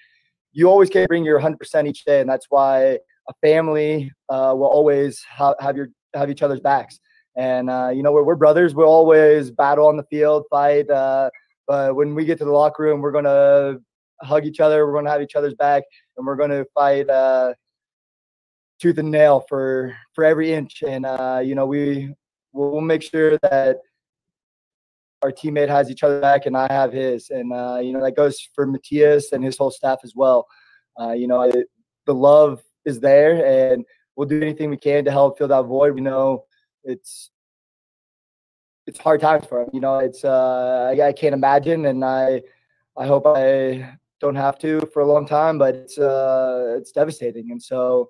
you 0.52 0.68
always 0.68 0.90
can't 0.90 1.08
bring 1.08 1.24
your 1.24 1.40
100% 1.40 1.88
each 1.88 2.04
day. 2.04 2.20
And 2.20 2.30
that's 2.30 2.46
why 2.50 2.98
a 3.28 3.32
family 3.40 4.12
uh, 4.28 4.54
will 4.56 4.66
always 4.66 5.22
ha- 5.22 5.54
have 5.60 5.76
your 5.76 5.88
have 6.14 6.30
each 6.30 6.42
other's 6.42 6.60
backs. 6.60 7.00
And, 7.36 7.70
uh, 7.70 7.88
you 7.88 8.02
know, 8.02 8.12
we're, 8.12 8.22
we're 8.22 8.36
brothers. 8.36 8.74
We'll 8.74 8.86
always 8.86 9.50
battle 9.50 9.86
on 9.86 9.96
the 9.96 10.04
field, 10.04 10.44
fight. 10.50 10.90
Uh, 10.90 11.30
but 11.66 11.96
when 11.96 12.14
we 12.14 12.26
get 12.26 12.36
to 12.38 12.44
the 12.44 12.52
locker 12.52 12.82
room, 12.82 13.00
we're 13.00 13.12
to 13.24 13.80
hug 14.22 14.46
each 14.46 14.60
other. 14.60 14.86
We're 14.86 14.92
going 14.92 15.04
to 15.04 15.10
have 15.10 15.22
each 15.22 15.36
other's 15.36 15.54
back 15.54 15.82
and 16.16 16.26
we're 16.26 16.36
going 16.36 16.50
to 16.50 16.66
fight 16.74 17.08
uh, 17.08 17.54
tooth 18.80 18.98
and 18.98 19.10
nail 19.10 19.44
for 19.48 19.96
for 20.14 20.24
every 20.24 20.52
inch. 20.52 20.82
And 20.86 21.06
uh, 21.06 21.40
you 21.44 21.54
know, 21.54 21.66
we 21.66 22.14
we'll 22.52 22.80
make 22.80 23.02
sure 23.02 23.38
that 23.38 23.78
our 25.22 25.30
teammate 25.30 25.68
has 25.68 25.90
each 25.90 26.02
other 26.02 26.20
back, 26.20 26.46
and 26.46 26.56
I 26.56 26.66
have 26.70 26.92
his. 26.92 27.30
And 27.30 27.52
uh, 27.52 27.78
you 27.82 27.92
know, 27.92 28.02
that 28.02 28.16
goes 28.16 28.48
for 28.54 28.66
Matias 28.66 29.32
and 29.32 29.44
his 29.44 29.56
whole 29.56 29.70
staff 29.70 30.00
as 30.04 30.14
well. 30.14 30.46
Uh, 31.00 31.12
you 31.12 31.26
know, 31.26 31.42
it, 31.42 31.68
the 32.06 32.14
love 32.14 32.62
is 32.84 33.00
there, 33.00 33.70
and 33.70 33.84
we'll 34.16 34.28
do 34.28 34.42
anything 34.42 34.70
we 34.70 34.76
can 34.76 35.04
to 35.04 35.10
help 35.10 35.38
fill 35.38 35.48
that 35.48 35.62
void. 35.62 35.94
We 35.94 36.00
know 36.00 36.44
it's 36.84 37.30
it's 38.86 38.98
hard 38.98 39.20
times 39.20 39.46
for 39.46 39.62
him. 39.62 39.70
You 39.72 39.80
know, 39.80 39.98
it's 39.98 40.24
uh, 40.24 40.92
I, 40.92 41.08
I 41.08 41.12
can't 41.12 41.34
imagine, 41.34 41.86
and 41.86 42.04
I 42.04 42.42
I 42.96 43.06
hope 43.06 43.24
I 43.26 43.96
don't 44.22 44.36
have 44.36 44.58
to 44.60 44.80
for 44.92 45.02
a 45.02 45.06
long 45.06 45.26
time, 45.26 45.58
but 45.58 45.74
it's 45.74 45.98
uh, 45.98 46.76
it's 46.78 46.92
devastating. 46.92 47.50
And 47.50 47.62
so 47.62 48.08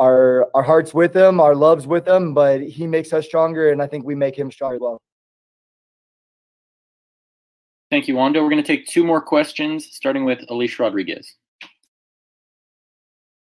our 0.00 0.48
our 0.54 0.62
hearts 0.64 0.92
with 0.92 1.14
him, 1.14 1.38
our 1.40 1.54
loves 1.54 1.86
with 1.86 2.08
him, 2.08 2.34
but 2.34 2.60
he 2.62 2.88
makes 2.88 3.12
us 3.12 3.26
stronger, 3.26 3.70
and 3.70 3.80
I 3.80 3.86
think 3.86 4.04
we 4.04 4.16
make 4.16 4.36
him 4.36 4.50
stronger 4.50 4.76
as 4.76 4.80
well. 4.80 5.00
Thank 7.90 8.08
you, 8.08 8.14
Wondo. 8.14 8.42
We're 8.42 8.50
going 8.50 8.62
to 8.62 8.66
take 8.66 8.86
two 8.86 9.04
more 9.04 9.20
questions, 9.20 9.88
starting 9.92 10.24
with 10.24 10.40
Alicia 10.48 10.82
Rodriguez. 10.82 11.34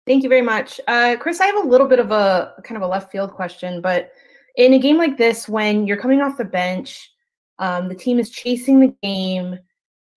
Thank 0.05 0.25
you 0.25 0.29
very 0.29 0.43
much. 0.43 0.81
Uh, 0.89 1.17
Chris, 1.19 1.41
I 1.41 1.47
have 1.47 1.65
a 1.65 1.69
little 1.69 1.87
bit 1.87 2.01
of 2.01 2.11
a 2.11 2.55
kind 2.65 2.77
of 2.77 2.83
a 2.83 2.87
left 2.89 3.13
field 3.13 3.33
question, 3.33 3.81
but 3.81 4.11
in 4.57 4.75
a 4.75 4.79
game 4.79 4.99
like 4.99 5.17
this, 5.17 5.49
when 5.49 5.87
you're 5.87 5.97
coming 5.97 6.21
off 6.21 6.37
the 6.37 6.45
bench, 6.45 7.13
um, 7.61 7.89
the 7.89 7.95
team 7.95 8.19
is 8.19 8.31
chasing 8.31 8.81
the 8.81 8.95
game, 9.03 9.59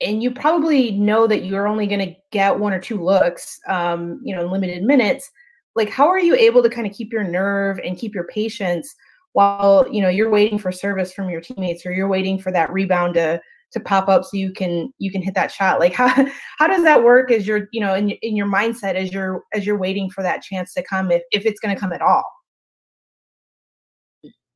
and 0.01 0.21
you 0.21 0.31
probably 0.31 0.91
know 0.91 1.25
that 1.27 1.45
you're 1.45 1.67
only 1.67 1.87
going 1.87 2.05
to 2.07 2.15
get 2.31 2.59
one 2.59 2.73
or 2.73 2.79
two 2.79 3.01
looks, 3.03 3.59
um, 3.67 4.19
you 4.23 4.35
know, 4.35 4.41
in 4.41 4.51
limited 4.51 4.83
minutes 4.83 5.29
like 5.75 5.89
how 5.89 6.07
are 6.07 6.19
you 6.19 6.35
able 6.35 6.63
to 6.63 6.69
kind 6.69 6.87
of 6.87 6.93
keep 6.93 7.11
your 7.11 7.23
nerve 7.23 7.79
and 7.83 7.97
keep 7.97 8.15
your 8.15 8.25
patience 8.25 8.95
while 9.33 9.85
you 9.91 10.01
know 10.01 10.09
you're 10.09 10.29
waiting 10.29 10.57
for 10.57 10.71
service 10.71 11.13
from 11.13 11.29
your 11.29 11.41
teammates 11.41 11.85
or 11.85 11.91
you're 11.91 12.07
waiting 12.07 12.39
for 12.39 12.51
that 12.51 12.71
rebound 12.71 13.13
to 13.13 13.39
to 13.71 13.79
pop 13.81 14.07
up 14.07 14.23
so 14.23 14.37
you 14.37 14.53
can 14.53 14.91
you 14.99 15.11
can 15.11 15.21
hit 15.21 15.33
that 15.35 15.51
shot? 15.51 15.79
Like 15.79 15.93
how 16.01 16.07
how 16.57 16.67
does 16.67 16.83
that 16.83 17.03
work 17.03 17.31
as 17.31 17.45
you're 17.45 17.67
you 17.71 17.81
know 17.81 17.93
in, 17.93 18.11
in 18.11 18.35
your 18.35 18.47
mindset 18.47 18.95
as 18.95 19.11
you're 19.11 19.43
as 19.53 19.65
you're 19.65 19.77
waiting 19.77 20.09
for 20.09 20.23
that 20.23 20.41
chance 20.41 20.73
to 20.73 20.83
come 20.83 21.11
if, 21.11 21.21
if 21.31 21.45
it's 21.45 21.59
going 21.59 21.75
to 21.75 21.79
come 21.79 21.93
at 21.93 22.01
all? 22.01 22.23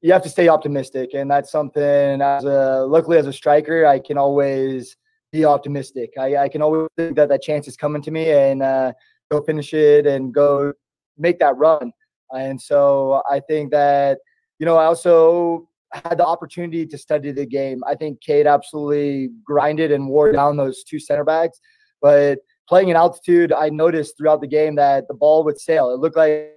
You 0.01 0.13
have 0.13 0.23
to 0.23 0.29
stay 0.29 0.47
optimistic 0.47 1.09
and 1.13 1.29
that's 1.29 1.51
something 1.51 2.21
as 2.21 2.45
a 2.45 2.85
luckily 2.87 3.17
as 3.17 3.27
a 3.27 3.33
striker 3.33 3.85
i 3.85 3.99
can 3.99 4.17
always 4.17 4.95
be 5.31 5.45
optimistic 5.45 6.11
i, 6.19 6.37
I 6.37 6.49
can 6.49 6.61
always 6.61 6.87
think 6.97 7.15
that 7.15 7.29
that 7.29 7.41
chance 7.41 7.67
is 7.67 7.77
coming 7.77 8.01
to 8.01 8.11
me 8.11 8.31
and 8.31 8.63
uh, 8.63 8.93
go 9.31 9.41
finish 9.41 9.73
it 9.73 10.07
and 10.07 10.33
go 10.33 10.73
make 11.17 11.39
that 11.39 11.57
run. 11.57 11.91
And 12.31 12.59
so 12.59 13.21
I 13.29 13.39
think 13.39 13.71
that, 13.71 14.19
you 14.59 14.65
know, 14.65 14.77
I 14.77 14.85
also 14.85 15.67
had 15.91 16.17
the 16.17 16.25
opportunity 16.25 16.85
to 16.85 16.97
study 16.97 17.31
the 17.31 17.45
game. 17.45 17.81
I 17.87 17.95
think 17.95 18.21
Cade 18.21 18.47
absolutely 18.47 19.29
grinded 19.43 19.91
and 19.91 20.07
wore 20.07 20.31
down 20.31 20.57
those 20.57 20.83
two 20.83 20.99
center 20.99 21.23
backs. 21.23 21.59
But 22.01 22.39
playing 22.67 22.89
in 22.89 22.95
altitude, 22.95 23.51
I 23.51 23.69
noticed 23.69 24.17
throughout 24.17 24.41
the 24.41 24.47
game 24.47 24.75
that 24.75 25.07
the 25.07 25.13
ball 25.13 25.43
would 25.45 25.59
sail. 25.59 25.91
It 25.91 25.99
looked 25.99 26.17
like 26.17 26.51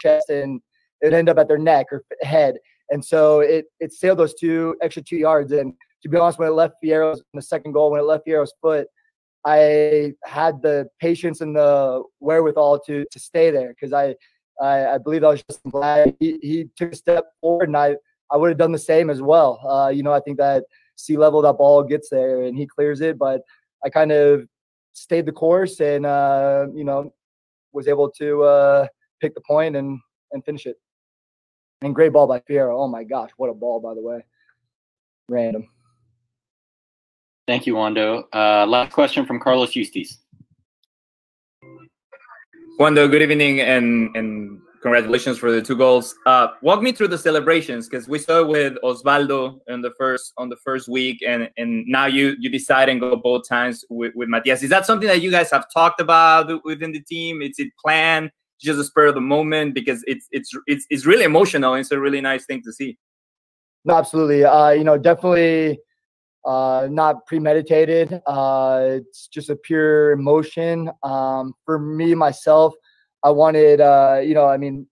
chest 0.00 0.30
and 0.30 0.60
it 1.00 1.12
ended 1.12 1.30
up 1.30 1.40
at 1.40 1.48
their 1.48 1.58
neck 1.58 1.86
or 1.92 2.04
head. 2.22 2.56
And 2.90 3.04
so 3.04 3.40
it 3.40 3.66
it 3.78 3.92
sailed 3.92 4.18
those 4.18 4.34
two 4.34 4.76
extra 4.82 5.02
two 5.02 5.16
yards. 5.16 5.52
And 5.52 5.74
to 6.02 6.08
be 6.08 6.16
honest, 6.16 6.38
when 6.38 6.48
it 6.48 6.52
left 6.52 6.74
Fierro's 6.82 7.18
in 7.18 7.24
the 7.34 7.42
second 7.42 7.72
goal, 7.72 7.90
when 7.90 8.00
it 8.00 8.04
left 8.04 8.24
Fierro's 8.26 8.54
foot, 8.60 8.86
I 9.44 10.12
had 10.24 10.60
the 10.62 10.88
patience 11.00 11.40
and 11.40 11.56
the 11.56 12.02
wherewithal 12.20 12.80
to 12.80 13.04
to 13.10 13.18
stay 13.18 13.50
there 13.50 13.70
because 13.70 13.92
I, 13.92 14.14
I, 14.60 14.94
I 14.94 14.98
believe 14.98 15.24
I 15.24 15.28
was 15.28 15.42
just 15.42 15.62
glad 15.64 16.14
he, 16.20 16.38
he 16.42 16.68
took 16.76 16.92
a 16.92 16.96
step 16.96 17.24
forward 17.40 17.68
and 17.68 17.76
I 17.76 17.96
I 18.30 18.36
would 18.36 18.50
have 18.50 18.58
done 18.58 18.72
the 18.72 18.78
same 18.78 19.08
as 19.08 19.22
well. 19.22 19.60
Uh, 19.66 19.88
you 19.88 20.02
know 20.02 20.12
I 20.12 20.20
think 20.20 20.36
that 20.38 20.64
sea 20.96 21.16
level 21.16 21.40
that 21.42 21.54
ball 21.54 21.82
gets 21.82 22.10
there 22.10 22.42
and 22.42 22.56
he 22.56 22.66
clears 22.66 23.00
it, 23.00 23.18
but 23.18 23.40
I 23.84 23.88
kind 23.88 24.12
of 24.12 24.46
stayed 24.92 25.24
the 25.24 25.32
course 25.32 25.80
and 25.80 26.04
uh, 26.04 26.66
you 26.74 26.84
know 26.84 27.12
was 27.72 27.88
able 27.88 28.10
to 28.10 28.42
uh, 28.42 28.86
pick 29.20 29.34
the 29.34 29.40
point 29.40 29.74
and 29.74 29.98
and 30.32 30.44
finish 30.44 30.66
it. 30.66 30.76
And 31.80 31.94
great 31.94 32.12
ball 32.12 32.26
by 32.26 32.40
Fierro. 32.40 32.78
Oh 32.78 32.88
my 32.88 33.04
gosh, 33.04 33.30
what 33.38 33.48
a 33.48 33.54
ball 33.54 33.80
by 33.80 33.94
the 33.94 34.02
way. 34.02 34.22
Random. 35.30 35.66
Thank 37.50 37.66
you, 37.66 37.74
Wondo. 37.74 38.28
Uh, 38.32 38.64
last 38.64 38.92
question 38.92 39.26
from 39.26 39.40
Carlos 39.40 39.74
Eustace. 39.74 40.18
Wondo, 42.78 43.08
good 43.08 43.22
evening 43.22 43.60
and 43.60 44.14
and 44.14 44.60
congratulations 44.82 45.36
for 45.36 45.50
the 45.50 45.60
two 45.60 45.76
goals. 45.76 46.14
Uh, 46.26 46.46
walk 46.62 46.80
me 46.80 46.92
through 46.92 47.08
the 47.08 47.18
celebrations 47.18 47.88
because 47.88 48.06
we 48.06 48.20
saw 48.20 48.46
with 48.46 48.74
Osvaldo 48.84 49.58
in 49.66 49.82
the 49.82 49.90
first 49.98 50.32
on 50.36 50.48
the 50.48 50.58
first 50.64 50.88
week, 50.88 51.24
and 51.26 51.50
and 51.56 51.84
now 51.88 52.06
you 52.06 52.36
you 52.38 52.48
decide 52.48 52.88
and 52.88 53.00
go 53.00 53.16
both 53.16 53.48
times 53.48 53.84
with, 53.90 54.12
with 54.14 54.28
Matias. 54.28 54.62
Is 54.62 54.70
that 54.70 54.86
something 54.86 55.08
that 55.08 55.20
you 55.20 55.32
guys 55.32 55.50
have 55.50 55.66
talked 55.74 56.00
about 56.00 56.64
within 56.64 56.92
the 56.92 57.02
team? 57.02 57.42
Is 57.42 57.58
it 57.58 57.72
planned? 57.84 58.30
Just 58.60 58.78
a 58.78 58.84
spur 58.84 59.06
of 59.06 59.16
the 59.16 59.20
moment 59.20 59.74
because 59.74 60.04
it's 60.06 60.28
it's 60.30 60.52
it's 60.68 60.86
it's 60.88 61.04
really 61.04 61.24
emotional. 61.24 61.74
It's 61.74 61.90
a 61.90 61.98
really 61.98 62.20
nice 62.20 62.44
thing 62.46 62.62
to 62.62 62.72
see. 62.72 62.96
No, 63.84 63.96
absolutely. 63.96 64.44
Uh, 64.44 64.70
you 64.70 64.84
know, 64.84 64.96
definitely 64.96 65.80
uh, 66.44 66.88
not 66.90 67.26
premeditated. 67.26 68.20
Uh, 68.26 68.80
it's 68.92 69.28
just 69.28 69.50
a 69.50 69.56
pure 69.56 70.12
emotion. 70.12 70.90
Um, 71.02 71.54
for 71.64 71.78
me 71.78 72.14
myself, 72.14 72.74
I 73.22 73.30
wanted, 73.30 73.80
uh, 73.80 74.20
you 74.22 74.34
know, 74.34 74.46
I 74.46 74.56
mean, 74.56 74.86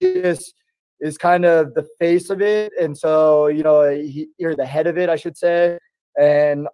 this 0.00 0.52
is 1.00 1.18
kind 1.18 1.44
of 1.44 1.74
the 1.74 1.86
face 1.98 2.30
of 2.30 2.40
it, 2.40 2.72
and 2.80 2.96
so 2.96 3.48
you 3.48 3.62
know 3.62 3.90
he, 3.90 4.28
you're 4.38 4.56
the 4.56 4.64
head 4.64 4.86
of 4.86 4.96
it, 4.96 5.08
I 5.10 5.16
should 5.16 5.36
say. 5.36 5.78
And 6.18 6.66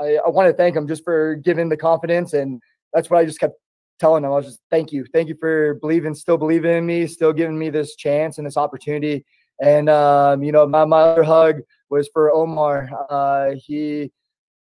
I, 0.00 0.18
I 0.24 0.28
want 0.28 0.48
to 0.48 0.54
thank 0.54 0.74
him 0.76 0.88
just 0.88 1.04
for 1.04 1.34
giving 1.36 1.68
the 1.68 1.76
confidence, 1.76 2.32
and 2.32 2.62
that's 2.92 3.10
what 3.10 3.18
I 3.18 3.26
just 3.26 3.40
kept 3.40 3.54
telling 4.00 4.24
him. 4.24 4.30
I 4.30 4.36
was 4.36 4.46
just 4.46 4.60
thank 4.70 4.92
you, 4.92 5.04
thank 5.12 5.28
you 5.28 5.36
for 5.38 5.74
believing, 5.74 6.14
still 6.14 6.38
believing 6.38 6.72
in 6.76 6.86
me, 6.86 7.06
still 7.06 7.32
giving 7.32 7.58
me 7.58 7.68
this 7.68 7.96
chance 7.96 8.38
and 8.38 8.46
this 8.46 8.56
opportunity. 8.56 9.24
And 9.62 9.88
um, 9.88 10.42
you 10.42 10.52
know, 10.52 10.66
my, 10.66 10.84
my 10.84 11.00
other 11.00 11.22
hug 11.24 11.60
was 11.90 12.08
for 12.12 12.32
Omar. 12.32 12.88
Uh, 13.10 13.50
he, 13.56 14.12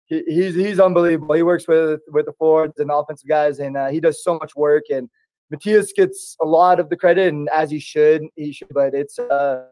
he 0.06 0.24
he's 0.28 0.56
he's 0.56 0.80
unbelievable. 0.80 1.36
He 1.36 1.44
works 1.44 1.68
with 1.68 2.02
with 2.10 2.26
the 2.26 2.34
forwards 2.34 2.80
and 2.80 2.92
offensive 2.92 3.28
guys, 3.28 3.60
and 3.60 3.78
uh, 3.78 3.88
he 3.88 4.00
does 4.00 4.24
so 4.24 4.38
much 4.38 4.56
work. 4.56 4.84
And 4.90 5.10
Matias 5.50 5.94
gets 5.96 6.36
a 6.42 6.46
lot 6.46 6.80
of 6.80 6.90
the 6.90 6.98
credit, 6.98 7.34
and 7.34 7.50
as 7.54 7.72
he 7.72 7.80
should, 7.80 8.24
he 8.36 8.52
should. 8.52 8.70
But 8.74 8.94
it's 8.94 9.18
uh, 9.20 9.66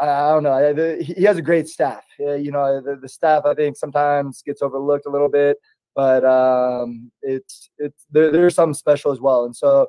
I 0.00 0.30
don't 0.30 0.44
know. 0.44 0.96
He 1.00 1.24
has 1.24 1.38
a 1.38 1.42
great 1.42 1.68
staff. 1.68 2.04
Uh, 2.20 2.34
you 2.34 2.52
know, 2.52 2.80
the, 2.80 2.96
the 2.96 3.08
staff 3.08 3.44
I 3.44 3.54
think 3.54 3.76
sometimes 3.76 4.42
gets 4.42 4.62
overlooked 4.62 5.06
a 5.06 5.10
little 5.10 5.28
bit, 5.28 5.56
but 5.96 6.24
um, 6.24 7.10
it's 7.22 7.70
it's 7.78 8.06
there, 8.10 8.30
there's 8.30 8.54
something 8.54 8.74
special 8.74 9.10
as 9.10 9.20
well. 9.20 9.44
And 9.44 9.56
so 9.56 9.88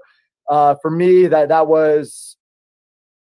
uh, 0.49 0.75
for 0.81 0.89
me, 0.89 1.27
that 1.27 1.49
that 1.49 1.67
was 1.67 2.37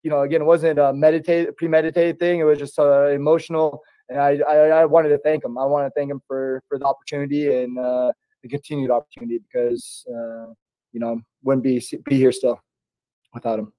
you 0.05 0.11
know, 0.11 0.20
again, 0.20 0.42
it 0.42 0.44
wasn't 0.44 0.78
a 0.78 0.92
meditate, 0.92 1.57
premeditated 1.57 2.18
thing. 2.18 2.38
It 2.38 2.44
was 2.44 2.59
just 2.59 2.78
uh, 2.78 3.09
emotional, 3.09 3.82
and 4.11 4.20
I, 4.20 4.38
I, 4.46 4.57
I 4.68 4.84
wanted 4.84 5.09
to 5.09 5.18
thank 5.18 5.42
him. 5.42 5.57
I 5.57 5.64
want 5.64 5.86
to 5.86 5.90
thank 5.98 6.11
him 6.11 6.20
for 6.28 6.62
for 6.68 6.78
the 6.78 6.84
opportunity 6.84 7.62
and 7.62 7.78
uh, 7.78 8.12
the 8.42 8.48
continued 8.50 8.90
opportunity 8.90 9.38
because 9.38 10.05
uh, 10.09 10.52
you 10.92 11.00
know 11.00 11.20
wouldn't 11.42 11.64
be 11.64 11.82
be 12.05 12.16
here 12.16 12.32
still 12.32 12.61
without 13.32 13.59
him. 13.59 13.72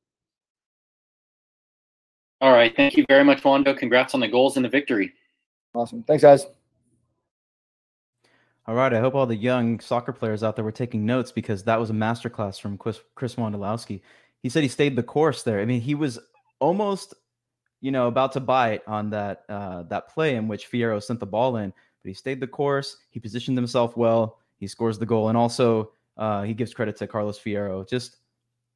All 2.42 2.52
right, 2.52 2.76
thank 2.76 2.98
you 2.98 3.06
very 3.08 3.24
much, 3.24 3.44
Wondo. 3.44 3.76
Congrats 3.76 4.16
on 4.16 4.20
the 4.20 4.28
goals 4.28 4.56
and 4.58 4.66
the 4.66 4.70
victory. 4.70 5.14
Awesome, 5.76 6.02
thanks, 6.04 6.24
guys. 6.24 6.48
All 8.68 8.74
right, 8.74 8.92
I 8.92 9.00
hope 9.00 9.14
all 9.14 9.28
the 9.28 9.36
young 9.36 9.80
soccer 9.80 10.12
players 10.12 10.42
out 10.42 10.56
there 10.56 10.66
were 10.66 10.72
taking 10.72 11.06
notes 11.06 11.32
because 11.32 11.64
that 11.66 11.80
was 11.80 11.92
a 11.92 11.94
masterclass 11.94 12.60
from 12.60 12.80
Chris, 12.80 13.00
Chris 13.14 13.36
Wondolowski 13.36 14.02
he 14.46 14.50
said 14.50 14.62
he 14.62 14.70
stayed 14.70 14.96
the 14.96 15.02
course 15.02 15.42
there. 15.42 15.60
I 15.60 15.66
mean, 15.66 15.82
he 15.82 15.96
was 15.96 16.20
almost, 16.60 17.16
you 17.82 17.90
know, 17.90 18.06
about 18.06 18.32
to 18.34 18.40
bite 18.40 18.84
on 18.86 19.10
that 19.10 19.42
uh, 19.50 19.82
that 19.90 20.08
play 20.10 20.36
in 20.36 20.48
which 20.48 20.70
Fierro 20.72 21.02
sent 21.02 21.20
the 21.20 21.26
ball 21.26 21.58
in, 21.58 21.72
but 21.72 22.10
he 22.10 22.14
stayed 22.14 22.40
the 22.40 22.46
course. 22.46 22.98
He 23.10 23.20
positioned 23.20 23.58
himself 23.58 23.98
well. 23.98 24.38
He 24.58 24.68
scores 24.68 25.00
the 25.00 25.06
goal, 25.08 25.30
and 25.30 25.36
also 25.36 25.94
uh, 26.16 26.44
he 26.44 26.54
gives 26.54 26.76
credit 26.76 26.96
to 26.98 27.08
Carlos 27.08 27.40
Fierro. 27.40 27.90
Just, 27.90 28.18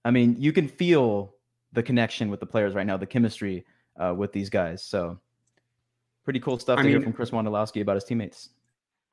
I 0.04 0.10
mean, 0.10 0.36
you 0.40 0.52
can 0.52 0.68
feel 0.68 1.36
the 1.74 1.84
connection 1.84 2.32
with 2.32 2.40
the 2.40 2.48
players 2.48 2.74
right 2.74 2.88
now, 2.88 2.98
the 2.98 3.06
chemistry 3.06 3.64
uh, 3.96 4.16
with 4.18 4.34
these 4.34 4.50
guys. 4.50 4.84
So, 4.84 5.20
pretty 6.24 6.40
cool 6.40 6.58
stuff 6.58 6.80
I 6.80 6.82
to 6.82 6.88
mean, 6.88 6.98
hear 6.98 7.04
from 7.04 7.14
Chris 7.14 7.30
Wondolowski 7.30 7.84
about 7.84 7.94
his 7.94 8.06
teammates. 8.06 8.50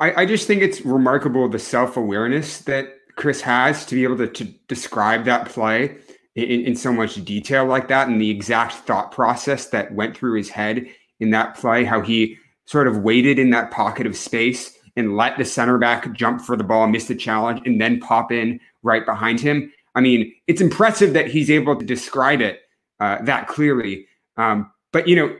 I, 0.00 0.22
I 0.22 0.24
just 0.24 0.46
think 0.46 0.62
it's 0.62 0.80
remarkable 0.80 1.46
the 1.50 1.58
self 1.58 1.98
awareness 1.98 2.62
that 2.62 2.94
Chris 3.16 3.42
has 3.42 3.84
to 3.84 3.94
be 3.94 4.04
able 4.04 4.16
to, 4.16 4.26
to 4.26 4.44
describe 4.68 5.26
that 5.26 5.50
play 5.50 5.98
in, 6.36 6.66
in 6.66 6.76
so 6.76 6.92
much 6.92 7.22
detail 7.24 7.64
like 7.64 7.88
that 7.88 8.08
and 8.08 8.20
the 8.20 8.30
exact 8.30 8.74
thought 8.74 9.10
process 9.10 9.66
that 9.70 9.92
went 9.92 10.16
through 10.16 10.36
his 10.36 10.50
head 10.50 10.86
in 11.18 11.30
that 11.30 11.56
play, 11.56 11.82
how 11.82 12.00
he 12.00 12.36
sort 12.66 12.86
of 12.86 12.98
waited 12.98 13.38
in 13.38 13.50
that 13.50 13.70
pocket 13.70 14.06
of 14.06 14.16
space 14.16 14.78
and 14.96 15.16
let 15.16 15.36
the 15.38 15.44
center 15.44 15.78
back 15.78 16.12
jump 16.12 16.40
for 16.40 16.56
the 16.56 16.64
ball, 16.64 16.86
miss 16.86 17.06
the 17.06 17.14
challenge, 17.14 17.60
and 17.66 17.80
then 17.80 18.00
pop 18.00 18.30
in 18.30 18.60
right 18.82 19.04
behind 19.06 19.40
him. 19.40 19.72
I 19.94 20.00
mean, 20.00 20.32
it's 20.46 20.60
impressive 20.60 21.12
that 21.14 21.26
he's 21.26 21.50
able 21.50 21.76
to 21.76 21.84
describe 21.84 22.40
it 22.40 22.60
uh, 23.00 23.22
that 23.22 23.48
clearly. 23.48 24.06
Um, 24.36 24.70
but 24.92 25.08
you 25.08 25.16
know, 25.16 25.36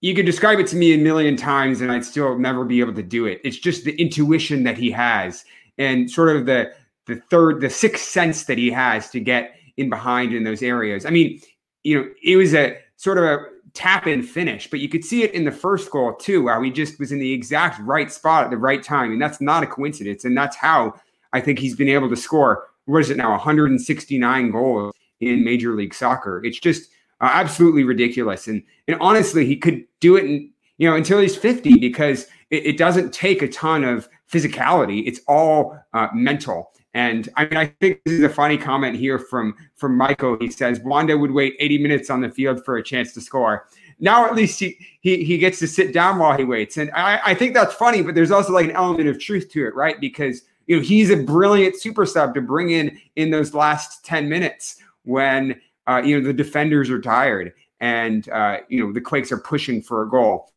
you 0.00 0.14
could 0.14 0.26
describe 0.26 0.58
it 0.58 0.66
to 0.68 0.76
me 0.76 0.94
a 0.94 0.98
million 0.98 1.36
times, 1.36 1.80
and 1.80 1.92
I'd 1.92 2.04
still 2.04 2.38
never 2.38 2.64
be 2.64 2.80
able 2.80 2.94
to 2.94 3.02
do 3.02 3.26
it. 3.26 3.40
It's 3.44 3.58
just 3.58 3.84
the 3.84 4.00
intuition 4.00 4.64
that 4.64 4.78
he 4.78 4.90
has, 4.90 5.44
and 5.78 6.10
sort 6.10 6.34
of 6.34 6.46
the 6.46 6.72
the 7.06 7.16
third, 7.16 7.60
the 7.60 7.70
sixth 7.70 8.04
sense 8.04 8.44
that 8.44 8.56
he 8.56 8.70
has 8.70 9.10
to 9.10 9.20
get 9.20 9.56
in 9.80 9.90
behind 9.90 10.32
in 10.32 10.44
those 10.44 10.62
areas. 10.62 11.04
I 11.06 11.10
mean, 11.10 11.40
you 11.82 11.98
know, 11.98 12.08
it 12.22 12.36
was 12.36 12.54
a 12.54 12.76
sort 12.96 13.18
of 13.18 13.24
a 13.24 13.38
tap 13.72 14.06
in 14.06 14.22
finish, 14.22 14.68
but 14.68 14.80
you 14.80 14.88
could 14.88 15.04
see 15.04 15.22
it 15.22 15.32
in 15.32 15.44
the 15.44 15.52
first 15.52 15.90
goal 15.90 16.14
too, 16.14 16.48
how 16.48 16.60
he 16.62 16.70
just 16.70 16.98
was 16.98 17.12
in 17.12 17.18
the 17.18 17.32
exact 17.32 17.80
right 17.80 18.12
spot 18.12 18.44
at 18.44 18.50
the 18.50 18.56
right 18.56 18.82
time. 18.82 19.12
And 19.12 19.22
that's 19.22 19.40
not 19.40 19.62
a 19.62 19.66
coincidence. 19.66 20.24
And 20.24 20.36
that's 20.36 20.56
how 20.56 20.94
I 21.32 21.40
think 21.40 21.58
he's 21.58 21.76
been 21.76 21.88
able 21.88 22.08
to 22.10 22.16
score, 22.16 22.68
what 22.84 23.00
is 23.00 23.10
it 23.10 23.16
now, 23.16 23.30
169 23.30 24.50
goals 24.50 24.94
in 25.20 25.44
Major 25.44 25.74
League 25.74 25.94
Soccer. 25.94 26.44
It's 26.44 26.58
just 26.58 26.90
uh, 27.20 27.30
absolutely 27.32 27.84
ridiculous. 27.84 28.48
And, 28.48 28.62
and 28.88 28.96
honestly, 29.00 29.46
he 29.46 29.56
could 29.56 29.84
do 30.00 30.16
it 30.16 30.24
in, 30.24 30.50
you 30.78 30.88
know, 30.88 30.96
until 30.96 31.20
he's 31.20 31.36
50 31.36 31.78
because 31.78 32.26
it, 32.50 32.66
it 32.66 32.78
doesn't 32.78 33.12
take 33.12 33.42
a 33.42 33.48
ton 33.48 33.84
of 33.84 34.08
physicality. 34.30 35.06
It's 35.06 35.20
all 35.28 35.78
uh, 35.92 36.08
mental. 36.12 36.72
And 36.94 37.28
I 37.36 37.44
mean, 37.44 37.56
I 37.56 37.66
think 37.66 38.00
this 38.04 38.14
is 38.14 38.22
a 38.24 38.28
funny 38.28 38.58
comment 38.58 38.96
here 38.96 39.18
from 39.18 39.54
from 39.76 39.96
Michael. 39.96 40.36
He 40.40 40.50
says 40.50 40.80
Wondo 40.80 41.16
would 41.16 41.30
wait 41.30 41.54
80 41.60 41.78
minutes 41.78 42.10
on 42.10 42.20
the 42.20 42.28
field 42.28 42.64
for 42.64 42.76
a 42.76 42.82
chance 42.82 43.12
to 43.14 43.20
score. 43.20 43.68
Now 44.00 44.26
at 44.26 44.34
least 44.34 44.58
he 44.58 44.76
he, 45.00 45.22
he 45.22 45.38
gets 45.38 45.58
to 45.60 45.68
sit 45.68 45.92
down 45.94 46.18
while 46.18 46.36
he 46.36 46.44
waits, 46.44 46.76
and 46.78 46.90
I, 46.92 47.20
I 47.26 47.34
think 47.34 47.54
that's 47.54 47.74
funny. 47.74 48.02
But 48.02 48.14
there's 48.14 48.32
also 48.32 48.52
like 48.52 48.64
an 48.64 48.72
element 48.72 49.08
of 49.08 49.20
truth 49.20 49.50
to 49.50 49.66
it, 49.66 49.74
right? 49.74 50.00
Because 50.00 50.42
you 50.66 50.76
know 50.76 50.82
he's 50.82 51.10
a 51.10 51.16
brilliant 51.16 51.80
super 51.80 52.04
sub 52.04 52.34
to 52.34 52.40
bring 52.40 52.70
in 52.70 52.98
in 53.16 53.30
those 53.30 53.54
last 53.54 54.04
10 54.04 54.28
minutes 54.28 54.76
when 55.04 55.60
uh, 55.86 56.02
you 56.04 56.18
know 56.18 56.26
the 56.26 56.32
defenders 56.32 56.90
are 56.90 57.00
tired 57.00 57.52
and 57.80 58.28
uh, 58.30 58.58
you 58.68 58.84
know 58.84 58.92
the 58.92 59.00
Quakes 59.00 59.30
are 59.30 59.38
pushing 59.38 59.80
for 59.80 60.02
a 60.02 60.08
goal. 60.08 60.52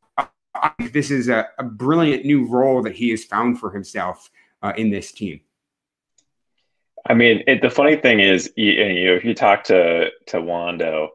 I 0.56 0.70
think 0.78 0.94
this 0.94 1.12
is 1.12 1.30
a, 1.30 1.48
a 1.58 1.64
brilliant 1.64 2.26
new 2.26 2.48
role 2.48 2.82
that 2.84 2.94
he 2.94 3.10
has 3.10 3.24
found 3.24 3.60
for 3.60 3.72
himself 3.72 4.30
uh, 4.62 4.74
in 4.78 4.90
this 4.90 5.12
team. 5.12 5.42
I 7.14 7.16
mean, 7.16 7.44
it, 7.46 7.62
the 7.62 7.70
funny 7.70 7.96
thing 7.96 8.22
is, 8.22 8.52
you, 8.56 8.72
you 8.72 9.06
know, 9.06 9.14
if 9.14 9.24
you 9.24 9.36
talk 9.36 9.66
to 9.66 10.10
to 10.30 10.42
Wondo, 10.42 11.10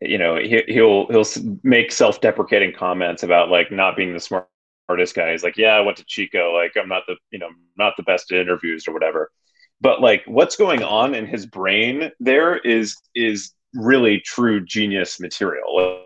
you 0.00 0.16
know, 0.16 0.36
he, 0.36 0.62
he'll 0.66 1.06
he'll 1.08 1.26
make 1.62 1.92
self-deprecating 1.92 2.72
comments 2.72 3.22
about 3.22 3.50
like 3.50 3.70
not 3.70 3.94
being 3.94 4.14
the 4.14 4.18
smartest 4.18 5.14
guy. 5.14 5.30
He's 5.30 5.42
like, 5.42 5.58
yeah, 5.58 5.74
I 5.74 5.80
went 5.82 5.98
to 5.98 6.06
Chico. 6.06 6.54
Like, 6.54 6.72
I'm 6.80 6.88
not 6.88 7.02
the 7.06 7.16
you 7.30 7.38
know 7.38 7.50
not 7.76 7.98
the 7.98 8.02
best 8.02 8.32
at 8.32 8.38
interviews 8.38 8.88
or 8.88 8.94
whatever. 8.94 9.30
But 9.78 10.00
like, 10.00 10.22
what's 10.24 10.56
going 10.56 10.82
on 10.82 11.14
in 11.14 11.26
his 11.26 11.44
brain 11.44 12.10
there 12.18 12.56
is 12.56 12.96
is 13.14 13.52
really 13.74 14.20
true 14.20 14.64
genius 14.64 15.20
material. 15.20 16.02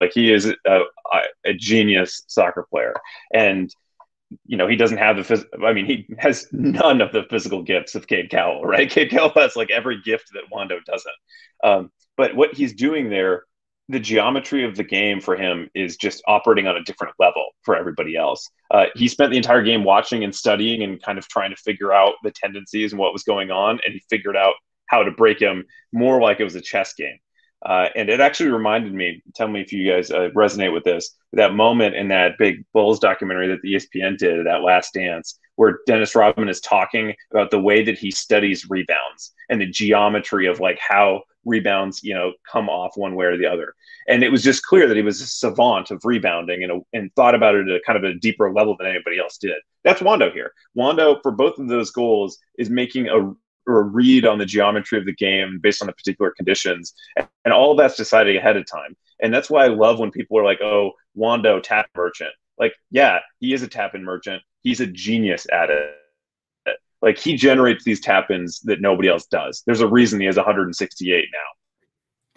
Like, 0.00 0.12
he 0.14 0.32
is 0.32 0.46
a, 0.66 0.80
a 1.44 1.52
genius 1.52 2.24
soccer 2.28 2.66
player, 2.70 2.94
and 3.34 3.70
you 4.44 4.56
know, 4.56 4.66
he 4.66 4.76
doesn't 4.76 4.98
have 4.98 5.16
the 5.16 5.22
phys- 5.22 5.64
I 5.64 5.72
mean, 5.72 5.86
he 5.86 6.06
has 6.18 6.48
none 6.52 7.00
of 7.00 7.12
the 7.12 7.24
physical 7.30 7.62
gifts 7.62 7.94
of 7.94 8.06
Cade 8.06 8.30
Cowell, 8.30 8.62
right? 8.64 8.90
Cade 8.90 9.10
Cowell 9.10 9.32
has 9.36 9.56
like 9.56 9.70
every 9.70 10.00
gift 10.02 10.30
that 10.34 10.50
Wondo 10.50 10.78
doesn't. 10.86 11.14
Um, 11.62 11.90
but 12.16 12.34
what 12.34 12.54
he's 12.54 12.74
doing 12.74 13.10
there, 13.10 13.44
the 13.88 14.00
geometry 14.00 14.64
of 14.64 14.76
the 14.76 14.82
game 14.82 15.20
for 15.20 15.36
him 15.36 15.70
is 15.74 15.96
just 15.96 16.22
operating 16.26 16.66
on 16.66 16.76
a 16.76 16.82
different 16.82 17.14
level 17.20 17.46
for 17.62 17.76
everybody 17.76 18.16
else. 18.16 18.48
Uh, 18.70 18.86
he 18.96 19.06
spent 19.06 19.30
the 19.30 19.36
entire 19.36 19.62
game 19.62 19.84
watching 19.84 20.24
and 20.24 20.34
studying 20.34 20.82
and 20.82 21.00
kind 21.00 21.18
of 21.18 21.28
trying 21.28 21.50
to 21.50 21.56
figure 21.56 21.92
out 21.92 22.14
the 22.24 22.32
tendencies 22.32 22.92
and 22.92 22.98
what 22.98 23.12
was 23.12 23.22
going 23.22 23.50
on, 23.50 23.78
and 23.84 23.94
he 23.94 24.02
figured 24.10 24.36
out 24.36 24.54
how 24.88 25.02
to 25.02 25.10
break 25.12 25.40
him 25.40 25.64
more 25.92 26.20
like 26.20 26.40
it 26.40 26.44
was 26.44 26.56
a 26.56 26.60
chess 26.60 26.94
game. 26.94 27.18
Uh, 27.66 27.88
and 27.96 28.08
it 28.08 28.20
actually 28.20 28.48
reminded 28.48 28.94
me, 28.94 29.20
tell 29.34 29.48
me 29.48 29.60
if 29.60 29.72
you 29.72 29.90
guys 29.90 30.12
uh, 30.12 30.28
resonate 30.36 30.72
with 30.72 30.84
this, 30.84 31.16
that 31.32 31.52
moment 31.52 31.96
in 31.96 32.06
that 32.06 32.38
big 32.38 32.64
Bulls 32.72 33.00
documentary 33.00 33.48
that 33.48 33.60
the 33.60 33.74
ESPN 33.74 34.16
did, 34.16 34.46
that 34.46 34.62
last 34.62 34.94
dance, 34.94 35.40
where 35.56 35.80
Dennis 35.84 36.14
Rodman 36.14 36.48
is 36.48 36.60
talking 36.60 37.12
about 37.32 37.50
the 37.50 37.58
way 37.58 37.84
that 37.84 37.98
he 37.98 38.12
studies 38.12 38.70
rebounds 38.70 39.32
and 39.50 39.60
the 39.60 39.66
geometry 39.66 40.46
of 40.46 40.60
like 40.60 40.78
how 40.78 41.22
rebounds, 41.44 42.04
you 42.04 42.14
know, 42.14 42.34
come 42.50 42.68
off 42.68 42.96
one 42.96 43.16
way 43.16 43.26
or 43.26 43.36
the 43.36 43.46
other. 43.46 43.74
And 44.06 44.22
it 44.22 44.30
was 44.30 44.44
just 44.44 44.62
clear 44.62 44.86
that 44.86 44.96
he 44.96 45.02
was 45.02 45.20
a 45.20 45.26
savant 45.26 45.90
of 45.90 46.04
rebounding 46.04 46.62
and, 46.62 46.82
and 46.92 47.12
thought 47.16 47.34
about 47.34 47.56
it 47.56 47.68
at 47.68 47.74
a 47.74 47.80
kind 47.84 47.96
of 47.96 48.04
a 48.04 48.14
deeper 48.14 48.52
level 48.52 48.76
than 48.78 48.86
anybody 48.86 49.18
else 49.18 49.38
did. 49.38 49.56
That's 49.82 50.00
Wondo 50.00 50.30
here. 50.30 50.52
Wondo, 50.74 51.18
for 51.20 51.32
both 51.32 51.58
of 51.58 51.66
those 51.66 51.90
goals, 51.90 52.38
is 52.58 52.70
making 52.70 53.08
a 53.08 53.32
or 53.66 53.80
a 53.80 53.82
read 53.82 54.24
on 54.24 54.38
the 54.38 54.46
geometry 54.46 54.98
of 54.98 55.06
the 55.06 55.14
game 55.14 55.58
based 55.62 55.82
on 55.82 55.86
the 55.86 55.92
particular 55.92 56.30
conditions. 56.30 56.94
And 57.44 57.52
all 57.52 57.72
of 57.72 57.78
that's 57.78 57.96
decided 57.96 58.36
ahead 58.36 58.56
of 58.56 58.66
time. 58.66 58.96
And 59.20 59.32
that's 59.32 59.50
why 59.50 59.64
I 59.64 59.68
love 59.68 59.98
when 59.98 60.10
people 60.10 60.38
are 60.38 60.44
like, 60.44 60.60
oh, 60.60 60.92
Wondo 61.14 61.60
tap 61.60 61.86
merchant. 61.96 62.32
Like, 62.58 62.74
yeah, 62.90 63.20
he 63.40 63.52
is 63.52 63.62
a 63.62 63.68
tap 63.68 63.94
in 63.94 64.04
merchant. 64.04 64.42
He's 64.62 64.80
a 64.80 64.86
genius 64.86 65.46
at 65.52 65.70
it. 65.70 65.94
Like 67.02 67.18
he 67.18 67.36
generates 67.36 67.84
these 67.84 68.00
tap 68.00 68.30
ins 68.30 68.60
that 68.60 68.80
nobody 68.80 69.08
else 69.08 69.26
does. 69.26 69.62
There's 69.66 69.80
a 69.80 69.86
reason 69.86 70.18
he 70.18 70.26
has 70.26 70.36
168 70.36 71.26
now. 71.32 71.38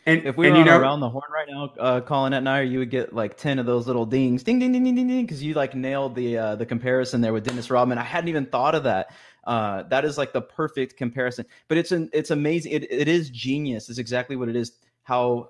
And 0.05 0.25
if 0.25 0.37
we 0.37 0.47
and 0.47 0.55
were 0.55 0.59
you 0.59 0.65
know, 0.65 0.79
around 0.79 1.01
the 1.01 1.09
horn 1.09 1.25
right 1.31 1.47
now, 1.47 1.73
uh, 1.79 2.01
Colin 2.01 2.33
Etnier, 2.33 2.69
you 2.69 2.79
would 2.79 2.89
get 2.89 3.13
like 3.13 3.37
ten 3.37 3.59
of 3.59 3.65
those 3.65 3.85
little 3.85 4.05
dings, 4.05 4.43
ding, 4.43 4.57
ding, 4.59 4.71
ding, 4.71 4.83
ding, 4.83 4.95
ding, 4.95 5.07
ding, 5.07 5.25
because 5.25 5.43
you 5.43 5.53
like 5.53 5.75
nailed 5.75 6.15
the 6.15 6.37
uh, 6.37 6.55
the 6.55 6.65
comparison 6.65 7.21
there 7.21 7.33
with 7.33 7.45
Dennis 7.45 7.69
Rodman. 7.69 7.97
I 7.97 8.03
hadn't 8.03 8.29
even 8.29 8.45
thought 8.45 8.75
of 8.75 8.83
that. 8.83 9.13
Uh, 9.45 9.83
that 9.83 10.05
is 10.05 10.17
like 10.17 10.33
the 10.33 10.41
perfect 10.41 10.97
comparison. 10.97 11.45
But 11.67 11.77
it's 11.77 11.91
an 11.91 12.09
it's 12.13 12.31
amazing. 12.31 12.71
It, 12.71 12.91
it 12.91 13.07
is 13.07 13.29
genius. 13.29 13.89
It's 13.89 13.99
exactly 13.99 14.35
what 14.35 14.49
it 14.49 14.55
is. 14.55 14.73
How 15.03 15.49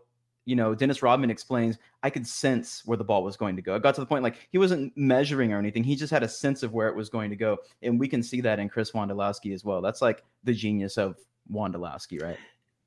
you 0.49 0.55
know, 0.55 0.73
Dennis 0.73 1.03
Rodman 1.03 1.29
explains, 1.29 1.77
I 2.01 2.09
could 2.09 2.25
sense 2.25 2.81
where 2.85 2.97
the 2.97 3.03
ball 3.03 3.23
was 3.23 3.37
going 3.37 3.55
to 3.55 3.61
go. 3.61 3.75
It 3.75 3.83
got 3.83 3.93
to 3.93 4.01
the 4.01 4.07
point 4.07 4.23
like 4.23 4.47
he 4.49 4.57
wasn't 4.57 4.91
measuring 4.97 5.53
or 5.53 5.59
anything. 5.59 5.83
He 5.83 5.95
just 5.95 6.09
had 6.11 6.23
a 6.23 6.27
sense 6.27 6.63
of 6.63 6.73
where 6.73 6.87
it 6.87 6.95
was 6.95 7.07
going 7.07 7.29
to 7.29 7.35
go. 7.35 7.57
And 7.83 7.99
we 7.99 8.07
can 8.07 8.23
see 8.23 8.41
that 8.41 8.57
in 8.57 8.67
Chris 8.67 8.91
Wondolowski 8.91 9.53
as 9.53 9.63
well. 9.63 9.79
That's 9.79 10.01
like 10.01 10.23
the 10.43 10.53
genius 10.53 10.97
of 10.97 11.17
Wondolowski, 11.53 12.19
right? 12.23 12.37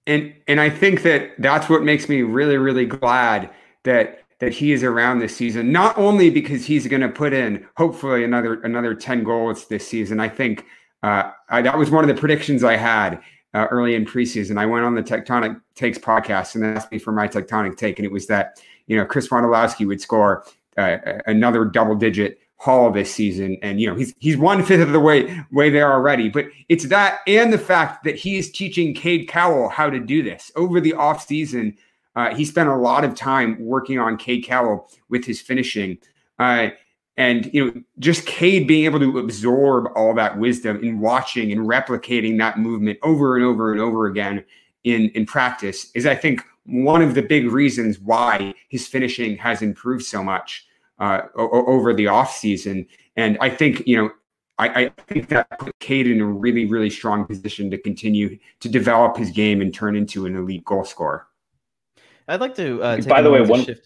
And 0.09 0.35
and 0.49 0.61
I 0.61 0.71
think 0.71 1.03
that 1.03 1.35
that's 1.39 1.69
what 1.69 1.85
makes 1.85 2.09
me 2.09 2.23
really 2.23 2.57
really 2.57 2.87
glad 2.87 3.51
that 3.85 4.25
that 4.41 4.53
he 4.53 4.73
is 4.73 4.83
around 4.83 5.21
this 5.21 5.37
season. 5.37 5.71
Not 5.71 5.97
only 5.97 6.31
because 6.31 6.67
he's 6.67 6.89
going 6.89 7.03
to 7.03 7.09
put 7.09 7.33
in 7.33 7.65
hopefully 7.77 8.25
another 8.25 8.61
another 8.63 8.93
ten 8.93 9.23
goals 9.23 9.69
this 9.69 9.87
season. 9.87 10.19
I 10.19 10.29
think 10.29 10.65
uh, 11.03 11.31
I, 11.49 11.63
that 11.63 11.77
was 11.77 11.91
one 11.91 12.05
of 12.05 12.15
the 12.15 12.19
predictions 12.19 12.63
I 12.63 12.77
had 12.77 13.21
uh, 13.55 13.67
early 13.71 13.95
in 13.95 14.05
preseason. 14.05 14.59
I 14.59 14.67
went 14.67 14.85
on 14.85 14.95
the 14.95 15.03
Tectonic 15.03 15.61
Takes 15.75 15.99
podcast 15.99 16.55
and 16.55 16.65
asked 16.65 16.93
me 16.93 16.99
for 16.99 17.13
my 17.13 17.29
Tectonic 17.29 17.77
take, 17.77 17.99
and 17.99 18.07
it 18.07 18.13
was 18.13 18.27
that 18.27 18.63
you 18.87 18.97
know 18.97 19.05
Chris 19.05 19.29
Wondolowski 19.29 19.87
would 19.87 20.01
score 20.01 20.45
uh, 20.77 20.99
another 21.27 21.65
double 21.65 21.95
digit 21.95 22.39
haul 22.57 22.93
this 22.93 23.13
season, 23.13 23.59
and 23.63 23.81
you 23.81 23.89
know 23.89 23.97
he's 23.97 24.15
he's 24.19 24.37
one 24.37 24.63
fifth 24.63 24.81
of 24.81 24.93
the 24.93 25.01
way 25.01 25.45
way 25.51 25.71
there 25.71 25.93
already. 25.93 26.29
But 26.29 26.47
it's 26.69 26.87
that 26.87 27.21
and 27.27 27.53
the 27.53 27.59
fact 27.59 28.05
that 28.05 28.17
he 28.17 28.39
is 28.39 28.51
teaching 28.51 28.95
Cade 28.95 29.29
Cowell 29.29 29.69
how 29.69 29.91
to 29.91 29.99
do 29.99 30.23
this 30.23 30.53
over 30.57 30.81
the 30.81 30.95
off 30.95 31.27
season. 31.27 31.77
Uh, 32.15 32.35
he 32.35 32.45
spent 32.45 32.69
a 32.69 32.77
lot 32.77 33.05
of 33.05 33.15
time 33.15 33.57
working 33.59 33.99
on 33.99 34.19
Cade 34.19 34.45
Cowell 34.45 34.91
with 35.09 35.25
his 35.25 35.41
finishing. 35.41 35.99
Uh, 36.39 36.69
and 37.17 37.53
you 37.53 37.65
know, 37.65 37.83
just 37.99 38.27
Cade 38.27 38.67
being 38.67 38.85
able 38.85 38.99
to 39.01 39.19
absorb 39.19 39.89
all 39.95 40.15
that 40.15 40.39
wisdom 40.39 40.83
in 40.83 41.01
watching 41.01 41.53
and 41.53 41.63
replicating 41.63 42.39
that 42.39 42.59
movement 42.59 42.99
over 43.03 43.37
and 43.37 43.45
over 43.45 43.73
and 43.73 43.81
over 43.81 44.07
again 44.07 44.45
in 44.85 45.11
in 45.11 45.27
practice 45.27 45.91
is, 45.95 46.07
I 46.07 46.15
think, 46.15 46.43
one 46.65 47.03
of 47.03 47.15
the 47.15 47.23
big 47.23 47.51
reasons 47.51 47.99
why 47.99 48.55
his 48.69 48.87
finishing 48.87 49.37
has 49.39 49.63
improved 49.63 50.05
so 50.05 50.23
much 50.23 50.67
uh, 50.99 51.23
o- 51.37 51.67
over 51.67 51.93
the 51.93 52.07
off 52.07 52.35
season. 52.35 52.87
And 53.17 53.37
I 53.41 53.51
think 53.51 53.87
you 53.87 53.97
know, 53.97 54.11
I, 54.59 54.85
I 54.85 54.89
think 55.07 55.29
that 55.29 55.59
put 55.59 55.79
Cade 55.81 56.07
in 56.07 56.21
a 56.21 56.27
really 56.27 56.65
really 56.65 56.91
strong 56.91 57.27
position 57.27 57.71
to 57.73 57.79
continue 57.79 58.39
to 58.61 58.69
develop 58.71 59.19
his 59.19 59.31
game 59.31 59.61
and 59.61 59.73
turn 59.75 59.97
into 59.97 60.25
an 60.25 60.35
elite 60.35 60.65
goal 60.65 60.85
scorer. 60.85 61.27
I'd 62.27 62.41
like 62.41 62.55
to. 62.55 62.83
Uh, 62.83 63.01
By 63.03 63.21
the 63.21 63.31
way, 63.31 63.43
one. 63.43 63.67
To... 63.67 63.77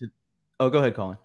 Oh, 0.60 0.70
go 0.70 0.78
ahead, 0.78 0.94
Colin 0.94 1.18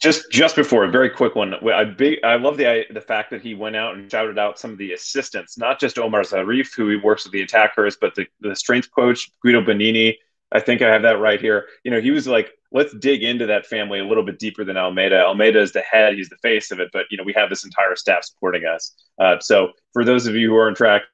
just 0.00 0.30
just 0.30 0.56
before 0.56 0.84
a 0.84 0.90
very 0.90 1.10
quick 1.10 1.34
one. 1.34 1.54
I 1.70 1.84
big 1.84 2.18
i 2.24 2.36
love 2.36 2.56
the 2.56 2.84
the 2.90 3.00
fact 3.00 3.30
that 3.30 3.42
he 3.42 3.54
went 3.54 3.76
out 3.76 3.94
and 3.94 4.10
shouted 4.10 4.38
out 4.38 4.58
some 4.58 4.72
of 4.72 4.78
the 4.78 4.92
assistants 4.92 5.58
not 5.58 5.80
just 5.80 5.98
omar 5.98 6.22
zarif 6.22 6.74
who 6.74 6.88
he 6.88 6.96
works 6.96 7.24
with 7.24 7.32
the 7.32 7.42
attackers 7.42 7.96
but 8.00 8.14
the, 8.14 8.26
the 8.40 8.54
strength 8.54 8.90
coach 8.94 9.30
guido 9.42 9.62
benini. 9.62 10.16
I 10.50 10.60
think 10.60 10.82
i 10.82 10.92
have 10.92 11.02
that 11.02 11.18
right 11.18 11.40
here. 11.40 11.66
You 11.84 11.90
know 11.90 12.00
he 12.00 12.10
was 12.10 12.26
like 12.26 12.52
let's 12.70 12.94
dig 12.94 13.22
into 13.22 13.46
that 13.46 13.66
family 13.66 13.98
a 14.00 14.04
little 14.04 14.24
bit 14.24 14.38
deeper 14.38 14.64
than 14.64 14.76
almeyda 14.76 15.24
almeyda 15.24 15.60
is 15.60 15.72
the 15.72 15.80
head 15.80 16.14
he's 16.14 16.28
the 16.28 16.36
face 16.38 16.70
of 16.70 16.80
it 16.80 16.90
but 16.92 17.06
you 17.10 17.16
know 17.16 17.24
we 17.24 17.32
have 17.34 17.50
this 17.50 17.64
entire 17.64 17.96
staff 17.96 18.24
supporting 18.24 18.64
us. 18.66 18.94
Uh, 19.18 19.38
so 19.40 19.70
for 19.92 20.04
those 20.04 20.26
of 20.26 20.34
you 20.34 20.50
who 20.50 20.56
aren't 20.56 20.76
tracking 20.76 21.06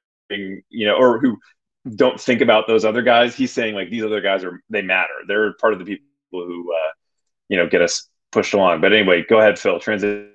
you 0.69 0.87
know 0.87 0.95
or 0.95 1.19
who 1.21 1.39
don't 1.97 2.21
think 2.21 2.41
about 2.41 2.67
those 2.67 2.85
other 2.85 3.03
guys 3.03 3.35
he's 3.35 3.53
saying 3.53 3.75
like 3.75 3.91
these 3.91 4.05
other 4.05 4.21
guys 4.21 4.45
are 4.45 4.61
they 4.71 4.83
matter. 4.83 5.15
They're 5.27 5.55
part 5.55 5.73
of 5.73 5.79
the 5.79 5.85
people 5.85 6.05
who 6.33 6.73
uh, 6.73 6.93
you 7.49 7.57
know 7.57 7.69
get 7.69 7.83
us 7.83 8.09
pushed 8.33 8.55
along. 8.55 8.81
But 8.81 8.93
anyway, 8.93 9.25
go 9.29 9.39
ahead, 9.39 9.59
Phil. 9.59 9.79
Transition. 9.81 10.31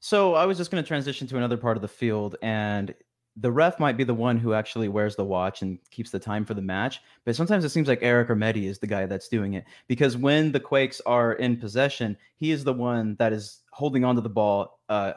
So 0.00 0.34
I 0.34 0.46
was 0.46 0.58
just 0.58 0.70
going 0.70 0.82
to 0.82 0.86
transition 0.86 1.26
to 1.28 1.36
another 1.36 1.56
part 1.56 1.76
of 1.76 1.82
the 1.82 1.88
field, 1.88 2.36
and 2.42 2.94
the 3.36 3.52
ref 3.52 3.78
might 3.78 3.96
be 3.96 4.04
the 4.04 4.14
one 4.14 4.38
who 4.38 4.54
actually 4.54 4.88
wears 4.88 5.14
the 5.14 5.24
watch 5.24 5.60
and 5.60 5.78
keeps 5.90 6.10
the 6.10 6.18
time 6.18 6.44
for 6.44 6.54
the 6.54 6.62
match. 6.62 7.00
But 7.24 7.36
sometimes 7.36 7.64
it 7.64 7.68
seems 7.68 7.86
like 7.86 7.98
Eric 8.02 8.28
Remedi 8.28 8.64
is 8.64 8.78
the 8.78 8.86
guy 8.86 9.04
that's 9.06 9.28
doing 9.28 9.54
it 9.54 9.64
because 9.88 10.16
when 10.16 10.52
the 10.52 10.60
Quakes 10.60 11.02
are 11.04 11.34
in 11.34 11.58
possession, 11.58 12.16
he 12.36 12.50
is 12.50 12.64
the 12.64 12.72
one 12.72 13.14
that 13.18 13.32
is 13.32 13.60
holding 13.72 14.04
onto 14.04 14.22
the 14.22 14.30
ball, 14.30 14.80
uh, 14.88 15.12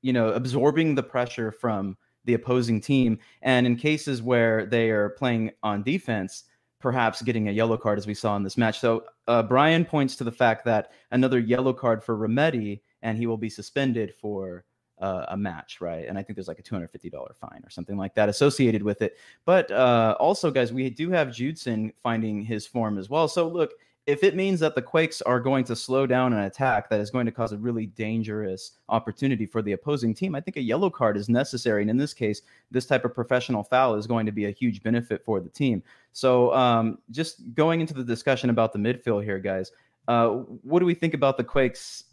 you 0.00 0.12
know, 0.12 0.28
absorbing 0.28 0.94
the 0.94 1.02
pressure 1.02 1.50
from 1.50 1.96
the 2.24 2.34
opposing 2.34 2.80
team. 2.80 3.18
And 3.42 3.66
in 3.66 3.74
cases 3.74 4.22
where 4.22 4.66
they 4.66 4.90
are 4.90 5.10
playing 5.10 5.50
on 5.64 5.82
defense, 5.82 6.44
perhaps 6.80 7.22
getting 7.22 7.48
a 7.48 7.52
yellow 7.52 7.76
card 7.76 7.98
as 7.98 8.06
we 8.06 8.14
saw 8.14 8.34
in 8.36 8.42
this 8.42 8.56
match. 8.56 8.80
So 8.80 9.04
uh, 9.28 9.42
Brian 9.42 9.84
points 9.84 10.16
to 10.16 10.24
the 10.24 10.32
fact 10.32 10.64
that 10.64 10.92
another 11.10 11.38
yellow 11.38 11.72
card 11.72 12.02
for 12.02 12.16
Remedi 12.16 12.80
and 13.02 13.16
he 13.16 13.26
will 13.26 13.36
be 13.36 13.50
suspended 13.50 14.14
for 14.20 14.64
uh, 15.00 15.26
a 15.28 15.36
match, 15.36 15.80
right? 15.80 16.06
And 16.06 16.18
I 16.18 16.22
think 16.22 16.36
there's 16.36 16.48
like 16.48 16.58
a 16.58 16.62
$250 16.62 17.12
fine 17.36 17.62
or 17.64 17.70
something 17.70 17.96
like 17.96 18.14
that 18.14 18.28
associated 18.28 18.82
with 18.82 19.02
it. 19.02 19.16
But 19.44 19.70
uh, 19.70 20.16
also, 20.18 20.50
guys, 20.50 20.72
we 20.72 20.90
do 20.90 21.10
have 21.10 21.32
Judson 21.32 21.92
finding 22.02 22.42
his 22.42 22.66
form 22.66 22.98
as 22.98 23.08
well. 23.08 23.28
So 23.28 23.48
look, 23.48 23.72
if 24.06 24.24
it 24.24 24.34
means 24.34 24.60
that 24.60 24.74
the 24.74 24.82
Quakes 24.82 25.20
are 25.22 25.40
going 25.40 25.64
to 25.64 25.76
slow 25.76 26.06
down 26.06 26.32
an 26.32 26.40
attack 26.40 26.88
that 26.88 27.00
is 27.00 27.10
going 27.10 27.26
to 27.26 27.32
cause 27.32 27.52
a 27.52 27.58
really 27.58 27.86
dangerous 27.86 28.72
opportunity 28.88 29.46
for 29.46 29.62
the 29.62 29.72
opposing 29.72 30.14
team, 30.14 30.34
I 30.34 30.40
think 30.40 30.56
a 30.56 30.62
yellow 30.62 30.90
card 30.90 31.16
is 31.16 31.28
necessary. 31.28 31.82
And 31.82 31.90
in 31.90 31.96
this 31.96 32.14
case, 32.14 32.42
this 32.70 32.86
type 32.86 33.04
of 33.04 33.14
professional 33.14 33.62
foul 33.62 33.94
is 33.96 34.06
going 34.06 34.26
to 34.26 34.32
be 34.32 34.46
a 34.46 34.50
huge 34.50 34.82
benefit 34.82 35.24
for 35.24 35.38
the 35.40 35.48
team. 35.48 35.82
So, 36.12 36.52
um, 36.54 36.98
just 37.10 37.54
going 37.54 37.80
into 37.80 37.94
the 37.94 38.04
discussion 38.04 38.50
about 38.50 38.72
the 38.72 38.78
midfield 38.78 39.22
here, 39.22 39.38
guys, 39.38 39.70
uh, 40.08 40.28
what 40.28 40.80
do 40.80 40.86
we 40.86 40.94
think 40.94 41.14
about 41.14 41.36
the 41.36 41.44
Quakes, 41.44 42.04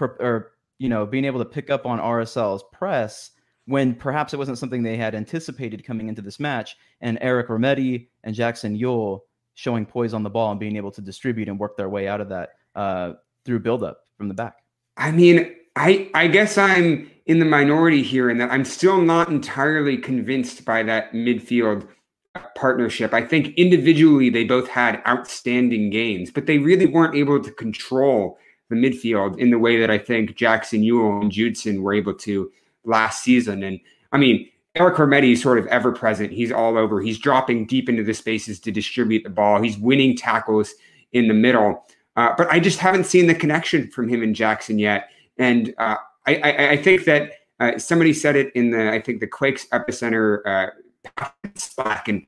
or 0.00 0.52
you 0.78 0.88
know, 0.88 1.06
being 1.06 1.24
able 1.24 1.38
to 1.38 1.44
pick 1.44 1.70
up 1.70 1.86
on 1.86 1.98
RSL's 1.98 2.64
press? 2.72 3.32
when 3.66 3.92
perhaps 3.92 4.32
it 4.32 4.36
wasn't 4.36 4.56
something 4.56 4.82
they 4.82 4.96
had 4.96 5.12
anticipated 5.12 5.84
coming 5.84 6.08
into 6.08 6.22
this 6.22 6.38
match, 6.38 6.76
and 7.00 7.18
Eric 7.20 7.48
Remedi 7.48 8.06
and 8.22 8.32
Jackson 8.32 8.78
Yueill 8.78 9.22
showing 9.56 9.86
poise 9.86 10.14
on 10.14 10.22
the 10.22 10.30
ball 10.30 10.50
and 10.52 10.60
being 10.60 10.76
able 10.76 10.92
to 10.92 11.00
distribute 11.00 11.48
and 11.48 11.58
work 11.58 11.76
their 11.76 11.88
way 11.88 12.06
out 12.06 12.20
of 12.20 12.28
that 12.28 12.50
uh, 12.76 13.14
through 13.44 13.58
buildup 13.58 14.02
from 14.16 14.28
the 14.28 14.34
back. 14.34 14.58
I 14.96 15.10
mean, 15.10 15.54
I 15.74 16.10
I 16.14 16.28
guess 16.28 16.56
I'm 16.56 17.10
in 17.24 17.38
the 17.38 17.44
minority 17.44 18.02
here 18.02 18.30
in 18.30 18.38
that 18.38 18.50
I'm 18.52 18.64
still 18.64 19.00
not 19.00 19.28
entirely 19.28 19.96
convinced 19.96 20.64
by 20.64 20.82
that 20.84 21.12
midfield 21.12 21.88
uh, 22.34 22.40
partnership. 22.54 23.14
I 23.14 23.22
think 23.22 23.48
individually 23.56 24.30
they 24.30 24.44
both 24.44 24.68
had 24.68 25.02
outstanding 25.08 25.90
games, 25.90 26.30
but 26.30 26.46
they 26.46 26.58
really 26.58 26.86
weren't 26.86 27.16
able 27.16 27.42
to 27.42 27.50
control 27.50 28.38
the 28.68 28.76
midfield 28.76 29.38
in 29.38 29.50
the 29.50 29.58
way 29.58 29.80
that 29.80 29.90
I 29.90 29.98
think 29.98 30.36
Jackson 30.36 30.82
Yueill 30.82 31.22
and 31.22 31.32
Judson 31.32 31.82
were 31.82 31.94
able 31.94 32.14
to 32.14 32.50
last 32.84 33.22
season. 33.22 33.62
And 33.62 33.80
I 34.12 34.18
mean, 34.18 34.48
Eric 34.76 34.96
Remedi 34.96 35.32
is 35.32 35.40
sort 35.42 35.58
of 35.58 35.66
ever 35.68 35.90
present. 35.90 36.30
He's 36.30 36.52
all 36.52 36.76
over. 36.76 37.00
He's 37.00 37.18
dropping 37.18 37.66
deep 37.66 37.88
into 37.88 38.04
the 38.04 38.12
spaces 38.12 38.60
to 38.60 38.70
distribute 38.70 39.22
the 39.22 39.30
ball. 39.30 39.62
He's 39.62 39.78
winning 39.78 40.14
tackles 40.16 40.74
in 41.12 41.28
the 41.28 41.34
middle. 41.34 41.86
Uh, 42.16 42.34
but 42.36 42.50
I 42.50 42.60
just 42.60 42.78
haven't 42.78 43.04
seen 43.04 43.26
the 43.26 43.34
connection 43.34 43.90
from 43.90 44.08
him 44.08 44.22
and 44.22 44.34
Jackson 44.34 44.78
yet. 44.78 45.08
And 45.38 45.74
uh, 45.78 45.96
I, 46.26 46.36
I, 46.36 46.70
I, 46.70 46.76
think 46.76 47.04
that 47.04 47.32
uh, 47.58 47.78
somebody 47.78 48.12
said 48.12 48.36
it 48.36 48.52
in 48.54 48.70
the, 48.70 48.90
I 48.90 49.00
think 49.00 49.20
the 49.20 49.26
Quakes 49.26 49.66
epicenter 49.72 50.40
uh, 50.46 51.30
Slack. 51.54 52.08
And 52.08 52.26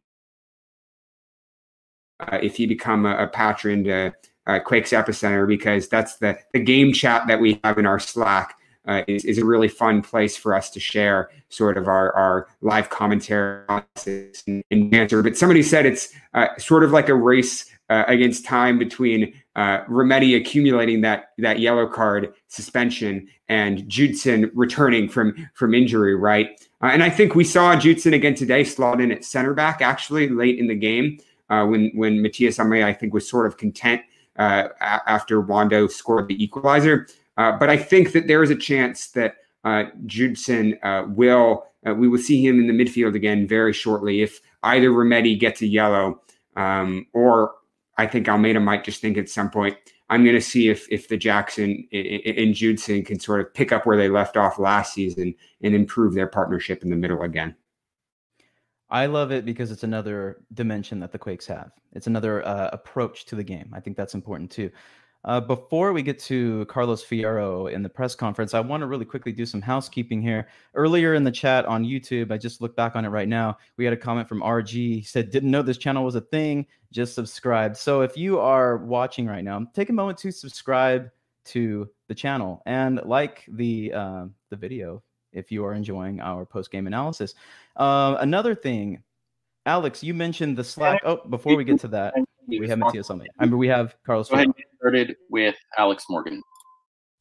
uh, 2.20 2.38
if 2.42 2.59
you 2.59 2.66
become 2.66 3.05
a, 3.05 3.24
a 3.24 3.26
patron 3.26 3.84
to 3.84 4.14
uh, 4.46 4.61
Quakes 4.61 4.90
epicenter, 4.90 5.46
because 5.46 5.88
that's 5.88 6.16
the, 6.16 6.38
the 6.55 6.61
game 6.61 6.92
chat 6.94 7.26
that 7.28 7.40
we 7.40 7.61
have 7.62 7.78
in 7.78 7.84
our 7.84 7.99
Slack 7.99 8.55
uh, 8.89 9.03
is, 9.07 9.24
is 9.24 9.39
a 9.39 9.45
really 9.45 9.68
fun 9.68 10.03
place 10.03 10.36
for 10.36 10.55
us 10.55 10.70
to 10.70 10.80
share 10.80 11.30
sort 11.51 11.76
of 11.76 11.86
our, 11.86 12.11
our 12.14 12.49
live 12.62 12.89
commentary 12.89 13.62
and, 14.70 14.95
answer. 14.95 15.22
But 15.22 15.36
somebody 15.36 15.62
said 15.62 15.86
it's 15.86 16.12
uh, 16.34 16.49
sort 16.59 16.82
of 16.82 16.91
like 16.91 17.09
a 17.09 17.14
race 17.14 17.70
uh, 17.91 18.05
against 18.07 18.45
time 18.45 18.78
between 18.78 19.34
uh, 19.57 19.84
Remedi 19.84 20.36
accumulating 20.36 21.03
that 21.03 21.30
that 21.39 21.59
yellow 21.59 21.86
card 21.86 22.32
suspension 22.49 23.28
and 23.49 23.89
Judson 23.89 24.51
returning 24.55 25.09
from 25.09 25.49
from 25.55 25.74
injury, 25.74 26.14
right? 26.14 26.49
Uh, 26.82 26.86
and 26.86 27.03
I 27.03 27.11
think 27.11 27.34
we 27.34 27.45
saw 27.45 27.76
Judson 27.76 28.14
again 28.14 28.34
today 28.34 28.64
slot 28.64 29.01
in 29.01 29.12
at 29.12 29.24
center 29.24 29.55
back 29.55 29.80
actually 29.82 30.28
late 30.28 30.59
in 30.59 30.66
the 30.66 30.74
game 30.74 31.18
uh, 31.51 31.64
when 31.64 31.91
when 31.95 32.22
Matias 32.22 32.59
Almeyda 32.59 32.86
I 32.86 32.93
think 32.93 33.14
was 33.14 33.28
sort 33.28 33.47
of 33.47 33.57
content 33.57 34.03
uh, 34.39 34.68
after 34.80 35.43
Wando 35.43 35.91
scored 35.91 36.28
the 36.28 36.43
equalizer. 36.43 37.07
Uh, 37.39 37.53
but 37.53 37.70
I 37.70 37.76
think 37.76 38.12
that 38.12 38.26
there 38.26 38.43
is 38.43 38.51
a 38.51 38.57
chance 38.57 39.09
that 39.12 39.36
uh, 39.64 39.84
Judson 40.05 40.76
uh, 40.82 41.05
will, 41.09 41.64
uh, 41.86 41.95
we 41.95 42.09
will 42.09 42.18
see 42.18 42.45
him 42.45 42.61
in 42.61 42.66
the 42.66 42.84
midfield 42.84 43.14
again 43.14 43.47
very 43.47 43.72
shortly 43.72 44.20
if 44.22 44.41
either 44.64 44.91
Remedi 44.91 45.39
gets 45.39 45.62
a 45.62 45.66
yellow 45.66 46.20
um, 46.57 47.07
or 47.14 47.53
I 47.97 48.07
think 48.07 48.28
Almeyda 48.28 48.61
might 48.61 48.84
just 48.84 49.01
think 49.01 49.16
at 49.16 49.28
some 49.28 49.51
point, 49.51 49.76
I'm 50.11 50.24
going 50.24 50.36
to 50.36 50.41
see 50.41 50.68
if 50.68 50.91
if 50.91 51.09
the 51.09 51.16
Jackson 51.16 51.86
and 51.93 52.55
Judson 52.55 53.05
can 53.05 53.20
sort 53.20 53.41
of 53.41 53.53
pick 53.53 53.72
up 53.72 53.84
where 53.84 53.97
they 53.97 54.09
left 54.09 54.36
off 54.36 54.59
last 54.59 54.95
season 54.95 55.34
and 55.62 55.74
improve 55.74 56.14
their 56.14 56.26
partnership 56.26 56.82
in 56.82 56.91
the 56.91 56.97
middle 56.97 57.22
again. 57.22 57.55
I 58.89 59.05
love 59.05 59.32
it 59.32 59.45
because 59.45 59.70
it's 59.70 59.82
another 59.82 60.39
dimension 60.55 60.99
that 61.01 61.12
the 61.12 61.18
Quakes 61.18 61.47
have. 61.49 61.72
It's 61.93 62.07
another 62.07 62.47
uh, 62.47 62.70
approach 62.72 63.26
to 63.26 63.36
the 63.36 63.45
game. 63.45 63.70
I 63.74 63.80
think 63.80 63.99
that's 63.99 64.14
important 64.14 64.51
too. 64.51 64.70
Uh, 65.24 65.40
before 65.40 65.92
we 65.92 66.02
get 66.02 66.18
to 66.18 66.64
Carlos 66.66 67.04
Fierro 67.04 67.70
in 67.70 67.82
the 67.82 67.88
press 67.88 68.14
conference, 68.14 68.54
I 68.54 68.60
want 68.60 68.82
to 68.82 68.86
really 68.86 69.04
quickly 69.04 69.32
do 69.32 69.44
some 69.44 69.60
housekeeping 69.60 70.22
here. 70.22 70.48
Earlier 70.74 71.14
in 71.14 71.24
the 71.24 71.30
chat 71.30 71.66
on 71.66 71.84
YouTube, 71.84 72.30
I 72.30 72.38
just 72.38 72.60
looked 72.60 72.76
back 72.76 72.94
on 72.94 73.04
it 73.04 73.08
right 73.08 73.28
now. 73.28 73.58
We 73.76 73.84
had 73.84 73.92
a 73.92 73.96
comment 73.96 74.28
from 74.28 74.40
RG. 74.40 74.72
He 74.72 75.02
said, 75.02 75.30
Didn't 75.30 75.50
know 75.50 75.62
this 75.62 75.76
channel 75.76 76.04
was 76.04 76.14
a 76.14 76.20
thing, 76.20 76.66
just 76.92 77.14
subscribe. 77.14 77.76
So 77.76 78.02
if 78.02 78.16
you 78.16 78.38
are 78.38 78.78
watching 78.78 79.26
right 79.26 79.42
now, 79.42 79.66
take 79.74 79.90
a 79.90 79.92
moment 79.92 80.18
to 80.18 80.30
subscribe 80.30 81.10
to 81.46 81.88
the 82.08 82.14
channel 82.14 82.62
and 82.66 83.00
like 83.04 83.44
the 83.48 83.92
uh, 83.92 84.26
the 84.50 84.56
video 84.56 85.02
if 85.32 85.50
you 85.50 85.64
are 85.64 85.74
enjoying 85.74 86.20
our 86.20 86.46
post 86.46 86.70
game 86.70 86.86
analysis. 86.86 87.34
Uh, 87.76 88.16
another 88.20 88.54
thing, 88.54 89.02
Alex, 89.66 90.02
you 90.02 90.14
mentioned 90.14 90.56
the 90.56 90.64
Slack. 90.64 91.00
Oh, 91.04 91.20
before 91.28 91.56
we 91.56 91.64
get 91.64 91.80
to 91.80 91.88
that, 91.88 92.14
we 92.49 92.68
have 92.68 92.78
Matias 92.78 93.11
on. 93.11 93.22
I 93.38 93.46
mean, 93.46 93.59
we 93.59 93.68
have 93.68 93.94
Carlos. 94.05 94.28
Go 94.28 94.34
ahead 94.34 94.46
and 94.46 94.57
get 94.57 94.66
started 94.76 95.16
with 95.30 95.57
Alex 95.76 96.05
Morgan. 96.09 96.42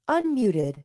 Unmuted. 0.09 0.83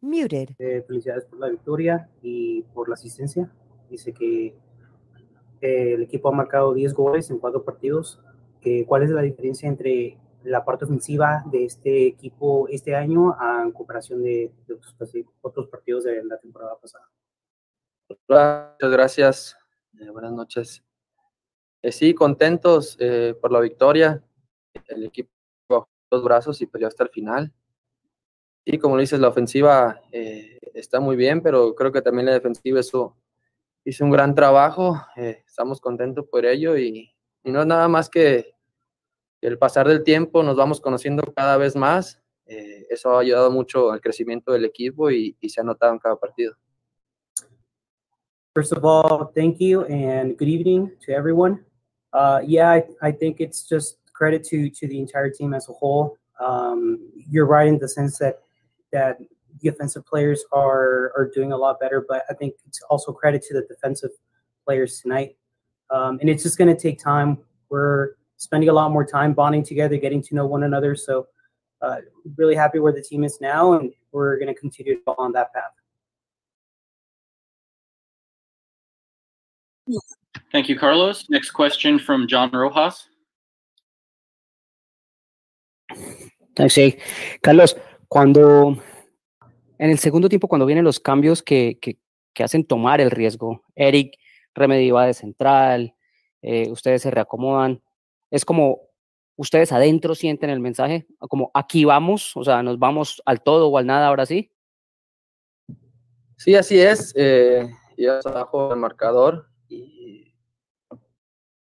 Muted. 0.00 0.50
Eh, 0.58 0.84
felicidades 0.86 1.24
por 1.24 1.38
la 1.40 1.48
victoria 1.48 2.08
y 2.22 2.62
por 2.74 2.88
la 2.88 2.94
asistencia. 2.94 3.50
Dice 3.90 4.12
que 4.12 4.54
eh, 5.60 5.94
el 5.94 6.02
equipo 6.02 6.28
ha 6.28 6.32
marcado 6.32 6.74
10 6.74 6.94
goles 6.94 7.30
en 7.30 7.38
cuatro 7.38 7.64
partidos. 7.64 8.20
Que, 8.60 8.84
¿Cuál 8.86 9.02
es 9.02 9.10
la 9.10 9.22
diferencia 9.22 9.68
entre 9.68 10.18
la 10.44 10.64
parte 10.64 10.84
ofensiva 10.84 11.44
de 11.50 11.64
este 11.64 12.06
equipo 12.06 12.68
este 12.68 12.94
año 12.94 13.36
a, 13.38 13.62
en 13.62 13.72
comparación 13.72 14.22
de, 14.22 14.52
de 14.66 14.74
otros, 14.74 14.94
otros 15.42 15.68
partidos 15.68 16.04
de 16.04 16.24
la 16.24 16.38
temporada 16.38 16.78
pasada? 16.80 17.08
Hola, 18.26 18.74
muchas 18.74 18.90
gracias. 18.90 19.58
Eh, 20.00 20.10
buenas 20.10 20.32
noches. 20.32 20.84
Eh, 21.82 21.92
sí, 21.92 22.14
contentos 22.14 22.96
eh, 23.00 23.36
por 23.40 23.52
la 23.52 23.60
victoria. 23.60 24.22
El 24.86 25.04
equipo 25.04 25.30
bajó 25.68 25.88
los 26.10 26.24
brazos 26.24 26.60
y 26.62 26.66
peleó 26.66 26.88
hasta 26.88 27.04
el 27.04 27.10
final. 27.10 27.52
Y 28.64 28.78
como 28.78 28.98
dices, 28.98 29.18
la 29.20 29.28
ofensiva 29.28 30.00
eh, 30.12 30.58
está 30.74 31.00
muy 31.00 31.16
bien, 31.16 31.42
pero 31.42 31.74
creo 31.74 31.90
que 31.90 32.02
también 32.02 32.26
la 32.26 32.32
defensiva 32.32 32.80
hizo, 32.80 33.16
hizo 33.84 34.04
un 34.04 34.10
gran 34.10 34.34
trabajo. 34.34 35.00
Eh, 35.16 35.42
estamos 35.46 35.80
contentos 35.80 36.26
por 36.30 36.44
ello 36.44 36.76
y, 36.76 37.10
y 37.44 37.50
no 37.50 37.60
es 37.60 37.66
nada 37.66 37.88
más 37.88 38.10
que 38.10 38.54
el 39.40 39.56
pasar 39.56 39.86
del 39.88 40.02
tiempo, 40.02 40.42
nos 40.42 40.56
vamos 40.56 40.80
conociendo 40.80 41.22
cada 41.34 41.56
vez 41.56 41.76
más. 41.76 42.20
Eh, 42.46 42.86
eso 42.90 43.16
ha 43.16 43.20
ayudado 43.20 43.50
mucho 43.50 43.90
al 43.90 44.00
crecimiento 44.00 44.52
del 44.52 44.64
equipo 44.64 45.10
y, 45.10 45.36
y 45.40 45.48
se 45.48 45.60
ha 45.60 45.64
notado 45.64 45.92
en 45.92 45.98
cada 45.98 46.16
partido. 46.16 46.54
First 48.54 48.72
of 48.72 48.84
all, 48.84 49.30
thank 49.34 49.58
you 49.60 49.82
and 49.82 50.36
good 50.36 50.48
evening 50.48 50.90
to 51.06 51.12
everyone. 51.12 51.64
Uh, 52.12 52.40
yeah, 52.44 52.72
I, 52.72 52.84
I 53.00 53.12
think 53.12 53.40
it's 53.40 53.62
just 53.68 53.98
credit 54.12 54.42
to 54.48 54.68
to 54.70 54.88
the 54.88 54.98
entire 54.98 55.30
team 55.30 55.54
as 55.54 55.68
a 55.68 55.72
whole. 55.72 56.16
Um, 56.40 56.98
you're 57.14 57.46
right 57.46 57.68
in 57.68 57.78
the 57.78 57.86
sense 57.86 58.18
that 58.18 58.40
that 58.92 59.18
the 59.60 59.68
offensive 59.68 60.06
players 60.06 60.44
are 60.52 61.12
are 61.16 61.30
doing 61.34 61.52
a 61.52 61.56
lot 61.56 61.80
better, 61.80 62.04
but 62.08 62.24
I 62.30 62.34
think 62.34 62.54
it's 62.66 62.80
also 62.90 63.12
credit 63.12 63.42
to 63.48 63.54
the 63.54 63.62
defensive 63.62 64.10
players 64.64 65.00
tonight. 65.00 65.36
Um, 65.90 66.18
and 66.20 66.28
it's 66.28 66.42
just 66.42 66.58
going 66.58 66.74
to 66.74 66.80
take 66.80 66.98
time. 66.98 67.38
We're 67.70 68.10
spending 68.36 68.68
a 68.68 68.72
lot 68.72 68.90
more 68.92 69.04
time 69.04 69.32
bonding 69.32 69.64
together, 69.64 69.96
getting 69.96 70.22
to 70.22 70.34
know 70.34 70.46
one 70.46 70.62
another. 70.62 70.94
So, 70.94 71.26
uh, 71.80 71.96
really 72.36 72.54
happy 72.54 72.78
where 72.78 72.92
the 72.92 73.02
team 73.02 73.24
is 73.24 73.38
now, 73.40 73.72
and 73.74 73.92
we're 74.12 74.38
going 74.38 74.52
to 74.52 74.58
continue 74.58 74.96
to 74.96 75.00
go 75.06 75.14
on 75.18 75.32
that 75.32 75.52
path. 75.52 75.72
Thank 80.52 80.68
you, 80.68 80.78
Carlos. 80.78 81.28
Next 81.30 81.50
question 81.50 81.98
from 81.98 82.26
John 82.26 82.50
Rojas. 82.50 83.08
Sí, 86.68 86.98
Carlos, 87.42 87.76
cuando 88.08 88.76
en 89.78 89.90
el 89.90 89.98
segundo 89.98 90.28
tiempo, 90.28 90.48
cuando 90.48 90.66
vienen 90.66 90.84
los 90.84 91.00
cambios 91.00 91.42
que, 91.42 91.78
que, 91.80 91.98
hacen 92.42 92.64
tomar 92.64 93.00
el 93.00 93.10
riesgo, 93.10 93.64
Eric 93.74 94.16
Remedy 94.54 94.92
va 94.92 95.06
de 95.06 95.14
central, 95.14 95.96
eh, 96.40 96.70
ustedes 96.70 97.02
se 97.02 97.10
reacomodan, 97.10 97.82
es 98.30 98.44
como 98.44 98.82
ustedes 99.34 99.72
adentro 99.72 100.14
sienten 100.14 100.48
el 100.50 100.60
mensaje, 100.60 101.08
como 101.18 101.50
aquí 101.52 101.84
vamos, 101.84 102.36
o 102.36 102.44
sea, 102.44 102.62
nos 102.62 102.78
vamos 102.78 103.20
al 103.24 103.42
todo 103.42 103.68
o 103.68 103.78
al 103.78 103.86
nada 103.86 104.06
ahora 104.06 104.24
sí. 104.24 104.52
Sí, 106.36 106.54
así 106.54 106.78
es. 106.78 107.12
Eh, 107.16 107.68
ya 107.96 108.20
abajo 108.24 108.72
el 108.72 108.78
marcador 108.78 109.48
y 109.68 110.32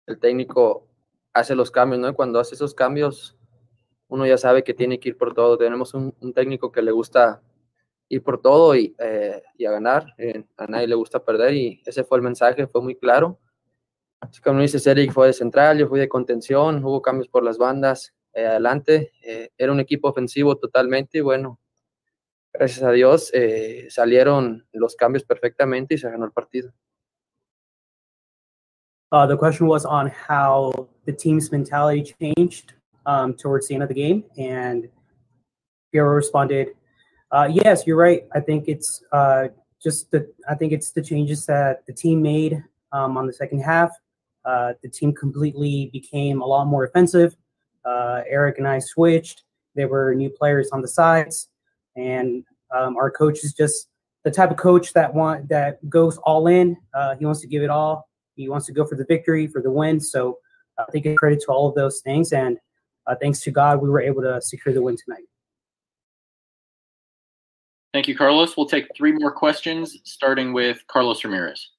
el 0.06 0.20
técnico 0.20 0.86
hace 1.34 1.56
los 1.56 1.72
cambios, 1.72 2.02
¿no? 2.02 2.10
Y 2.10 2.14
cuando 2.14 2.40
hace 2.40 2.56
esos 2.56 2.74
cambios, 2.74 3.37
uno 4.10 4.26
ya 4.26 4.38
sabe 4.38 4.64
que 4.64 4.74
tiene 4.74 5.00
que 5.00 5.10
ir 5.10 5.18
por 5.18 5.34
todo. 5.34 5.58
Tenemos 5.58 5.94
un, 5.94 6.14
un 6.22 6.34
técnico 6.34 6.72
que 6.72 6.82
le 6.82 6.92
gusta 6.92 7.42
ir 8.10 8.24
por 8.24 8.42
todo 8.42 8.76
y, 8.76 8.96
eh, 9.00 9.42
y 9.58 9.66
a 9.66 9.72
ganar. 9.72 10.14
Eh, 10.18 10.44
a 10.58 10.68
nadie 10.68 10.88
le 10.88 10.96
gusta 10.96 11.24
perder 11.24 11.54
y 11.54 11.82
ese 11.86 12.04
fue 12.04 12.18
el 12.18 12.24
mensaje, 12.24 12.68
fue 12.68 12.82
muy 12.82 12.96
claro. 12.96 13.40
Así 14.20 14.42
como 14.42 14.62
dice 14.62 14.90
Eric, 14.90 15.12
fue 15.12 15.28
de 15.28 15.34
central, 15.34 15.78
yo 15.78 15.88
fui 15.88 16.00
de 16.00 16.10
contención, 16.10 16.84
hubo 16.84 17.02
cambios 17.02 17.28
por 17.28 17.44
las 17.44 17.58
bandas 17.58 18.16
eh, 18.34 18.46
adelante. 18.46 19.12
eh, 19.22 19.50
era 19.58 19.72
un 19.72 19.80
equipo 19.80 20.10
ofensivo 20.10 20.56
totalmente 20.58 21.20
y 21.20 21.22
bueno, 21.22 21.60
gracias 22.54 22.84
a 22.84 22.92
Dios 22.92 23.30
eh, 23.34 23.88
salieron 23.90 24.68
los 24.72 24.96
cambios 24.96 25.24
perfectamente 25.24 25.96
y 25.96 25.98
se 25.98 26.10
ganó 26.10 26.26
el 26.26 26.32
partido. 26.32 26.72
Uh, 29.12 29.26
the 29.26 29.38
question 29.38 29.68
was 29.68 29.86
on 29.86 30.10
how 30.10 30.90
the 31.06 31.14
team's 31.14 31.50
mentality 31.50 32.04
changed 32.20 32.74
um, 33.08 33.34
towards 33.34 33.68
the 33.68 33.74
end 33.74 33.82
of 33.82 33.90
the 33.90 33.96
game, 33.96 34.24
and 34.38 34.88
Fierro 35.92 36.16
responded, 36.16 36.76
uh, 37.32 37.50
"Yes, 37.52 37.88
you're 37.88 37.98
right. 37.98 38.28
I 38.36 38.40
think 38.42 38.68
it's 38.68 39.02
uh, 39.12 39.48
just 39.82 40.12
the 40.12 40.32
I 40.48 40.54
think 40.54 40.74
it's 40.74 40.92
the 40.92 41.02
changes 41.02 41.46
that 41.48 41.86
the 41.88 41.94
team 41.94 42.22
made 42.22 42.62
um, 42.92 43.18
on 43.18 43.26
the 43.26 43.34
second 43.34 43.62
half. 43.62 43.90
Uh, 44.46 44.74
the 44.84 44.90
team 44.90 45.14
completely 45.14 45.90
became 45.92 46.42
a 46.42 46.46
lot 46.46 46.66
more 46.66 46.84
offensive. 46.84 47.36
Uh, 47.84 48.22
Eric 48.30 48.60
and 48.60 48.68
I 48.68 48.80
switched. 48.80 49.44
There 49.76 49.88
were 49.88 50.14
new 50.14 50.30
players 50.30 50.70
on 50.72 50.82
the 50.82 50.88
sides, 50.88 51.50
and 51.96 52.44
um, 52.76 52.98
our 52.98 53.10
coach 53.10 53.44
is 53.44 53.54
just 53.54 53.88
the 54.24 54.32
type 54.32 54.52
of 54.52 54.58
coach 54.58 54.92
that 54.94 55.14
want 55.14 55.48
that 55.48 55.90
goes 55.90 56.18
all 56.20 56.48
in. 56.48 56.76
Uh, 56.94 57.16
he 57.16 57.26
wants 57.26 57.40
to 57.42 57.48
give 57.48 57.64
it 57.64 57.70
all. 57.70 58.10
He 58.36 58.50
wants 58.50 58.66
to 58.68 58.74
go 58.74 58.86
for 58.86 58.96
the 58.96 59.06
victory, 59.06 59.48
for 59.48 59.62
the 59.62 59.72
win. 59.72 60.00
So 60.00 60.40
I 60.78 60.84
think 60.92 61.18
credit 61.18 61.42
to 61.42 61.48
all 61.48 61.70
of 61.70 61.76
those 61.76 62.02
things. 62.02 62.34
And 62.34 62.58
uh, 63.08 63.16
thanks 63.16 63.40
to 63.42 63.52
God, 63.52 63.82
we 63.82 63.90
were 63.90 64.02
able 64.02 64.22
to 64.22 64.42
secure 64.42 64.74
the 64.74 64.82
win 64.82 64.98
tonight. 64.98 65.28
Thank 67.94 68.08
you, 68.08 68.16
Carlos. 68.16 68.56
We'll 68.56 68.68
take 68.68 68.88
three 68.96 69.14
more 69.14 69.32
questions, 69.32 69.98
starting 70.04 70.54
with 70.54 70.86
Carlos 70.88 71.24
Ramirez. 71.24 71.72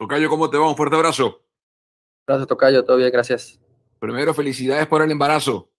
Tocayo, 0.00 0.28
¿cómo 0.28 0.50
te 0.50 0.58
va? 0.58 0.68
Un 0.68 0.76
fuerte 0.76 0.96
abrazo. 0.96 1.42
Gracias, 2.26 2.46
Tocayo, 2.48 2.84
todo 2.84 2.98
bien, 2.98 3.10
gracias. 3.10 3.58
Primero, 3.98 4.34
felicidades 4.34 4.86
por 4.86 5.02
el 5.02 5.10
embarazo. 5.10 5.70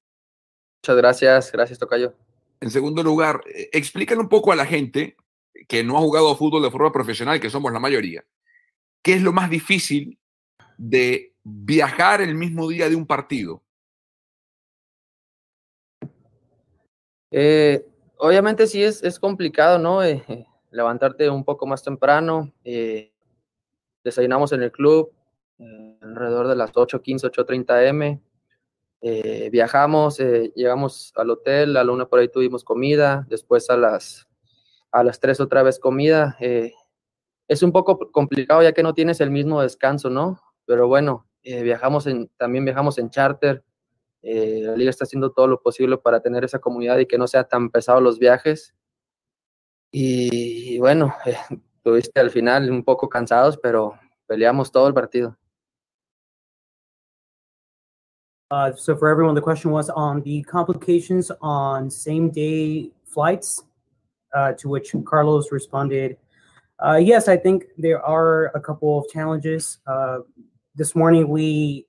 Muchas 0.82 0.98
gracias, 0.98 1.52
gracias, 1.52 1.80
Tocayo. 1.80 2.14
En 2.60 2.72
segundo 2.72 3.04
lugar, 3.04 3.42
eh, 3.54 3.70
explícale 3.72 4.20
un 4.20 4.30
poco 4.30 4.52
a 4.52 4.56
la 4.56 4.66
gente 4.66 5.16
que 5.68 5.84
no 5.84 5.98
ha 5.98 6.02
jugado 6.02 6.36
fútbol 6.36 6.64
de 6.64 6.72
forma 6.72 6.92
profesional, 6.92 7.40
que 7.40 7.50
somos 7.50 7.72
la 7.72 7.80
mayoría, 7.80 8.26
qué 9.04 9.14
es 9.14 9.22
lo 9.22 9.32
más 9.32 9.50
difícil 9.50 10.20
de 10.78 11.36
viajar 11.44 12.22
el 12.22 12.36
mismo 12.36 12.68
día 12.68 12.90
de 12.90 12.96
un 12.96 13.06
partido. 13.06 13.64
Eh, 17.32 17.86
obviamente 18.20 18.68
sí 18.68 18.84
es, 18.84 19.04
es 19.04 19.20
complicado, 19.20 19.80
¿no? 19.80 20.04
Eh, 20.04 20.24
eh, 20.28 20.46
levantarte 20.72 21.30
un 21.30 21.44
poco 21.44 21.66
más 21.66 21.84
temprano. 21.84 22.54
eh, 22.64 23.12
desayunamos 24.04 24.54
en 24.54 24.64
el 24.64 24.72
club 24.72 25.12
alrededor 26.02 26.48
de 26.48 26.56
las 26.56 26.72
8.15, 26.72 27.30
8.30 27.32 27.88
m. 27.90 28.22
Viajamos, 29.52 30.20
llegamos 30.56 31.12
al 31.16 31.30
hotel, 31.32 31.76
a 31.76 31.84
la 31.84 31.92
una 31.92 32.06
por 32.06 32.20
ahí 32.20 32.30
tuvimos 32.30 32.64
comida, 32.64 33.26
después 33.30 33.70
a 33.70 33.76
las, 33.76 34.28
a 34.92 35.04
las 35.04 35.20
3 35.20 35.42
otra 35.42 35.62
vez 35.64 35.78
comida. 35.78 36.38
es 36.40 37.62
un 37.62 37.74
poco 37.74 38.10
complicado 38.12 38.64
ya 38.64 38.72
que 38.72 38.84
no 38.84 38.94
tienes 38.94 39.20
el 39.20 39.32
mismo 39.32 39.62
descanso, 39.62 40.10
¿no? 40.10 40.42
Pero 40.66 40.88
bueno, 40.88 41.28
viajamos 41.44 42.08
en, 42.08 42.30
también 42.38 42.64
viajamos 42.64 42.98
en 42.98 43.10
charter. 43.10 43.64
Eh, 44.22 44.62
la 44.64 44.76
liga 44.76 44.90
está 44.90 45.06
haciendo 45.06 45.32
todo 45.32 45.48
lo 45.48 45.62
posible 45.62 45.98
para 45.98 46.22
tener 46.22 46.44
esa 46.44 46.60
comunidad 46.60 46.98
y 47.00 47.06
que 47.06 47.18
no 47.18 47.28
sea 47.28 47.44
tan 47.44 47.70
pesado 47.70 48.02
los 48.02 48.20
viajes. 48.20 48.76
Y, 49.92 50.78
bueno, 50.80 51.14
eh, 51.26 51.38
tuviste 51.84 52.20
al 52.20 52.30
final 52.30 52.70
un 52.70 52.84
poco 52.84 53.10
cansados, 53.10 53.58
pero 53.58 53.98
peleamos 54.28 54.72
todo 54.72 54.88
el 54.88 54.94
partido. 54.94 55.36
Uh, 58.52 58.72
so 58.76 58.96
for 58.96 59.10
everyone, 59.10 59.36
the 59.36 59.42
question 59.42 59.72
was 59.72 59.92
on 59.92 60.24
the 60.24 60.42
complications 60.44 61.32
on 61.40 61.90
same 61.90 62.32
day 62.32 62.92
flights, 63.06 63.64
uh, 64.34 64.54
to 64.54 64.68
which 64.70 64.96
Carlos 65.06 65.52
responded, 65.52 66.18
uh, 66.84 66.96
yes, 66.96 67.28
I 67.28 67.38
think 67.38 67.66
there 67.78 68.02
are 68.04 68.46
a 68.56 68.60
couple 68.60 68.98
of 68.98 69.08
challenges. 69.10 69.80
Uh, 69.86 70.20
this 70.76 70.96
morning 70.96 71.28
we 71.28 71.86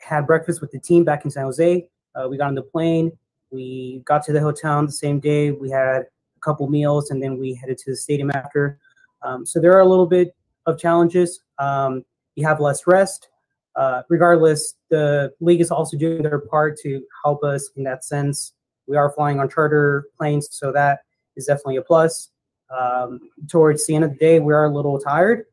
had 0.00 0.26
breakfast 0.26 0.60
with 0.60 0.70
the 0.70 0.78
team 0.78 1.04
back 1.04 1.24
in 1.24 1.30
San 1.30 1.44
Jose. 1.44 1.86
Uh, 2.14 2.28
we 2.28 2.36
got 2.36 2.48
on 2.48 2.54
the 2.54 2.62
plane. 2.62 3.12
We 3.50 4.02
got 4.04 4.24
to 4.24 4.32
the 4.32 4.40
hotel 4.40 4.78
on 4.78 4.86
the 4.86 4.92
same 4.92 5.20
day. 5.20 5.50
We 5.50 5.70
had 5.70 6.02
a 6.02 6.40
couple 6.40 6.68
meals 6.68 7.10
and 7.10 7.22
then 7.22 7.38
we 7.38 7.54
headed 7.54 7.78
to 7.78 7.90
the 7.90 7.96
stadium 7.96 8.30
after. 8.30 8.78
Um, 9.22 9.44
so 9.44 9.60
there 9.60 9.72
are 9.72 9.80
a 9.80 9.86
little 9.86 10.06
bit 10.06 10.34
of 10.66 10.78
challenges. 10.78 11.40
Um, 11.58 12.04
you 12.36 12.46
have 12.46 12.60
less 12.60 12.86
rest. 12.86 13.28
Uh, 13.76 14.02
regardless, 14.08 14.74
the 14.88 15.32
league 15.40 15.60
is 15.60 15.70
also 15.70 15.96
doing 15.96 16.22
their 16.22 16.38
part 16.38 16.78
to 16.80 17.02
help 17.24 17.44
us 17.44 17.70
in 17.76 17.84
that 17.84 18.04
sense. 18.04 18.52
We 18.86 18.96
are 18.96 19.12
flying 19.12 19.38
on 19.38 19.48
charter 19.48 20.06
planes, 20.18 20.48
so 20.50 20.72
that 20.72 21.00
is 21.36 21.46
definitely 21.46 21.76
a 21.76 21.82
plus. 21.82 22.30
Um, 22.76 23.20
towards 23.48 23.86
the 23.86 23.94
end 23.94 24.04
of 24.04 24.10
the 24.10 24.16
day, 24.16 24.40
we 24.40 24.52
are 24.52 24.64
a 24.64 24.74
little 24.74 24.98
tired, 24.98 25.44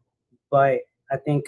but 0.50 0.80
I 1.12 1.18
think 1.18 1.46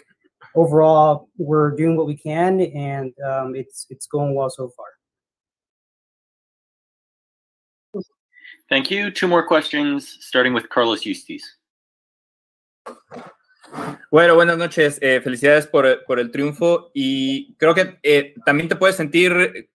overall 0.60 1.30
we're 1.38 1.72
doing 1.76 1.96
what 1.96 2.08
we 2.08 2.18
can, 2.18 2.62
and 2.62 3.14
um, 3.26 3.56
it's 3.56 3.86
it's 3.90 4.08
going 4.08 4.36
well 4.36 4.50
so 4.50 4.72
far. 4.76 4.88
Thank 8.70 8.92
you. 8.92 9.10
Two 9.10 9.28
more 9.28 9.46
questions, 9.48 10.18
starting 10.22 10.54
with 10.54 10.70
Carlos 10.70 11.06
Eustace. 11.06 11.44
Bueno, 14.12 14.36
buenas 14.36 14.58
noches. 14.58 15.00
Eh, 15.02 15.22
felicidades 15.22 15.68
por, 15.68 16.04
por, 16.06 16.20
el 16.20 16.32
triunfo 16.32 16.90
y 16.94 17.56
creo 17.58 17.76
que 17.76 18.00
eh, 18.02 18.34
también 18.46 18.68
te 18.68 18.76
puedes 18.76 18.96
sentir 18.96 19.69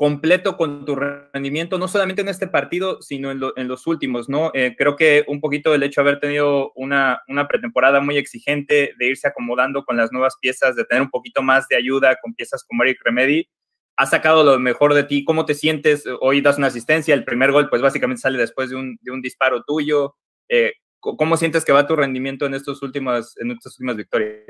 completo 0.00 0.56
con 0.56 0.86
tu 0.86 0.96
rendimiento, 0.96 1.76
no 1.76 1.86
solamente 1.86 2.22
en 2.22 2.30
este 2.30 2.46
partido, 2.46 3.02
sino 3.02 3.30
en, 3.30 3.38
lo, 3.38 3.54
en 3.58 3.68
los 3.68 3.86
últimos, 3.86 4.30
¿no? 4.30 4.50
Eh, 4.54 4.74
creo 4.78 4.96
que 4.96 5.26
un 5.28 5.42
poquito 5.42 5.74
el 5.74 5.82
hecho 5.82 6.00
de 6.00 6.08
haber 6.08 6.20
tenido 6.20 6.72
una, 6.74 7.22
pretemporada 7.46 8.00
muy 8.00 8.16
exigente, 8.16 8.94
de 8.98 9.06
irse 9.06 9.28
acomodando 9.28 9.84
con 9.84 9.98
las 9.98 10.10
nuevas 10.10 10.38
piezas, 10.40 10.74
de 10.74 10.86
tener 10.86 11.02
un 11.02 11.10
poquito 11.10 11.42
más 11.42 11.68
de 11.68 11.76
ayuda 11.76 12.16
con 12.22 12.32
piezas 12.32 12.64
como 12.64 12.82
Eric 12.82 12.98
Remedy, 13.04 13.50
ha 13.98 14.06
sacado 14.06 14.42
lo 14.42 14.58
mejor 14.58 14.94
de 14.94 15.04
ti. 15.04 15.22
¿Cómo 15.22 15.44
te 15.44 15.52
sientes? 15.52 16.04
Hoy 16.22 16.40
das 16.40 16.56
una 16.56 16.68
asistencia, 16.68 17.12
el 17.12 17.26
primer 17.26 17.52
gol 17.52 17.68
pues 17.68 17.82
básicamente 17.82 18.22
sale 18.22 18.38
después 18.38 18.70
de 18.70 18.76
un, 18.76 19.20
disparo 19.20 19.64
tuyo. 19.64 20.16
Eh, 20.48 20.72
¿Cómo 20.98 21.36
sientes 21.36 21.62
que 21.62 21.72
va 21.72 21.86
tu 21.86 21.94
rendimiento 21.94 22.46
en, 22.46 22.54
estos 22.54 22.82
últimas, 22.82 23.36
en 23.36 23.50
estas 23.50 23.74
últimas 23.74 23.96
victorias? 23.96 24.46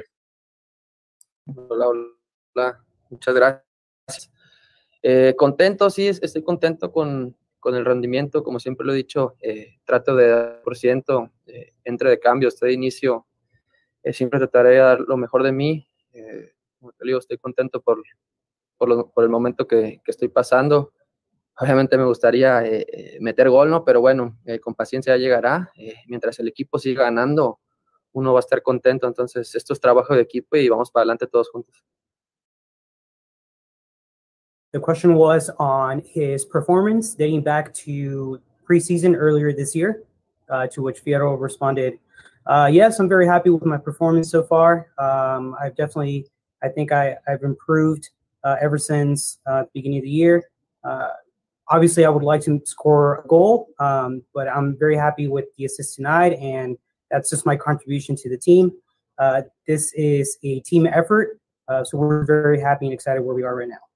Hola, 1.45 1.89
hola, 2.55 2.85
muchas 3.11 3.35
gracias. 3.35 3.70
Eh, 5.03 5.35
contento, 5.37 5.89
sí, 5.91 6.09
estoy 6.09 6.43
contento 6.43 6.93
con, 6.93 7.37
con, 7.59 7.75
el 7.75 7.85
rendimiento, 7.85 8.43
como 8.43 8.61
siempre 8.61 8.87
lo 8.87 8.93
he 8.93 8.97
dicho, 8.97 9.37
eh, 9.41 9.79
trato 9.85 10.15
de 10.15 10.29
dar 10.29 10.63
por 10.63 10.77
ciento, 10.77 11.31
eh, 11.47 11.73
entre 11.85 12.11
de 12.11 12.21
cambio, 12.21 12.49
estoy 12.49 12.71
de 12.71 12.75
inicio, 12.75 13.27
siempre 14.13 14.39
trataré 14.39 14.71
de 14.71 14.77
dar 14.77 15.01
lo 15.01 15.17
mejor 15.17 15.43
de 15.43 15.53
mí, 15.53 15.87
como 16.79 16.93
te 16.93 17.05
digo, 17.05 17.19
estoy 17.19 17.39
contento 17.39 17.83
por, 17.83 18.03
por, 18.79 18.89
lo, 18.89 19.11
por 19.11 19.25
el 19.25 19.31
momento 19.31 19.67
que, 19.67 20.01
que, 20.05 20.11
estoy 20.11 20.29
pasando, 20.29 20.93
Obviamente 21.63 21.99
me 21.99 22.07
gustaría 22.07 22.63
meter 23.21 23.51
gol, 23.51 23.69
¿no? 23.69 23.85
Pero 23.85 24.01
bueno, 24.01 24.39
con 24.63 24.75
paciencia 24.75 25.15
llegará. 25.19 25.71
Eh, 25.77 25.95
mientras 26.07 26.39
el 26.39 26.49
equipo 26.49 26.79
siga 26.79 27.03
ganando, 27.05 27.61
uno 28.13 28.33
va 28.33 28.39
a 28.39 28.41
estar 28.41 28.63
contento. 28.63 29.07
Entonces, 29.07 29.55
esto 29.55 29.75
es 29.75 29.81
trabajo 29.81 30.15
de 30.15 30.23
equipo 30.23 30.57
y 30.57 30.71
vamos 30.71 30.91
para 30.91 31.03
adelante 31.03 31.27
todos 31.27 31.51
juntos. 31.51 31.85
The 34.73 34.81
question 34.81 35.15
was 35.15 35.51
on 35.59 36.03
his 36.07 36.45
performance 36.45 37.15
dating 37.15 37.43
back 37.43 37.75
to 37.75 38.41
preseason 38.69 39.17
earlier 39.17 39.53
this 39.53 39.75
year, 39.75 40.05
uh, 40.49 40.67
to 40.69 40.83
which 40.83 41.05
Fierro 41.05 41.39
responded, 41.41 41.99
uh, 42.47 42.69
yes, 42.73 42.99
I'm 42.99 43.09
very 43.09 43.27
happy 43.27 43.51
with 43.51 43.65
my 43.65 43.77
performance 43.77 44.31
so 44.31 44.43
far. 44.43 44.89
Um, 44.99 45.57
I've 45.61 45.77
definitely, 45.77 46.27
I 46.63 46.69
think 46.69 46.93
I, 46.93 47.17
I've 47.29 47.43
improved 47.43 48.11
uh, 48.45 48.57
ever 48.61 48.79
since 48.79 49.39
the 49.45 49.69
beginning 49.75 49.99
of 49.99 50.05
the 50.05 50.11
year 50.11 50.45
obviously, 51.71 52.05
I 52.05 52.11
would 52.11 52.23
like 52.23 52.43
to 52.43 52.61
score 52.65 53.23
a 53.25 53.29
goal, 53.29 53.69
um, 53.79 54.23
but 54.35 54.49
I'm 54.49 54.77
very 54.79 54.97
happy 54.97 55.29
with 55.29 55.47
the 55.57 55.65
assist 55.65 55.95
tonight, 55.97 56.37
and 56.41 56.77
that's 57.11 57.31
just 57.31 57.47
my 57.47 57.57
contribution 57.57 58.17
to 58.17 58.29
the 58.29 58.37
team. 58.37 58.73
Uh, 59.19 59.43
this 59.67 59.93
is 59.95 60.37
a 60.43 60.61
team 60.61 60.87
effort, 60.87 61.41
uh, 61.69 61.85
so 61.85 61.97
we're 61.97 62.25
very 62.25 62.61
happy 62.61 62.87
and 62.87 62.93
excited 62.93 63.23
where 63.23 63.35
we 63.35 63.43
are 63.43 63.55
right 63.55 63.69
now. 63.69 63.90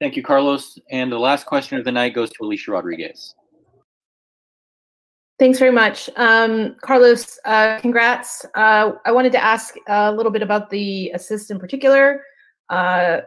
Thank 0.00 0.16
you, 0.16 0.22
Carlos. 0.22 0.78
And 0.90 1.12
the 1.12 1.18
last 1.18 1.46
question 1.46 1.78
of 1.78 1.84
the 1.84 1.92
night 1.92 2.14
goes 2.14 2.30
to 2.30 2.44
Alicia 2.44 2.72
Rodriguez. 2.72 3.34
Thanks 5.38 5.58
very 5.58 5.72
much. 5.72 6.08
Um, 6.16 6.76
Carlos, 6.82 7.38
uh, 7.44 7.78
congrats. 7.80 8.44
Uh, 8.54 8.92
I 9.04 9.12
wanted 9.12 9.32
to 9.32 9.42
ask 9.42 9.74
a 9.88 10.12
little 10.12 10.32
bit 10.32 10.42
about 10.42 10.70
the 10.70 11.10
assist 11.14 11.50
in 11.50 11.58
particular. 11.58 12.22
Uh, 12.68 13.20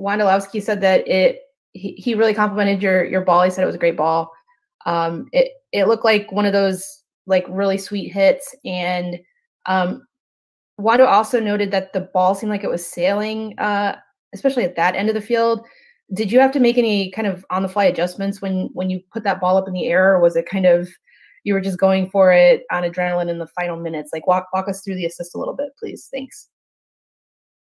Wondolowski 0.00 0.62
said 0.62 0.80
that 0.80 1.06
it 1.06 1.40
he, 1.72 1.92
he 1.92 2.14
really 2.14 2.34
complimented 2.34 2.82
your 2.82 3.04
your 3.04 3.20
ball. 3.20 3.42
He 3.42 3.50
said 3.50 3.62
it 3.62 3.66
was 3.66 3.76
a 3.76 3.78
great 3.78 3.96
ball. 3.96 4.32
Um, 4.86 5.28
it 5.32 5.52
it 5.72 5.86
looked 5.86 6.04
like 6.04 6.30
one 6.32 6.46
of 6.46 6.52
those 6.52 7.02
like 7.26 7.46
really 7.48 7.78
sweet 7.78 8.12
hits. 8.12 8.54
And 8.64 9.20
um, 9.66 10.06
Wondo 10.78 11.06
also 11.06 11.40
noted 11.40 11.70
that 11.70 11.92
the 11.92 12.02
ball 12.12 12.34
seemed 12.34 12.50
like 12.50 12.64
it 12.64 12.70
was 12.70 12.86
sailing, 12.86 13.58
uh, 13.58 13.96
especially 14.32 14.64
at 14.64 14.76
that 14.76 14.96
end 14.96 15.08
of 15.08 15.14
the 15.14 15.20
field. 15.20 15.64
Did 16.12 16.30
you 16.30 16.40
have 16.40 16.52
to 16.52 16.60
make 16.60 16.76
any 16.76 17.10
kind 17.10 17.26
of 17.26 17.44
on 17.50 17.62
the 17.62 17.68
fly 17.68 17.84
adjustments 17.86 18.42
when 18.42 18.68
when 18.72 18.90
you 18.90 19.00
put 19.12 19.24
that 19.24 19.40
ball 19.40 19.56
up 19.56 19.68
in 19.68 19.74
the 19.74 19.86
air, 19.86 20.14
or 20.14 20.20
was 20.20 20.36
it 20.36 20.46
kind 20.46 20.66
of 20.66 20.88
you 21.44 21.54
were 21.54 21.60
just 21.60 21.78
going 21.78 22.10
for 22.10 22.32
it 22.32 22.64
on 22.70 22.82
adrenaline 22.82 23.30
in 23.30 23.38
the 23.38 23.46
final 23.46 23.78
minutes? 23.78 24.10
Like 24.12 24.26
walk 24.26 24.48
walk 24.52 24.68
us 24.68 24.82
through 24.82 24.96
the 24.96 25.06
assist 25.06 25.34
a 25.34 25.38
little 25.38 25.54
bit, 25.54 25.70
please. 25.78 26.08
Thanks. 26.12 26.50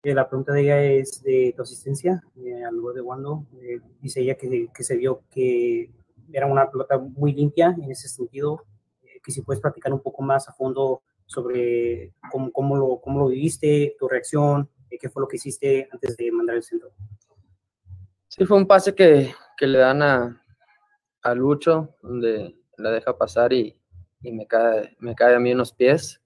Eh, 0.04 0.12
la 0.12 0.28
pregunta 0.28 0.52
de 0.52 0.62
ella 0.62 0.82
es 0.82 1.22
de 1.22 1.54
tu 1.56 1.62
asistencia 1.62 2.22
eh, 2.36 2.62
al 2.62 2.74
lugar 2.76 2.94
de 2.94 3.00
Wondo. 3.00 3.46
Eh, 3.62 3.80
dice 4.02 4.20
ella 4.20 4.34
que, 4.34 4.68
que, 4.74 4.84
se 4.84 4.96
vio 4.96 5.22
que 5.30 5.90
era 6.30 6.46
una 6.46 6.70
pelota 6.70 6.98
muy 6.98 7.32
limpia 7.32 7.74
en 7.80 7.90
ese 7.90 8.08
sentido, 8.08 8.60
eh, 9.02 9.20
que 9.24 9.32
si 9.32 9.40
puedes 9.40 9.62
practicar 9.62 9.92
un 9.94 10.00
poco 10.00 10.22
más 10.22 10.46
a 10.46 10.52
fondo 10.52 11.02
sobre 11.26 12.12
cómo, 12.30 12.52
cómo, 12.52 12.76
lo, 12.76 13.00
cómo 13.00 13.20
lo 13.20 13.28
viviste, 13.28 13.96
tu 13.98 14.08
reacción, 14.08 14.68
eh, 14.90 14.98
qué 15.00 15.08
fue 15.08 15.22
lo 15.22 15.28
que 15.28 15.36
hiciste 15.36 15.88
antes 15.90 16.16
de 16.16 16.30
mandar 16.30 16.56
el 16.56 16.62
centro. 16.62 16.90
Sí, 18.36 18.44
fue 18.46 18.56
un 18.56 18.66
pase 18.66 18.96
que, 18.96 19.32
que 19.56 19.68
le 19.68 19.78
dan 19.78 20.02
a, 20.02 20.44
a, 21.22 21.34
Lucho, 21.36 21.94
donde 22.02 22.56
la 22.76 22.90
deja 22.90 23.16
pasar 23.16 23.52
y, 23.52 23.78
y 24.22 24.32
me, 24.32 24.48
cae, 24.48 24.96
me 24.98 25.14
cae 25.14 25.36
a 25.36 25.38
mí 25.38 25.52
en 25.52 25.58
los 25.58 25.72
pies. 25.72 26.20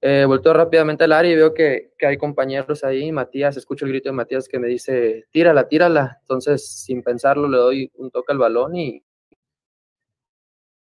Eh, 0.00 0.26
rápidamente 0.26 1.04
al 1.04 1.12
área 1.12 1.30
y 1.30 1.36
veo 1.36 1.54
que, 1.54 1.92
que, 1.96 2.06
hay 2.06 2.16
compañeros 2.18 2.82
ahí. 2.82 3.12
Matías, 3.12 3.56
escucho 3.56 3.84
el 3.84 3.92
grito 3.92 4.08
de 4.08 4.14
Matías 4.14 4.48
que 4.48 4.58
me 4.58 4.66
dice, 4.66 5.28
tírala, 5.30 5.68
tírala. 5.68 6.18
Entonces, 6.22 6.68
sin 6.68 7.04
pensarlo, 7.04 7.48
le 7.48 7.56
doy 7.56 7.92
un 7.94 8.10
toque 8.10 8.32
al 8.32 8.38
balón 8.38 8.74
y 8.74 9.04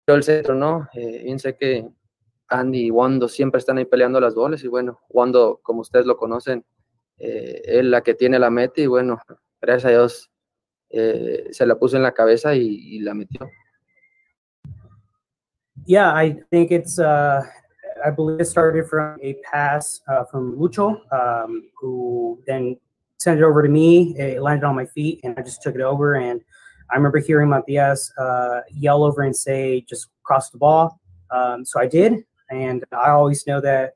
yo 0.07 0.15
el 0.15 0.23
centro, 0.23 0.55
¿no? 0.55 0.89
Eh, 0.95 1.23
bien 1.25 1.41
sé 1.41 1.57
que 1.57 1.85
Andy 2.47 2.87
y 2.87 2.91
Wando 2.93 3.27
siempre 3.27 3.59
están 3.59 3.79
ahí 3.79 3.87
peleando 3.87 4.21
las 4.21 4.37
goles 4.37 4.63
y 4.63 4.69
bueno, 4.69 5.01
Wando, 5.09 5.59
como 5.65 5.81
ustedes 5.81 6.07
lo 6.07 6.17
conocen, 6.17 6.65
eh, 7.19 7.61
es 7.65 7.85
la 7.85 8.03
que 8.03 8.15
tiene 8.15 8.39
la 8.39 8.51
meta 8.51 8.81
y 8.81 8.87
bueno, 8.87 9.19
gracias 9.63 9.85
a 9.85 9.91
Dios 9.91 10.31
eh, 10.91 11.49
se 11.51 11.67
la 11.67 11.77
puso 11.77 11.97
en 11.97 12.03
la 12.03 12.13
cabeza 12.13 12.55
y, 12.55 12.97
y 12.97 13.01
la 13.01 13.15
metió. 13.15 13.51
Yeah, 15.87 16.13
I 16.15 16.37
think 16.51 16.71
it's 16.71 16.99
uh, 16.99 17.43
I 18.05 18.11
believe 18.11 18.41
it 18.41 18.45
started 18.45 18.87
from 18.89 19.19
a 19.23 19.35
pass 19.43 20.01
uh, 20.07 20.25
from 20.25 20.57
Lucho, 20.57 21.01
um, 21.13 21.71
who 21.81 22.41
then 22.47 22.77
sent 23.19 23.41
it 23.41 23.43
over 23.43 23.63
to 23.63 23.69
me. 23.69 24.17
It 24.17 24.43
landed 24.43 24.65
on 24.67 24.77
my 24.77 24.87
feet, 24.87 25.21
and 25.25 25.35
I 25.39 25.43
just 25.43 25.63
took 25.63 25.75
it 25.75 25.81
over. 25.81 26.15
And 26.15 26.41
I 26.91 26.97
remember 26.97 27.19
hearing 27.19 27.49
Matias 27.49 28.13
uh, 28.17 28.61
yell 28.71 29.03
over 29.03 29.23
and 29.23 29.35
say, 29.35 29.81
"Just 29.81 30.09
cross 30.23 30.51
the 30.51 30.59
ball." 30.59 31.01
Um, 31.31 31.65
so 31.65 31.81
I 31.81 31.87
did, 31.87 32.25
and 32.51 32.85
I 32.93 33.11
always 33.11 33.47
know 33.47 33.61
that 33.61 33.95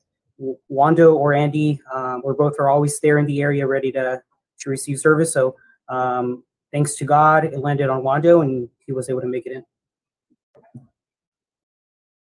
Wondo 0.68 1.14
or 1.14 1.34
Andy, 1.34 1.80
um, 1.94 2.22
or 2.24 2.34
both 2.34 2.54
are 2.58 2.68
always 2.68 2.98
there 3.00 3.18
in 3.18 3.26
the 3.26 3.42
area, 3.42 3.66
ready 3.66 3.92
to 3.92 4.22
to 4.60 4.70
receive 4.70 4.98
service. 4.98 5.32
So 5.32 5.56
um, 5.88 6.42
thanks 6.72 6.96
to 6.96 7.04
God, 7.04 7.44
it 7.44 7.58
landed 7.58 7.88
on 7.88 8.02
Wondo, 8.02 8.40
and 8.42 8.68
he 8.78 8.92
was 8.92 9.08
able 9.08 9.20
to 9.20 9.26
make 9.26 9.46
it 9.46 9.52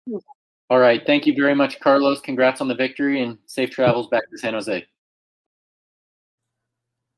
in. 0.07 0.19
All 0.71 0.79
right. 0.79 1.05
Thank 1.05 1.27
you 1.27 1.35
very 1.35 1.55
much, 1.55 1.81
Carlos. 1.81 2.21
Congrats 2.21 2.61
on 2.61 2.69
the 2.69 2.75
victory 2.75 3.23
and 3.23 3.39
safe 3.47 3.71
travels 3.71 4.09
back 4.09 4.31
to 4.31 4.39
San 4.39 4.55
Jose. 4.55 4.87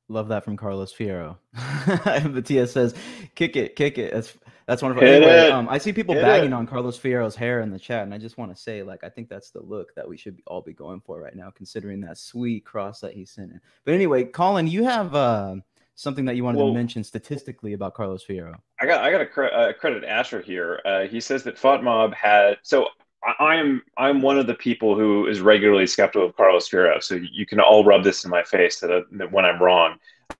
Love 0.08 0.28
that 0.28 0.44
from 0.44 0.56
Carlos 0.56 0.92
Fierro. 0.92 1.36
Matias 2.30 2.72
says, 2.72 2.94
kick 3.34 3.56
it, 3.56 3.76
kick 3.76 3.98
it. 3.98 4.12
That's 4.12 4.36
That's 4.66 4.82
wonderful. 4.82 5.06
Hit 5.06 5.22
Anyway, 5.22 5.50
um, 5.50 5.68
I 5.68 5.78
see 5.78 5.92
people 5.92 6.14
Hit 6.14 6.22
bagging 6.22 6.50
it. 6.50 6.54
on 6.54 6.66
Carlos 6.66 6.98
Fierro's 6.98 7.36
hair 7.36 7.60
in 7.60 7.70
the 7.70 7.78
chat, 7.78 8.04
and 8.04 8.14
I 8.14 8.18
just 8.18 8.38
want 8.38 8.54
to 8.54 8.60
say, 8.60 8.82
like, 8.82 9.02
I 9.04 9.08
think 9.08 9.28
that's 9.28 9.50
the 9.50 9.60
look 9.60 9.94
that 9.94 10.08
we 10.08 10.16
should 10.16 10.36
be, 10.36 10.42
all 10.46 10.60
be 10.62 10.72
going 10.72 11.00
for 11.00 11.20
right 11.20 11.34
now, 11.34 11.50
considering 11.50 12.00
that 12.02 12.18
sweet 12.18 12.64
cross 12.64 13.00
that 13.00 13.12
he's 13.12 13.30
sending. 13.30 13.60
But 13.84 13.94
anyway, 13.94 14.24
Colin, 14.24 14.66
you 14.66 14.84
have 14.84 15.14
uh, 15.14 15.56
something 15.94 16.24
that 16.26 16.36
you 16.36 16.44
wanted 16.44 16.58
Well- 16.58 16.68
to 16.68 16.74
mention 16.74 17.04
statistically 17.04 17.72
about 17.72 17.94
Carlos 17.94 18.24
Fierro. 18.24 18.56
I 18.80 18.86
got 18.86 19.02
I 19.04 19.10
got 19.10 19.18
to 19.18 19.26
cre- 19.26 19.44
uh, 19.44 19.72
credit 19.74 20.04
Asher 20.04 20.40
here. 20.40 20.80
Uh, 20.84 21.02
he 21.02 21.20
says 21.20 21.42
that 21.44 21.56
FOTMob 21.56 22.14
had 22.14 22.58
so 22.62 22.86
I, 23.24 23.44
I'm 23.44 23.82
I'm 23.96 24.22
one 24.22 24.38
of 24.38 24.46
the 24.48 24.54
people 24.54 24.96
who 24.96 25.26
is 25.26 25.40
regularly 25.40 25.86
skeptical 25.86 26.26
of 26.28 26.36
Carlos 26.36 26.68
Fierro. 26.68 27.02
So 27.02 27.14
you 27.30 27.46
can 27.46 27.60
all 27.60 27.84
rub 27.84 28.02
this 28.02 28.24
in 28.24 28.30
my 28.30 28.42
face 28.42 28.80
that, 28.80 28.90
uh, 28.90 29.02
that 29.12 29.30
when 29.30 29.44
I'm 29.44 29.62
wrong. 29.62 29.98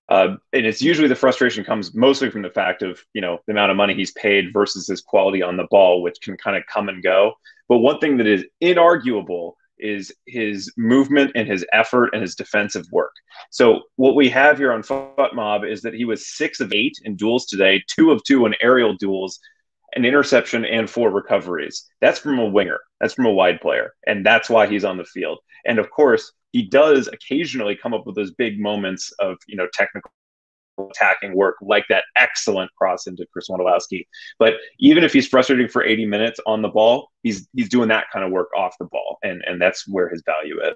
Uh, 0.08 0.36
and 0.52 0.66
it's 0.66 0.82
usually 0.82 1.08
the 1.08 1.14
frustration 1.14 1.64
comes 1.64 1.94
mostly 1.94 2.30
from 2.30 2.42
the 2.42 2.50
fact 2.50 2.82
of 2.82 3.02
you 3.14 3.20
know 3.20 3.38
the 3.46 3.52
amount 3.52 3.70
of 3.70 3.76
money 3.76 3.94
he's 3.94 4.12
paid 4.12 4.52
versus 4.52 4.86
his 4.86 5.00
quality 5.00 5.42
on 5.42 5.56
the 5.56 5.66
ball, 5.70 6.02
which 6.02 6.20
can 6.20 6.36
kind 6.36 6.56
of 6.56 6.64
come 6.66 6.88
and 6.88 7.02
go. 7.02 7.32
But 7.68 7.78
one 7.78 7.98
thing 7.98 8.16
that 8.18 8.26
is 8.26 8.44
inarguable 8.62 9.52
is 9.78 10.14
his 10.26 10.72
movement 10.76 11.32
and 11.34 11.48
his 11.48 11.66
effort 11.72 12.10
and 12.12 12.22
his 12.22 12.34
defensive 12.34 12.86
work. 12.92 13.12
So 13.50 13.82
what 13.96 14.14
we 14.14 14.28
have 14.30 14.58
here 14.58 14.72
on 14.72 14.82
FotMob 14.82 15.68
is 15.68 15.82
that 15.82 15.94
he 15.94 16.04
was 16.04 16.28
six 16.36 16.60
of 16.60 16.72
eight 16.72 16.96
in 17.04 17.16
duels 17.16 17.46
today, 17.46 17.82
two 17.88 18.12
of 18.12 18.22
two 18.22 18.46
in 18.46 18.54
aerial 18.62 18.94
duels, 18.94 19.40
an 19.94 20.04
interception 20.04 20.64
and 20.64 20.88
four 20.88 21.10
recoveries. 21.10 21.84
That's 22.00 22.18
from 22.18 22.38
a 22.38 22.46
winger. 22.46 22.80
That's 23.00 23.14
from 23.14 23.26
a 23.26 23.32
wide 23.32 23.60
player, 23.60 23.92
and 24.06 24.24
that's 24.24 24.48
why 24.48 24.66
he's 24.66 24.84
on 24.84 24.96
the 24.96 25.04
field. 25.04 25.38
And 25.66 25.78
of 25.78 25.90
course, 25.90 26.32
he 26.52 26.62
does 26.62 27.08
occasionally 27.08 27.76
come 27.76 27.92
up 27.94 28.06
with 28.06 28.14
those 28.14 28.30
big 28.32 28.60
moments 28.60 29.12
of 29.18 29.36
you 29.46 29.56
know 29.56 29.66
technical 29.72 30.10
attacking 30.90 31.34
work 31.34 31.56
like 31.60 31.84
that 31.88 32.04
excellent 32.16 32.70
cross 32.74 33.06
into 33.06 33.26
Chris 33.32 33.48
Wondolowski. 33.48 34.06
But 34.38 34.54
even 34.78 35.04
if 35.04 35.12
he's 35.12 35.28
frustrating 35.28 35.68
for 35.68 35.84
80 35.84 36.06
minutes 36.06 36.40
on 36.46 36.62
the 36.62 36.68
ball, 36.68 37.10
he's 37.22 37.48
he's 37.54 37.68
doing 37.68 37.88
that 37.88 38.06
kind 38.12 38.24
of 38.24 38.30
work 38.30 38.48
off 38.56 38.76
the 38.78 38.86
ball, 38.86 39.18
and 39.22 39.42
and 39.46 39.60
that's 39.60 39.86
where 39.88 40.08
his 40.08 40.22
value 40.24 40.60
is. 40.60 40.74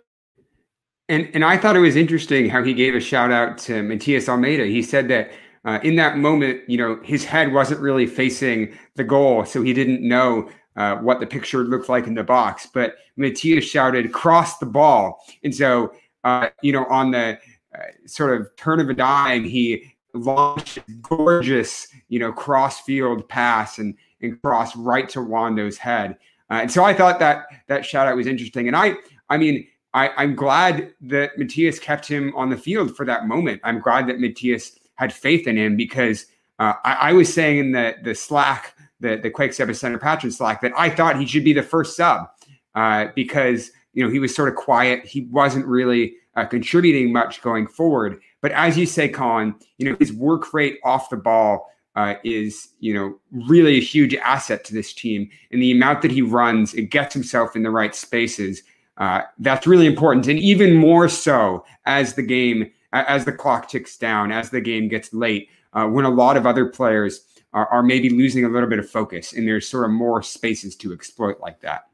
And 1.08 1.30
and 1.34 1.44
I 1.44 1.56
thought 1.56 1.76
it 1.76 1.80
was 1.80 1.96
interesting 1.96 2.48
how 2.48 2.62
he 2.62 2.74
gave 2.74 2.94
a 2.94 3.00
shout 3.00 3.30
out 3.30 3.58
to 3.58 3.82
Matias 3.82 4.28
Almeyda. 4.28 4.66
He 4.66 4.82
said 4.82 5.08
that 5.08 5.30
uh, 5.64 5.80
in 5.82 5.96
that 5.96 6.16
moment, 6.16 6.68
you 6.68 6.78
know, 6.78 7.00
his 7.02 7.24
head 7.24 7.52
wasn't 7.52 7.80
really 7.80 8.06
facing 8.06 8.76
the 8.94 9.04
goal, 9.04 9.44
so 9.44 9.62
he 9.62 9.72
didn't 9.72 10.06
know 10.06 10.48
uh, 10.76 10.96
what 10.96 11.20
the 11.20 11.26
picture 11.26 11.64
looked 11.64 11.88
like 11.88 12.06
in 12.06 12.14
the 12.14 12.24
box. 12.24 12.68
But 12.72 12.96
Matias 13.16 13.64
shouted, 13.64 14.12
"Cross 14.12 14.58
the 14.58 14.66
ball!" 14.66 15.24
And 15.42 15.54
so, 15.54 15.92
uh, 16.24 16.48
you 16.62 16.72
know, 16.72 16.84
on 16.86 17.10
the 17.10 17.38
uh, 17.74 17.78
sort 18.06 18.40
of 18.40 18.54
turn 18.56 18.80
of 18.80 18.88
a 18.88 18.94
dime, 18.94 19.44
he 19.44 19.92
launched 20.14 20.78
a 20.78 20.82
gorgeous, 21.02 21.88
you 22.08 22.18
know, 22.18 22.32
cross 22.32 22.80
field 22.80 23.28
pass 23.28 23.78
and 23.78 23.94
and 24.22 24.40
cross 24.42 24.76
right 24.76 25.08
to 25.10 25.20
Wondo's 25.20 25.76
head. 25.76 26.16
Uh, 26.50 26.60
and 26.62 26.72
so 26.72 26.84
I 26.84 26.94
thought 26.94 27.18
that 27.18 27.46
that 27.68 27.84
shout 27.84 28.06
out 28.06 28.16
was 28.16 28.26
interesting. 28.26 28.66
And 28.68 28.76
I, 28.76 28.94
I 29.28 29.36
mean, 29.36 29.66
I, 29.94 30.10
I'm 30.16 30.34
glad 30.34 30.94
that 31.02 31.38
Matias 31.38 31.78
kept 31.78 32.06
him 32.06 32.34
on 32.36 32.50
the 32.50 32.56
field 32.56 32.96
for 32.96 33.04
that 33.06 33.26
moment. 33.26 33.60
I'm 33.64 33.80
glad 33.80 34.06
that 34.08 34.20
Matias 34.20 34.78
had 34.94 35.12
faith 35.12 35.46
in 35.46 35.56
him 35.56 35.76
because 35.76 36.26
uh, 36.58 36.74
I, 36.84 36.92
I 36.92 37.12
was 37.12 37.32
saying 37.32 37.58
in 37.58 37.72
the 37.72 37.96
the 38.02 38.14
Slack, 38.14 38.74
the 39.00 39.16
the 39.16 39.30
Quakes 39.30 39.58
Epicenter 39.58 39.98
Patreon 39.98 40.32
Slack, 40.32 40.60
that 40.62 40.72
I 40.76 40.90
thought 40.90 41.18
he 41.18 41.26
should 41.26 41.44
be 41.44 41.52
the 41.52 41.62
first 41.62 41.96
sub 41.96 42.28
uh, 42.74 43.06
because 43.14 43.70
you 43.92 44.04
know 44.04 44.10
he 44.10 44.18
was 44.18 44.34
sort 44.34 44.48
of 44.48 44.54
quiet. 44.54 45.04
He 45.04 45.22
wasn't 45.30 45.66
really 45.66 46.14
uh, 46.36 46.44
contributing 46.44 47.12
much 47.12 47.42
going 47.42 47.66
forward. 47.66 48.20
But 48.42 48.52
as 48.52 48.76
you 48.76 48.86
say, 48.86 49.08
Colin, 49.08 49.54
you 49.78 49.90
know 49.90 49.96
his 49.98 50.12
work 50.12 50.52
rate 50.54 50.78
off 50.84 51.10
the 51.10 51.16
ball 51.16 51.70
uh, 51.96 52.14
is 52.22 52.68
you 52.80 52.94
know 52.94 53.18
really 53.48 53.78
a 53.78 53.80
huge 53.80 54.14
asset 54.14 54.64
to 54.64 54.74
this 54.74 54.92
team, 54.92 55.28
and 55.50 55.60
the 55.62 55.72
amount 55.72 56.02
that 56.02 56.10
he 56.10 56.22
runs, 56.22 56.74
it 56.74 56.90
gets 56.90 57.14
himself 57.14 57.56
in 57.56 57.62
the 57.62 57.70
right 57.70 57.94
spaces. 57.94 58.62
Uh, 58.98 59.22
that's 59.40 59.66
really 59.66 59.86
important, 59.86 60.26
and 60.26 60.38
even 60.38 60.74
more 60.74 61.08
so 61.08 61.64
as 61.84 62.14
the 62.14 62.22
game, 62.22 62.70
as 62.92 63.24
the 63.24 63.32
clock 63.32 63.68
ticks 63.68 63.98
down, 63.98 64.32
as 64.32 64.48
the 64.48 64.60
game 64.60 64.88
gets 64.88 65.12
late, 65.12 65.50
uh, 65.74 65.86
when 65.86 66.04
a 66.04 66.10
lot 66.10 66.36
of 66.36 66.46
other 66.46 66.66
players 66.66 67.26
are, 67.56 67.66
are 67.68 67.82
maybe 67.82 68.10
losing 68.10 68.44
a 68.44 68.48
little 68.50 68.68
bit 68.68 68.78
of 68.78 68.88
focus, 68.88 69.32
and 69.32 69.48
there's 69.48 69.66
sort 69.66 69.86
of 69.86 69.90
more 69.90 70.22
spaces 70.22 70.76
to 70.76 70.92
exploit 70.92 71.40
like 71.40 71.62
that. 71.62 71.86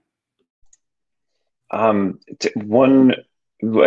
Um, 1.70 2.18
t- 2.40 2.50
one, 2.56 3.14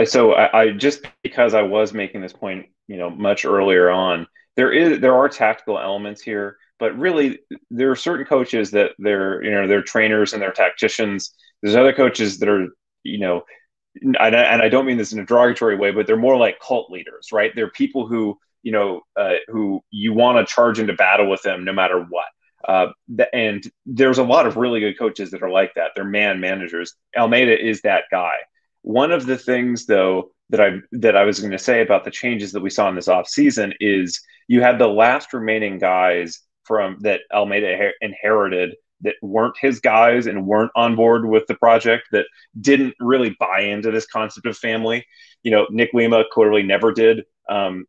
so 0.05 0.33
I, 0.33 0.61
I 0.61 0.71
just 0.71 1.05
because 1.21 1.53
I 1.53 1.63
was 1.63 1.93
making 1.93 2.21
this 2.21 2.31
point, 2.31 2.67
you 2.87 2.95
know, 2.95 3.09
much 3.09 3.43
earlier 3.43 3.91
on, 3.91 4.25
there 4.55 4.71
is 4.71 5.01
there 5.01 5.15
are 5.15 5.27
tactical 5.27 5.77
elements 5.77 6.21
here, 6.21 6.57
but 6.79 6.97
really 6.97 7.39
there 7.69 7.91
are 7.91 7.95
certain 7.97 8.25
coaches 8.25 8.71
that 8.71 8.91
they're 8.97 9.43
you 9.43 9.51
know 9.51 9.67
they're 9.67 9.83
trainers 9.83 10.31
and 10.31 10.41
they're 10.41 10.53
tacticians. 10.53 11.35
There's 11.61 11.75
other 11.75 11.93
coaches 11.93 12.39
that 12.39 12.47
are 12.47 12.69
you 13.03 13.19
know, 13.19 13.43
and 14.01 14.17
I, 14.17 14.29
and 14.29 14.61
I 14.61 14.69
don't 14.69 14.85
mean 14.85 14.97
this 14.97 15.11
in 15.11 15.19
a 15.19 15.25
derogatory 15.25 15.75
way, 15.75 15.91
but 15.91 16.07
they're 16.07 16.15
more 16.15 16.37
like 16.37 16.57
cult 16.61 16.89
leaders, 16.89 17.33
right? 17.33 17.51
They're 17.53 17.69
people 17.69 18.07
who 18.07 18.39
you 18.65 18.71
know 18.71 19.01
uh, 19.15 19.35
who 19.47 19.81
you 19.91 20.11
want 20.11 20.37
to 20.37 20.53
charge 20.53 20.79
into 20.79 20.93
battle 20.93 21.29
with 21.29 21.41
them 21.43 21.63
no 21.63 21.71
matter 21.71 22.01
what. 22.01 22.25
Uh, 22.67 22.87
and 23.31 23.63
there's 23.85 24.17
a 24.17 24.23
lot 24.23 24.47
of 24.47 24.57
really 24.57 24.79
good 24.79 24.97
coaches 24.97 25.29
that 25.29 25.43
are 25.43 25.51
like 25.51 25.71
that. 25.75 25.91
They're 25.95 26.03
man 26.03 26.39
managers. 26.39 26.95
Almeyda 27.15 27.63
is 27.63 27.81
that 27.81 28.05
guy. 28.09 28.33
One 28.81 29.11
of 29.11 29.27
the 29.27 29.37
things, 29.37 29.85
though, 29.85 30.31
that 30.49 30.59
I 30.59 30.79
that 30.93 31.15
I 31.15 31.23
was 31.25 31.39
going 31.39 31.51
to 31.51 31.59
say 31.59 31.81
about 31.81 32.03
the 32.03 32.11
changes 32.11 32.51
that 32.51 32.61
we 32.61 32.71
saw 32.71 32.89
in 32.89 32.95
this 32.95 33.07
offseason 33.07 33.73
is 33.79 34.19
you 34.47 34.61
had 34.61 34.79
the 34.79 34.87
last 34.87 35.31
remaining 35.31 35.77
guys 35.77 36.41
from 36.63 36.97
that 37.01 37.21
Almeyda 37.31 37.67
inher- 37.67 37.91
inherited 38.01 38.75
that 39.01 39.15
weren't 39.21 39.57
his 39.59 39.79
guys 39.79 40.25
and 40.25 40.47
weren't 40.47 40.71
on 40.75 40.95
board 40.95 41.27
with 41.27 41.45
the 41.45 41.55
project 41.55 42.07
that 42.11 42.25
didn't 42.59 42.95
really 42.99 43.35
buy 43.39 43.59
into 43.59 43.91
this 43.91 44.07
concept 44.07 44.47
of 44.47 44.57
family. 44.57 45.05
You 45.43 45.51
know, 45.51 45.67
Nick 45.69 45.91
Lima 45.93 46.23
clearly 46.31 46.63
never 46.63 46.91
did. 46.91 47.25
Um, 47.47 47.85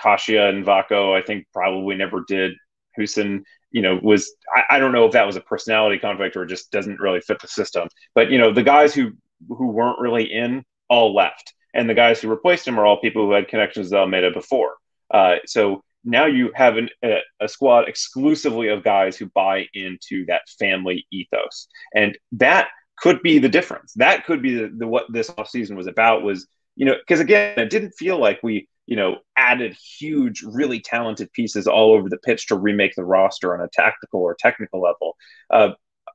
Kashia 0.00 0.48
and 0.48 0.64
Vako, 0.64 1.16
I 1.16 1.22
think, 1.24 1.46
probably 1.52 1.96
never 1.96 2.24
did. 2.26 2.52
Hoesen, 2.98 3.42
you 3.70 3.82
know, 3.82 3.98
was 4.02 4.34
I, 4.54 4.76
I 4.76 4.78
don't 4.78 4.92
know 4.92 5.06
if 5.06 5.12
that 5.12 5.26
was 5.26 5.36
a 5.36 5.40
personality 5.40 5.98
conflict 5.98 6.36
or 6.36 6.44
just 6.44 6.70
doesn't 6.70 7.00
really 7.00 7.20
fit 7.20 7.40
the 7.40 7.48
system. 7.48 7.88
But 8.14 8.30
you 8.30 8.38
know, 8.38 8.52
the 8.52 8.62
guys 8.62 8.94
who 8.94 9.12
who 9.48 9.68
weren't 9.68 9.98
really 9.98 10.24
in 10.24 10.64
all 10.88 11.14
left, 11.14 11.54
and 11.74 11.88
the 11.88 11.94
guys 11.94 12.20
who 12.20 12.28
replaced 12.28 12.68
him 12.68 12.78
are 12.78 12.86
all 12.86 13.00
people 13.00 13.26
who 13.26 13.32
had 13.32 13.48
connections 13.48 13.86
with 13.86 13.94
Almeyda 13.94 14.30
before. 14.30 14.74
Uh, 15.12 15.36
so 15.46 15.82
now 16.04 16.26
you 16.26 16.50
have 16.54 16.76
an, 16.76 16.88
a, 17.04 17.18
a 17.40 17.48
squad 17.48 17.88
exclusively 17.88 18.68
of 18.68 18.82
guys 18.82 19.16
who 19.16 19.26
buy 19.26 19.66
into 19.74 20.24
that 20.26 20.42
family 20.58 21.06
ethos, 21.10 21.68
and 21.94 22.16
that 22.32 22.68
could 22.96 23.22
be 23.22 23.38
the 23.38 23.48
difference. 23.48 23.92
That 23.94 24.26
could 24.26 24.42
be 24.42 24.54
the, 24.54 24.72
the 24.76 24.86
what 24.86 25.06
this 25.12 25.30
offseason 25.30 25.76
was 25.76 25.86
about. 25.86 26.22
Was 26.22 26.46
you 26.76 26.86
know, 26.86 26.94
because 26.98 27.20
again, 27.20 27.58
it 27.58 27.70
didn't 27.70 27.92
feel 27.92 28.18
like 28.18 28.40
we 28.42 28.68
you 28.86 28.96
know, 28.96 29.16
added 29.36 29.74
huge, 29.74 30.42
really 30.42 30.80
talented 30.80 31.32
pieces 31.32 31.66
all 31.66 31.92
over 31.92 32.08
the 32.08 32.18
pitch 32.18 32.48
to 32.48 32.56
remake 32.56 32.94
the 32.94 33.04
roster 33.04 33.54
on 33.54 33.60
a 33.60 33.68
tactical 33.72 34.20
or 34.20 34.36
technical 34.38 34.80
level. 34.80 35.16
Uh, 35.50 35.70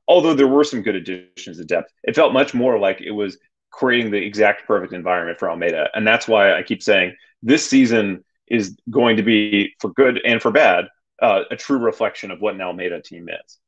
although 0.06 0.34
there 0.34 0.48
were 0.48 0.64
some 0.64 0.82
good 0.82 0.96
additions 0.96 1.58
of 1.58 1.66
depth, 1.66 1.90
it 2.04 2.14
felt 2.14 2.32
much 2.32 2.54
more 2.54 2.78
like 2.78 3.00
it 3.00 3.12
was 3.12 3.38
creating 3.70 4.10
the 4.10 4.18
exact 4.18 4.66
perfect 4.66 4.92
environment 4.92 5.38
for 5.38 5.50
Almeyda. 5.50 5.88
And 5.94 6.06
that's 6.06 6.28
why 6.28 6.52
I 6.54 6.62
keep 6.62 6.82
saying 6.82 7.14
this 7.42 7.68
season 7.68 8.24
is 8.46 8.76
going 8.90 9.16
to 9.16 9.22
be, 9.22 9.74
for 9.80 9.92
good 9.92 10.20
and 10.24 10.40
for 10.40 10.50
bad, 10.50 10.86
uh, 11.20 11.42
a 11.50 11.56
true 11.56 11.78
reflection 11.78 12.30
of 12.30 12.40
what 12.40 12.54
an 12.54 12.60
Almeyda 12.60 13.02
team 13.02 13.28
is. 13.28 13.58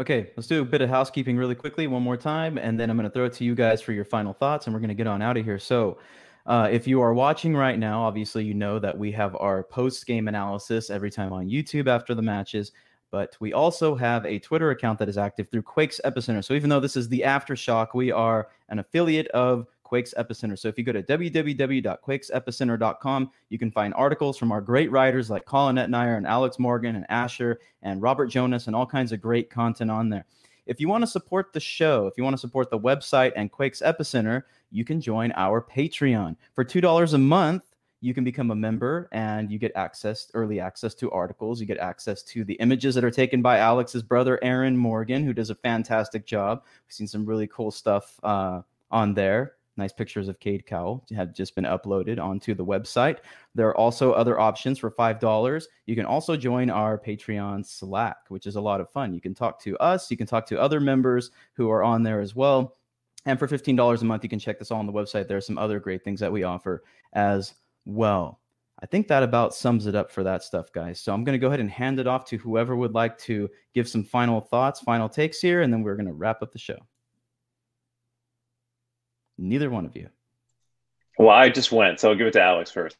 Okay, 0.00 0.30
let's 0.36 0.46
do 0.46 0.62
a 0.62 0.64
bit 0.64 0.80
of 0.80 0.88
housekeeping 0.88 1.36
really 1.36 1.54
quickly 1.54 1.86
one 1.86 2.02
more 2.02 2.16
time, 2.16 2.56
and 2.56 2.80
then 2.80 2.90
I'm 2.90 2.96
going 2.96 3.08
to 3.08 3.12
throw 3.12 3.26
it 3.26 3.34
to 3.34 3.44
you 3.44 3.54
guys 3.54 3.82
for 3.82 3.92
your 3.92 4.06
final 4.06 4.32
thoughts, 4.32 4.66
and 4.66 4.74
we're 4.74 4.80
going 4.80 4.88
to 4.88 4.94
get 4.94 5.06
on 5.06 5.20
out 5.20 5.36
of 5.36 5.44
here. 5.44 5.58
So, 5.58 5.98
uh, 6.46 6.68
if 6.70 6.86
you 6.86 7.00
are 7.00 7.14
watching 7.14 7.56
right 7.56 7.78
now, 7.78 8.02
obviously 8.02 8.44
you 8.44 8.52
know 8.54 8.78
that 8.78 8.98
we 8.98 9.10
have 9.12 9.36
our 9.36 9.62
post 9.62 10.06
game 10.06 10.28
analysis 10.28 10.90
every 10.90 11.10
time 11.10 11.32
on 11.32 11.48
YouTube 11.48 11.86
after 11.86 12.14
the 12.14 12.20
matches, 12.22 12.72
but 13.10 13.36
we 13.40 13.52
also 13.52 13.94
have 13.94 14.24
a 14.26 14.38
Twitter 14.38 14.70
account 14.70 14.98
that 14.98 15.08
is 15.08 15.18
active 15.18 15.48
through 15.50 15.62
Quakes 15.62 16.00
Epicenter. 16.04 16.44
So 16.44 16.54
even 16.54 16.70
though 16.70 16.80
this 16.80 16.96
is 16.96 17.08
the 17.08 17.20
aftershock, 17.20 17.94
we 17.94 18.10
are 18.10 18.48
an 18.70 18.80
affiliate 18.80 19.28
of 19.28 19.68
Quakes 19.84 20.14
Epicenter. 20.16 20.58
So 20.58 20.68
if 20.68 20.78
you 20.78 20.84
go 20.84 20.92
to 20.92 21.02
www.quakesepicenter.com, 21.02 23.30
you 23.50 23.58
can 23.58 23.70
find 23.70 23.92
articles 23.94 24.38
from 24.38 24.50
our 24.50 24.62
great 24.62 24.90
writers 24.90 25.28
like 25.28 25.44
Colin 25.44 25.76
Etnier 25.76 26.16
and 26.16 26.26
Alex 26.26 26.58
Morgan 26.58 26.96
and 26.96 27.04
Asher 27.10 27.60
and 27.82 28.00
Robert 28.00 28.28
Jonas 28.28 28.66
and 28.66 28.74
all 28.74 28.86
kinds 28.86 29.12
of 29.12 29.20
great 29.20 29.50
content 29.50 29.90
on 29.90 30.08
there. 30.08 30.24
If 30.66 30.80
you 30.80 30.88
want 30.88 31.02
to 31.02 31.06
support 31.06 31.52
the 31.52 31.60
show, 31.60 32.06
if 32.06 32.14
you 32.16 32.24
want 32.24 32.34
to 32.34 32.40
support 32.40 32.70
the 32.70 32.78
website 32.78 33.32
and 33.34 33.50
Quakes 33.50 33.82
Epicenter, 33.84 34.42
you 34.70 34.84
can 34.84 35.00
join 35.00 35.32
our 35.32 35.60
Patreon. 35.60 36.36
For 36.54 36.64
$2 36.64 37.14
a 37.14 37.18
month, 37.18 37.64
you 38.00 38.14
can 38.14 38.24
become 38.24 38.50
a 38.50 38.54
member 38.54 39.08
and 39.12 39.50
you 39.50 39.58
get 39.58 39.72
access, 39.76 40.28
early 40.34 40.60
access 40.60 40.94
to 40.96 41.10
articles. 41.10 41.60
You 41.60 41.66
get 41.66 41.78
access 41.78 42.22
to 42.24 42.44
the 42.44 42.54
images 42.54 42.94
that 42.96 43.04
are 43.04 43.10
taken 43.10 43.42
by 43.42 43.58
Alex's 43.58 44.02
brother, 44.02 44.38
Aaron 44.42 44.76
Morgan, 44.76 45.24
who 45.24 45.32
does 45.32 45.50
a 45.50 45.54
fantastic 45.54 46.26
job. 46.26 46.62
We've 46.86 46.92
seen 46.92 47.06
some 47.06 47.24
really 47.24 47.46
cool 47.46 47.70
stuff 47.70 48.18
uh, 48.22 48.62
on 48.90 49.14
there. 49.14 49.54
Nice 49.76 49.92
pictures 49.92 50.28
of 50.28 50.38
Cade 50.38 50.66
Cowell 50.66 51.04
have 51.16 51.32
just 51.32 51.54
been 51.54 51.64
uploaded 51.64 52.20
onto 52.20 52.54
the 52.54 52.64
website. 52.64 53.18
There 53.54 53.68
are 53.68 53.76
also 53.76 54.12
other 54.12 54.38
options 54.38 54.78
for 54.78 54.90
$5. 54.90 55.64
You 55.86 55.96
can 55.96 56.04
also 56.04 56.36
join 56.36 56.68
our 56.68 56.98
Patreon 56.98 57.64
Slack, 57.64 58.16
which 58.28 58.46
is 58.46 58.56
a 58.56 58.60
lot 58.60 58.82
of 58.82 58.90
fun. 58.90 59.14
You 59.14 59.20
can 59.20 59.34
talk 59.34 59.58
to 59.62 59.76
us, 59.78 60.10
you 60.10 60.16
can 60.16 60.26
talk 60.26 60.46
to 60.46 60.60
other 60.60 60.78
members 60.78 61.30
who 61.54 61.70
are 61.70 61.82
on 61.82 62.02
there 62.02 62.20
as 62.20 62.34
well. 62.34 62.76
And 63.24 63.38
for 63.38 63.48
$15 63.48 64.02
a 64.02 64.04
month, 64.04 64.22
you 64.24 64.28
can 64.28 64.38
check 64.38 64.58
this 64.58 64.70
all 64.70 64.80
on 64.80 64.86
the 64.86 64.92
website. 64.92 65.28
There 65.28 65.36
are 65.36 65.42
some 65.42 65.58
other 65.58 65.80
great 65.80 66.04
things 66.04 66.20
that 66.20 66.32
we 66.32 66.42
offer 66.42 66.82
as 67.14 67.54
well. 67.84 68.40
I 68.82 68.86
think 68.86 69.06
that 69.08 69.22
about 69.22 69.54
sums 69.54 69.86
it 69.86 69.94
up 69.94 70.10
for 70.10 70.24
that 70.24 70.42
stuff, 70.42 70.72
guys. 70.72 70.98
So 71.00 71.14
I'm 71.14 71.22
going 71.22 71.34
to 71.34 71.40
go 71.40 71.46
ahead 71.46 71.60
and 71.60 71.70
hand 71.70 72.00
it 72.00 72.08
off 72.08 72.24
to 72.26 72.36
whoever 72.36 72.74
would 72.74 72.94
like 72.94 73.16
to 73.18 73.48
give 73.74 73.88
some 73.88 74.02
final 74.02 74.40
thoughts, 74.40 74.80
final 74.80 75.08
takes 75.08 75.40
here, 75.40 75.62
and 75.62 75.72
then 75.72 75.82
we're 75.82 75.94
going 75.94 76.06
to 76.06 76.12
wrap 76.12 76.42
up 76.42 76.50
the 76.50 76.58
show. 76.58 76.78
Neither 79.42 79.70
one 79.70 79.84
of 79.84 79.96
you. 79.96 80.08
Well, 81.18 81.30
I 81.30 81.48
just 81.48 81.72
went, 81.72 81.98
so 81.98 82.10
I'll 82.10 82.16
give 82.16 82.28
it 82.28 82.32
to 82.34 82.42
Alex 82.42 82.70
first. 82.70 82.96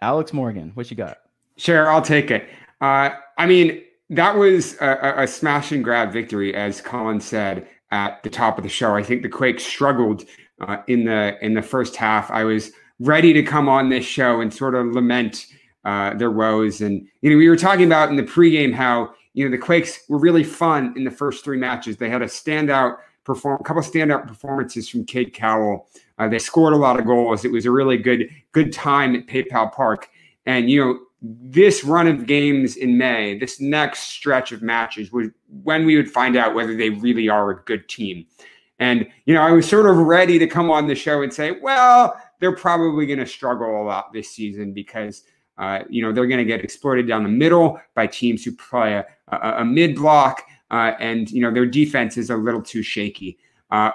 Alex 0.00 0.32
Morgan, 0.32 0.72
what 0.74 0.90
you 0.90 0.96
got? 0.96 1.18
Sure, 1.56 1.90
I'll 1.90 2.02
take 2.02 2.30
it. 2.30 2.48
Uh, 2.80 3.10
I 3.38 3.46
mean, 3.46 3.82
that 4.10 4.36
was 4.36 4.76
a, 4.80 5.14
a, 5.18 5.26
smash 5.26 5.72
and 5.72 5.84
grab 5.84 6.12
victory, 6.12 6.54
as 6.54 6.80
Colin 6.80 7.20
said 7.20 7.68
at 7.90 8.22
the 8.22 8.30
top 8.30 8.58
of 8.58 8.64
the 8.64 8.70
show. 8.70 8.96
I 8.96 9.02
think 9.02 9.22
the 9.22 9.28
Quakes 9.28 9.64
struggled 9.64 10.24
uh, 10.60 10.78
in 10.88 11.04
the 11.04 11.38
in 11.44 11.54
the 11.54 11.62
first 11.62 11.96
half. 11.96 12.30
I 12.30 12.44
was 12.44 12.72
ready 12.98 13.32
to 13.34 13.42
come 13.42 13.68
on 13.68 13.88
this 13.88 14.04
show 14.04 14.40
and 14.40 14.52
sort 14.52 14.74
of 14.74 14.86
lament 14.92 15.46
uh, 15.84 16.14
their 16.14 16.30
woes, 16.30 16.80
and 16.80 17.06
you 17.22 17.30
know, 17.30 17.36
we 17.36 17.48
were 17.48 17.56
talking 17.56 17.86
about 17.86 18.08
in 18.08 18.16
the 18.16 18.22
pregame 18.22 18.74
how 18.74 19.14
you 19.34 19.44
know 19.44 19.50
the 19.50 19.58
Quakes 19.58 20.00
were 20.08 20.18
really 20.18 20.44
fun 20.44 20.94
in 20.96 21.04
the 21.04 21.10
first 21.10 21.44
three 21.44 21.58
matches. 21.58 21.96
They 21.96 22.10
had 22.10 22.22
a 22.22 22.26
standout 22.26 22.96
perform 23.24 23.58
a 23.60 23.64
couple 23.64 23.82
standout 23.82 24.28
performances 24.28 24.88
from 24.88 25.04
Cade 25.04 25.32
Cowell. 25.32 25.88
Uh, 26.18 26.28
they 26.28 26.38
scored 26.38 26.74
a 26.74 26.76
lot 26.76 26.98
of 26.98 27.06
goals. 27.06 27.44
It 27.44 27.52
was 27.52 27.66
a 27.66 27.70
really 27.70 27.96
good 27.96 28.28
good 28.52 28.72
time 28.72 29.14
at 29.16 29.26
PayPal 29.26 29.72
Park. 29.72 30.08
And 30.46 30.70
you 30.70 30.84
know, 30.84 30.98
this 31.22 31.84
run 31.84 32.06
of 32.06 32.26
games 32.26 32.76
in 32.76 32.98
May, 32.98 33.38
this 33.38 33.60
next 33.60 34.10
stretch 34.10 34.52
of 34.52 34.62
matches 34.62 35.10
was 35.10 35.28
when 35.62 35.86
we 35.86 35.96
would 35.96 36.10
find 36.10 36.36
out 36.36 36.54
whether 36.54 36.76
they 36.76 36.90
really 36.90 37.28
are 37.28 37.50
a 37.50 37.62
good 37.64 37.88
team. 37.88 38.26
And 38.78 39.08
you 39.24 39.34
know, 39.34 39.40
I 39.40 39.52
was 39.52 39.68
sort 39.68 39.86
of 39.86 39.96
ready 39.96 40.38
to 40.38 40.46
come 40.46 40.70
on 40.70 40.86
the 40.86 40.94
show 40.94 41.22
and 41.22 41.32
say, 41.32 41.52
well, 41.62 42.20
they're 42.40 42.56
probably 42.56 43.06
going 43.06 43.20
to 43.20 43.26
struggle 43.26 43.82
a 43.82 43.84
lot 43.84 44.12
this 44.12 44.30
season 44.30 44.72
because 44.72 45.24
uh, 45.56 45.80
you 45.88 46.02
know 46.02 46.12
they're 46.12 46.26
going 46.26 46.38
to 46.38 46.44
get 46.44 46.62
exploited 46.62 47.08
down 47.08 47.22
the 47.22 47.28
middle 47.28 47.80
by 47.94 48.06
teams 48.06 48.44
who 48.44 48.52
play 48.52 48.94
a, 48.94 49.06
a, 49.28 49.62
a 49.62 49.64
mid 49.64 49.94
block 49.94 50.42
uh, 50.70 50.92
and 50.98 51.30
you 51.30 51.40
know 51.40 51.52
their 51.52 51.66
defense 51.66 52.16
is 52.16 52.30
a 52.30 52.36
little 52.36 52.62
too 52.62 52.82
shaky. 52.82 53.38
Uh, 53.70 53.90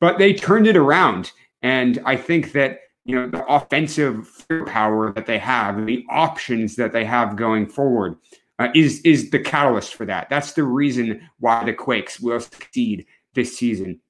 but 0.00 0.18
they 0.18 0.32
turned 0.32 0.66
it 0.66 0.76
around, 0.76 1.32
and 1.62 2.00
I 2.04 2.16
think 2.16 2.52
that 2.52 2.80
you 3.04 3.14
know 3.14 3.28
the 3.28 3.44
offensive 3.46 4.46
power 4.66 5.12
that 5.12 5.26
they 5.26 5.38
have, 5.38 5.86
the 5.86 6.04
options 6.10 6.76
that 6.76 6.92
they 6.92 7.04
have 7.04 7.36
going 7.36 7.66
forward, 7.66 8.16
uh, 8.58 8.68
is 8.74 9.00
is 9.02 9.30
the 9.30 9.38
catalyst 9.38 9.94
for 9.94 10.06
that. 10.06 10.28
That's 10.28 10.52
the 10.52 10.64
reason 10.64 11.28
why 11.40 11.64
the 11.64 11.72
Quakes 11.72 12.20
will 12.20 12.40
succeed 12.40 13.06
this 13.34 13.56
season. 13.56 14.00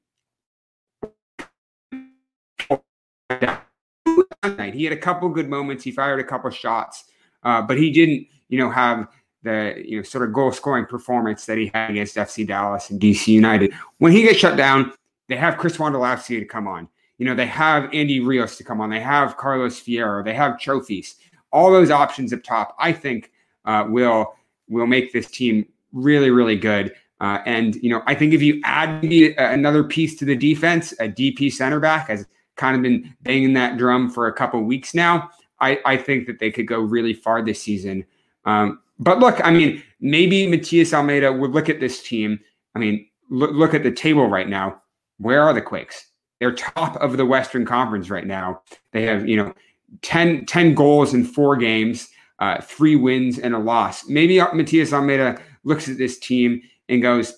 He 4.72 4.84
had 4.84 4.92
a 4.92 4.96
couple 4.96 5.28
good 5.28 5.48
moments. 5.48 5.84
He 5.84 5.90
fired 5.90 6.20
a 6.20 6.24
couple 6.24 6.50
shots, 6.50 7.04
uh, 7.42 7.62
but 7.62 7.78
he 7.78 7.90
didn't, 7.90 8.26
you 8.48 8.58
know, 8.58 8.70
have 8.70 9.08
the 9.46 9.80
you 9.82 9.96
know 9.96 10.02
sort 10.02 10.24
of 10.24 10.34
goal 10.34 10.52
scoring 10.52 10.84
performance 10.84 11.46
that 11.46 11.56
he 11.56 11.70
had 11.72 11.90
against 11.90 12.16
FC 12.16 12.46
Dallas 12.46 12.90
and 12.90 13.00
DC 13.00 13.28
United. 13.28 13.72
When 13.98 14.12
he 14.12 14.22
gets 14.22 14.38
shut 14.38 14.56
down, 14.56 14.92
they 15.28 15.36
have 15.36 15.56
Chris 15.56 15.76
Wondolowski 15.76 16.40
to 16.40 16.44
come 16.44 16.66
on. 16.66 16.88
You 17.18 17.26
know, 17.26 17.34
they 17.34 17.46
have 17.46 17.88
Andy 17.94 18.20
Rios 18.20 18.58
to 18.58 18.64
come 18.64 18.80
on. 18.80 18.90
They 18.90 19.00
have 19.00 19.36
Carlos 19.36 19.80
Fierro. 19.80 20.22
They 20.22 20.34
have 20.34 20.54
Chofis. 20.54 21.14
All 21.52 21.70
those 21.70 21.90
options 21.90 22.32
up 22.32 22.42
top, 22.42 22.76
I 22.78 22.92
think, 22.92 23.30
uh, 23.64 23.86
will 23.88 24.34
will 24.68 24.86
make 24.86 25.12
this 25.12 25.30
team 25.30 25.66
really, 25.92 26.30
really 26.30 26.56
good. 26.56 26.92
Uh, 27.20 27.38
and 27.46 27.76
you 27.76 27.88
know, 27.88 28.02
I 28.06 28.14
think 28.14 28.34
if 28.34 28.42
you 28.42 28.60
add 28.64 29.02
another 29.04 29.84
piece 29.84 30.16
to 30.16 30.24
the 30.24 30.36
defense, 30.36 30.92
a 31.00 31.08
DP 31.08 31.52
center 31.52 31.80
back 31.80 32.08
has 32.08 32.26
kind 32.56 32.74
of 32.74 32.82
been 32.82 33.14
banging 33.22 33.52
that 33.54 33.78
drum 33.78 34.10
for 34.10 34.26
a 34.26 34.32
couple 34.32 34.60
weeks 34.62 34.92
now. 34.92 35.30
I, 35.60 35.78
I 35.86 35.96
think 35.96 36.26
that 36.26 36.38
they 36.38 36.50
could 36.50 36.66
go 36.66 36.80
really 36.80 37.14
far 37.14 37.42
this 37.42 37.62
season. 37.62 38.04
Um, 38.44 38.80
but 38.98 39.18
look, 39.18 39.44
I 39.44 39.50
mean, 39.50 39.82
maybe 40.00 40.46
Matias 40.46 40.94
Almeyda 40.94 41.32
would 41.32 41.52
look 41.52 41.68
at 41.68 41.80
this 41.80 42.02
team. 42.02 42.40
I 42.74 42.78
mean, 42.78 43.06
look, 43.30 43.52
look 43.52 43.74
at 43.74 43.82
the 43.82 43.92
table 43.92 44.28
right 44.28 44.48
now. 44.48 44.80
Where 45.18 45.42
are 45.42 45.52
the 45.52 45.62
Quakes? 45.62 46.10
They're 46.40 46.54
top 46.54 46.96
of 46.96 47.16
the 47.16 47.26
Western 47.26 47.64
Conference 47.64 48.10
right 48.10 48.26
now. 48.26 48.62
They 48.92 49.02
have, 49.04 49.28
you 49.28 49.36
know, 49.36 49.54
10, 50.02 50.46
10 50.46 50.74
goals 50.74 51.14
in 51.14 51.24
four 51.24 51.56
games, 51.56 52.08
uh, 52.38 52.60
three 52.60 52.96
wins 52.96 53.38
and 53.38 53.54
a 53.54 53.58
loss. 53.58 54.06
Maybe 54.08 54.38
Matias 54.38 54.92
Almeyda 54.92 55.40
looks 55.64 55.88
at 55.88 55.98
this 55.98 56.18
team 56.18 56.60
and 56.88 57.02
goes, 57.02 57.34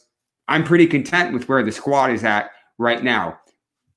I'm 0.49 0.65
pretty 0.65 0.87
content 0.87 1.33
with 1.33 1.49
where 1.49 1.63
the 1.63 1.73
squad 1.73 2.11
is 2.11 2.25
at 2.25 2.51
right 2.79 3.03
now. 3.03 3.39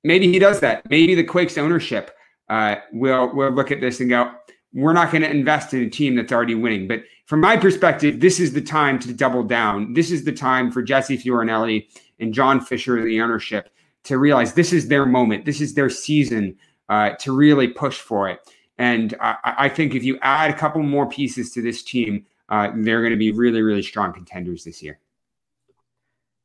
Maybe 0.04 0.32
he 0.32 0.40
does 0.40 0.60
that. 0.60 0.88
Maybe 0.90 1.16
the 1.16 1.24
Quakes 1.24 1.58
ownership 1.58 2.12
uh, 2.50 2.76
will 2.92 3.34
will 3.34 3.52
look 3.52 3.72
at 3.72 3.80
this 3.80 4.00
and 4.00 4.10
go, 4.10 4.32
we're 4.74 4.94
not 4.94 5.12
going 5.12 5.22
to 5.22 5.30
invest 5.30 5.74
in 5.74 5.82
a 5.82 5.90
team 5.90 6.16
that's 6.16 6.32
already 6.32 6.56
winning. 6.56 6.88
But 6.88 7.04
from 7.32 7.40
my 7.40 7.56
perspective, 7.56 8.20
this 8.20 8.42
is 8.42 8.52
the 8.52 8.60
time 8.62 9.00
to 9.00 9.14
double 9.14 9.42
down. 9.42 9.94
This 9.94 10.12
is 10.12 10.26
the 10.26 10.34
time 10.34 10.70
for 10.70 10.82
Jesse 10.82 11.18
Fioranelli 11.18 11.88
and 12.20 12.34
John 12.34 12.60
Fisher, 12.60 13.02
the 13.02 13.22
ownership, 13.22 13.70
to 14.04 14.18
realize 14.18 14.54
this 14.54 14.74
is 14.74 14.90
their 14.90 15.06
moment. 15.06 15.46
This 15.46 15.62
is 15.62 15.74
their 15.74 15.90
season 15.90 16.58
uh, 16.90 17.12
to 17.20 17.32
really 17.32 17.70
push 17.70 18.00
for 18.00 18.28
it. 18.28 18.42
And 18.78 19.16
I, 19.22 19.38
I, 19.46 19.70
think 19.70 19.96
if 19.96 20.04
you 20.04 20.20
add 20.22 20.52
a 20.52 20.54
couple 20.54 20.84
more 20.84 21.08
pieces 21.08 21.54
to 21.54 21.62
this 21.62 21.84
team, 21.84 22.26
uh, 22.50 22.72
they're 22.76 23.00
going 23.00 23.12
to 23.12 23.18
be 23.18 23.32
really, 23.32 23.62
really 23.62 23.82
strong 23.82 24.12
contenders 24.12 24.66
this 24.66 24.84
year. 24.84 25.00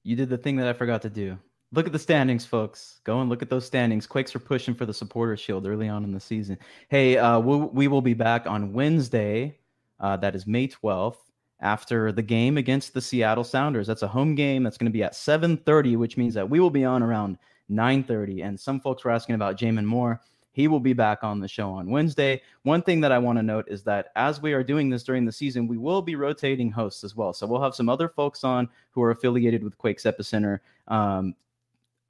You 0.04 0.14
did 0.14 0.28
the 0.28 0.38
thing 0.38 0.54
that 0.58 0.68
I 0.68 0.72
forgot 0.72 1.02
to 1.02 1.10
do. 1.10 1.36
Look 1.72 1.86
at 1.86 1.92
the 1.92 1.98
standings, 1.98 2.46
folks. 2.46 3.00
Go 3.02 3.20
and 3.20 3.28
look 3.28 3.42
at 3.42 3.50
those 3.50 3.66
standings. 3.66 4.06
Quakes 4.06 4.36
are 4.36 4.38
pushing 4.38 4.72
for 4.72 4.86
the 4.86 4.94
supporter 4.94 5.36
shield 5.36 5.66
early 5.66 5.88
on 5.88 6.04
in 6.04 6.12
the 6.12 6.20
season. 6.20 6.56
Hey, 6.90 7.18
uh, 7.18 7.40
we, 7.40 7.56
we 7.56 7.88
will 7.88 8.02
be 8.02 8.14
back 8.14 8.46
on 8.46 8.72
Wednesday. 8.72 9.58
Uh, 10.00 10.16
that 10.18 10.34
is 10.34 10.46
May 10.46 10.68
12th 10.68 11.16
after 11.60 12.12
the 12.12 12.22
game 12.22 12.58
against 12.58 12.92
the 12.92 13.00
Seattle 13.00 13.44
Sounders. 13.44 13.86
That's 13.86 14.02
a 14.02 14.08
home 14.08 14.34
game. 14.34 14.62
That's 14.62 14.78
going 14.78 14.90
to 14.90 14.96
be 14.96 15.02
at 15.02 15.14
7:30, 15.14 15.96
which 15.96 16.16
means 16.16 16.34
that 16.34 16.48
we 16.48 16.60
will 16.60 16.70
be 16.70 16.84
on 16.84 17.02
around 17.02 17.38
9:30. 17.70 18.42
And 18.42 18.58
some 18.58 18.80
folks 18.80 19.04
were 19.04 19.10
asking 19.10 19.34
about 19.34 19.56
Jamin 19.56 19.84
Moore. 19.84 20.20
He 20.52 20.68
will 20.68 20.80
be 20.80 20.94
back 20.94 21.22
on 21.22 21.38
the 21.38 21.48
show 21.48 21.70
on 21.70 21.90
Wednesday. 21.90 22.40
One 22.62 22.80
thing 22.80 23.02
that 23.02 23.12
I 23.12 23.18
want 23.18 23.38
to 23.38 23.42
note 23.42 23.66
is 23.68 23.82
that 23.82 24.08
as 24.16 24.40
we 24.40 24.54
are 24.54 24.62
doing 24.62 24.88
this 24.88 25.04
during 25.04 25.26
the 25.26 25.32
season, 25.32 25.68
we 25.68 25.76
will 25.76 26.00
be 26.00 26.16
rotating 26.16 26.70
hosts 26.70 27.04
as 27.04 27.14
well. 27.14 27.34
So 27.34 27.46
we'll 27.46 27.60
have 27.60 27.74
some 27.74 27.90
other 27.90 28.08
folks 28.08 28.42
on 28.42 28.70
who 28.92 29.02
are 29.02 29.10
affiliated 29.10 29.62
with 29.62 29.76
Quakes 29.76 30.04
Epicenter 30.04 30.60
um, 30.88 31.34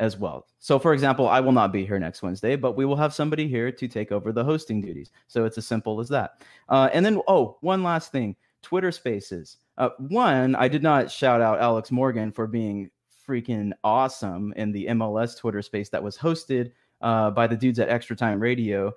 as 0.01 0.16
well. 0.16 0.47
So, 0.59 0.78
for 0.78 0.92
example, 0.92 1.28
I 1.28 1.40
will 1.40 1.53
not 1.53 1.72
be 1.72 1.86
here 1.86 1.99
next 1.99 2.22
Wednesday, 2.22 2.57
but 2.57 2.76
we 2.76 2.84
will 2.84 2.97
have 2.97 3.14
somebody 3.14 3.49
here 3.49 3.72
to 3.72 3.88
take 3.88 4.12
over 4.12 4.32
the 4.32 4.44
hosting 4.44 4.80
duties. 4.80 5.11
So 5.28 5.44
it's 5.44 5.59
as 5.59 5.66
simple 5.66 6.01
as 6.01 6.09
that. 6.11 6.42
Uh, 6.68 6.88
and 6.92 7.05
then, 7.05 7.20
oh, 7.28 7.57
one 7.61 7.82
last 7.82 8.12
thing 8.12 8.36
Twitter 8.62 8.92
Spaces. 8.92 9.59
Uh, 9.78 9.90
one, 9.99 10.55
I 10.55 10.68
did 10.68 10.82
not 10.82 11.11
shout 11.11 11.40
out 11.40 11.61
Alex 11.61 11.90
Morgan 11.90 12.32
for 12.32 12.47
being 12.47 12.90
freaking 13.26 13.72
awesome 13.84 14.53
in 14.57 14.72
the 14.72 14.86
MLS 14.86 15.36
Twitter 15.38 15.62
space 15.62 15.88
that 15.90 16.03
was 16.03 16.16
hosted 16.16 16.72
uh, 17.01 17.30
by 17.30 17.47
the 17.47 17.57
dudes 17.57 17.78
at 17.78 17.88
Extra 17.88 18.16
Time 18.16 18.40
Radio. 18.40 18.92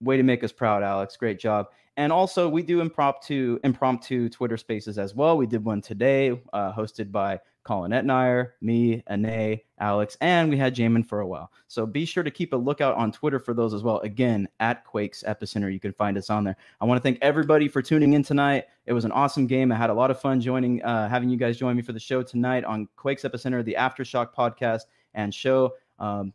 Way 0.00 0.16
to 0.16 0.22
make 0.22 0.44
us 0.44 0.52
proud, 0.52 0.82
Alex. 0.82 1.16
Great 1.16 1.38
job. 1.38 1.66
And 1.96 2.12
also, 2.12 2.48
we 2.48 2.62
do 2.62 2.82
impromptu 2.82 3.58
impromptu 3.64 4.28
Twitter 4.28 4.58
Spaces 4.58 4.98
as 4.98 5.14
well. 5.14 5.38
We 5.38 5.46
did 5.46 5.64
one 5.64 5.80
today, 5.80 6.38
uh, 6.52 6.72
hosted 6.72 7.10
by 7.10 7.40
Colin 7.66 7.90
Etnier, 7.90 8.52
me, 8.60 9.02
Ane, 9.10 9.58
Alex, 9.80 10.16
and 10.20 10.48
we 10.48 10.56
had 10.56 10.72
Jamin 10.72 11.04
for 11.04 11.18
a 11.20 11.26
while. 11.26 11.50
So 11.66 11.84
be 11.84 12.04
sure 12.04 12.22
to 12.22 12.30
keep 12.30 12.52
a 12.52 12.56
lookout 12.56 12.94
on 12.94 13.10
Twitter 13.10 13.40
for 13.40 13.54
those 13.54 13.74
as 13.74 13.82
well. 13.82 13.98
Again, 14.00 14.46
at 14.60 14.84
Quakes 14.84 15.24
Epicenter, 15.26 15.72
you 15.72 15.80
can 15.80 15.92
find 15.92 16.16
us 16.16 16.30
on 16.30 16.44
there. 16.44 16.56
I 16.80 16.84
want 16.84 16.98
to 16.98 17.02
thank 17.02 17.18
everybody 17.22 17.66
for 17.66 17.82
tuning 17.82 18.12
in 18.12 18.22
tonight. 18.22 18.66
It 18.86 18.92
was 18.92 19.04
an 19.04 19.10
awesome 19.10 19.48
game. 19.48 19.72
I 19.72 19.74
had 19.74 19.90
a 19.90 19.94
lot 19.94 20.12
of 20.12 20.20
fun 20.20 20.40
joining, 20.40 20.80
uh, 20.84 21.08
having 21.08 21.28
you 21.28 21.36
guys 21.36 21.58
join 21.58 21.74
me 21.74 21.82
for 21.82 21.92
the 21.92 21.98
show 21.98 22.22
tonight 22.22 22.62
on 22.62 22.88
Quakes 22.94 23.24
Epicenter, 23.24 23.64
the 23.64 23.74
Aftershock 23.76 24.32
podcast 24.32 24.82
and 25.14 25.34
show. 25.34 25.74
Um, 25.98 26.32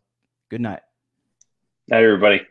good 0.50 0.60
night. 0.60 0.80
Night, 1.88 2.02
everybody. 2.02 2.42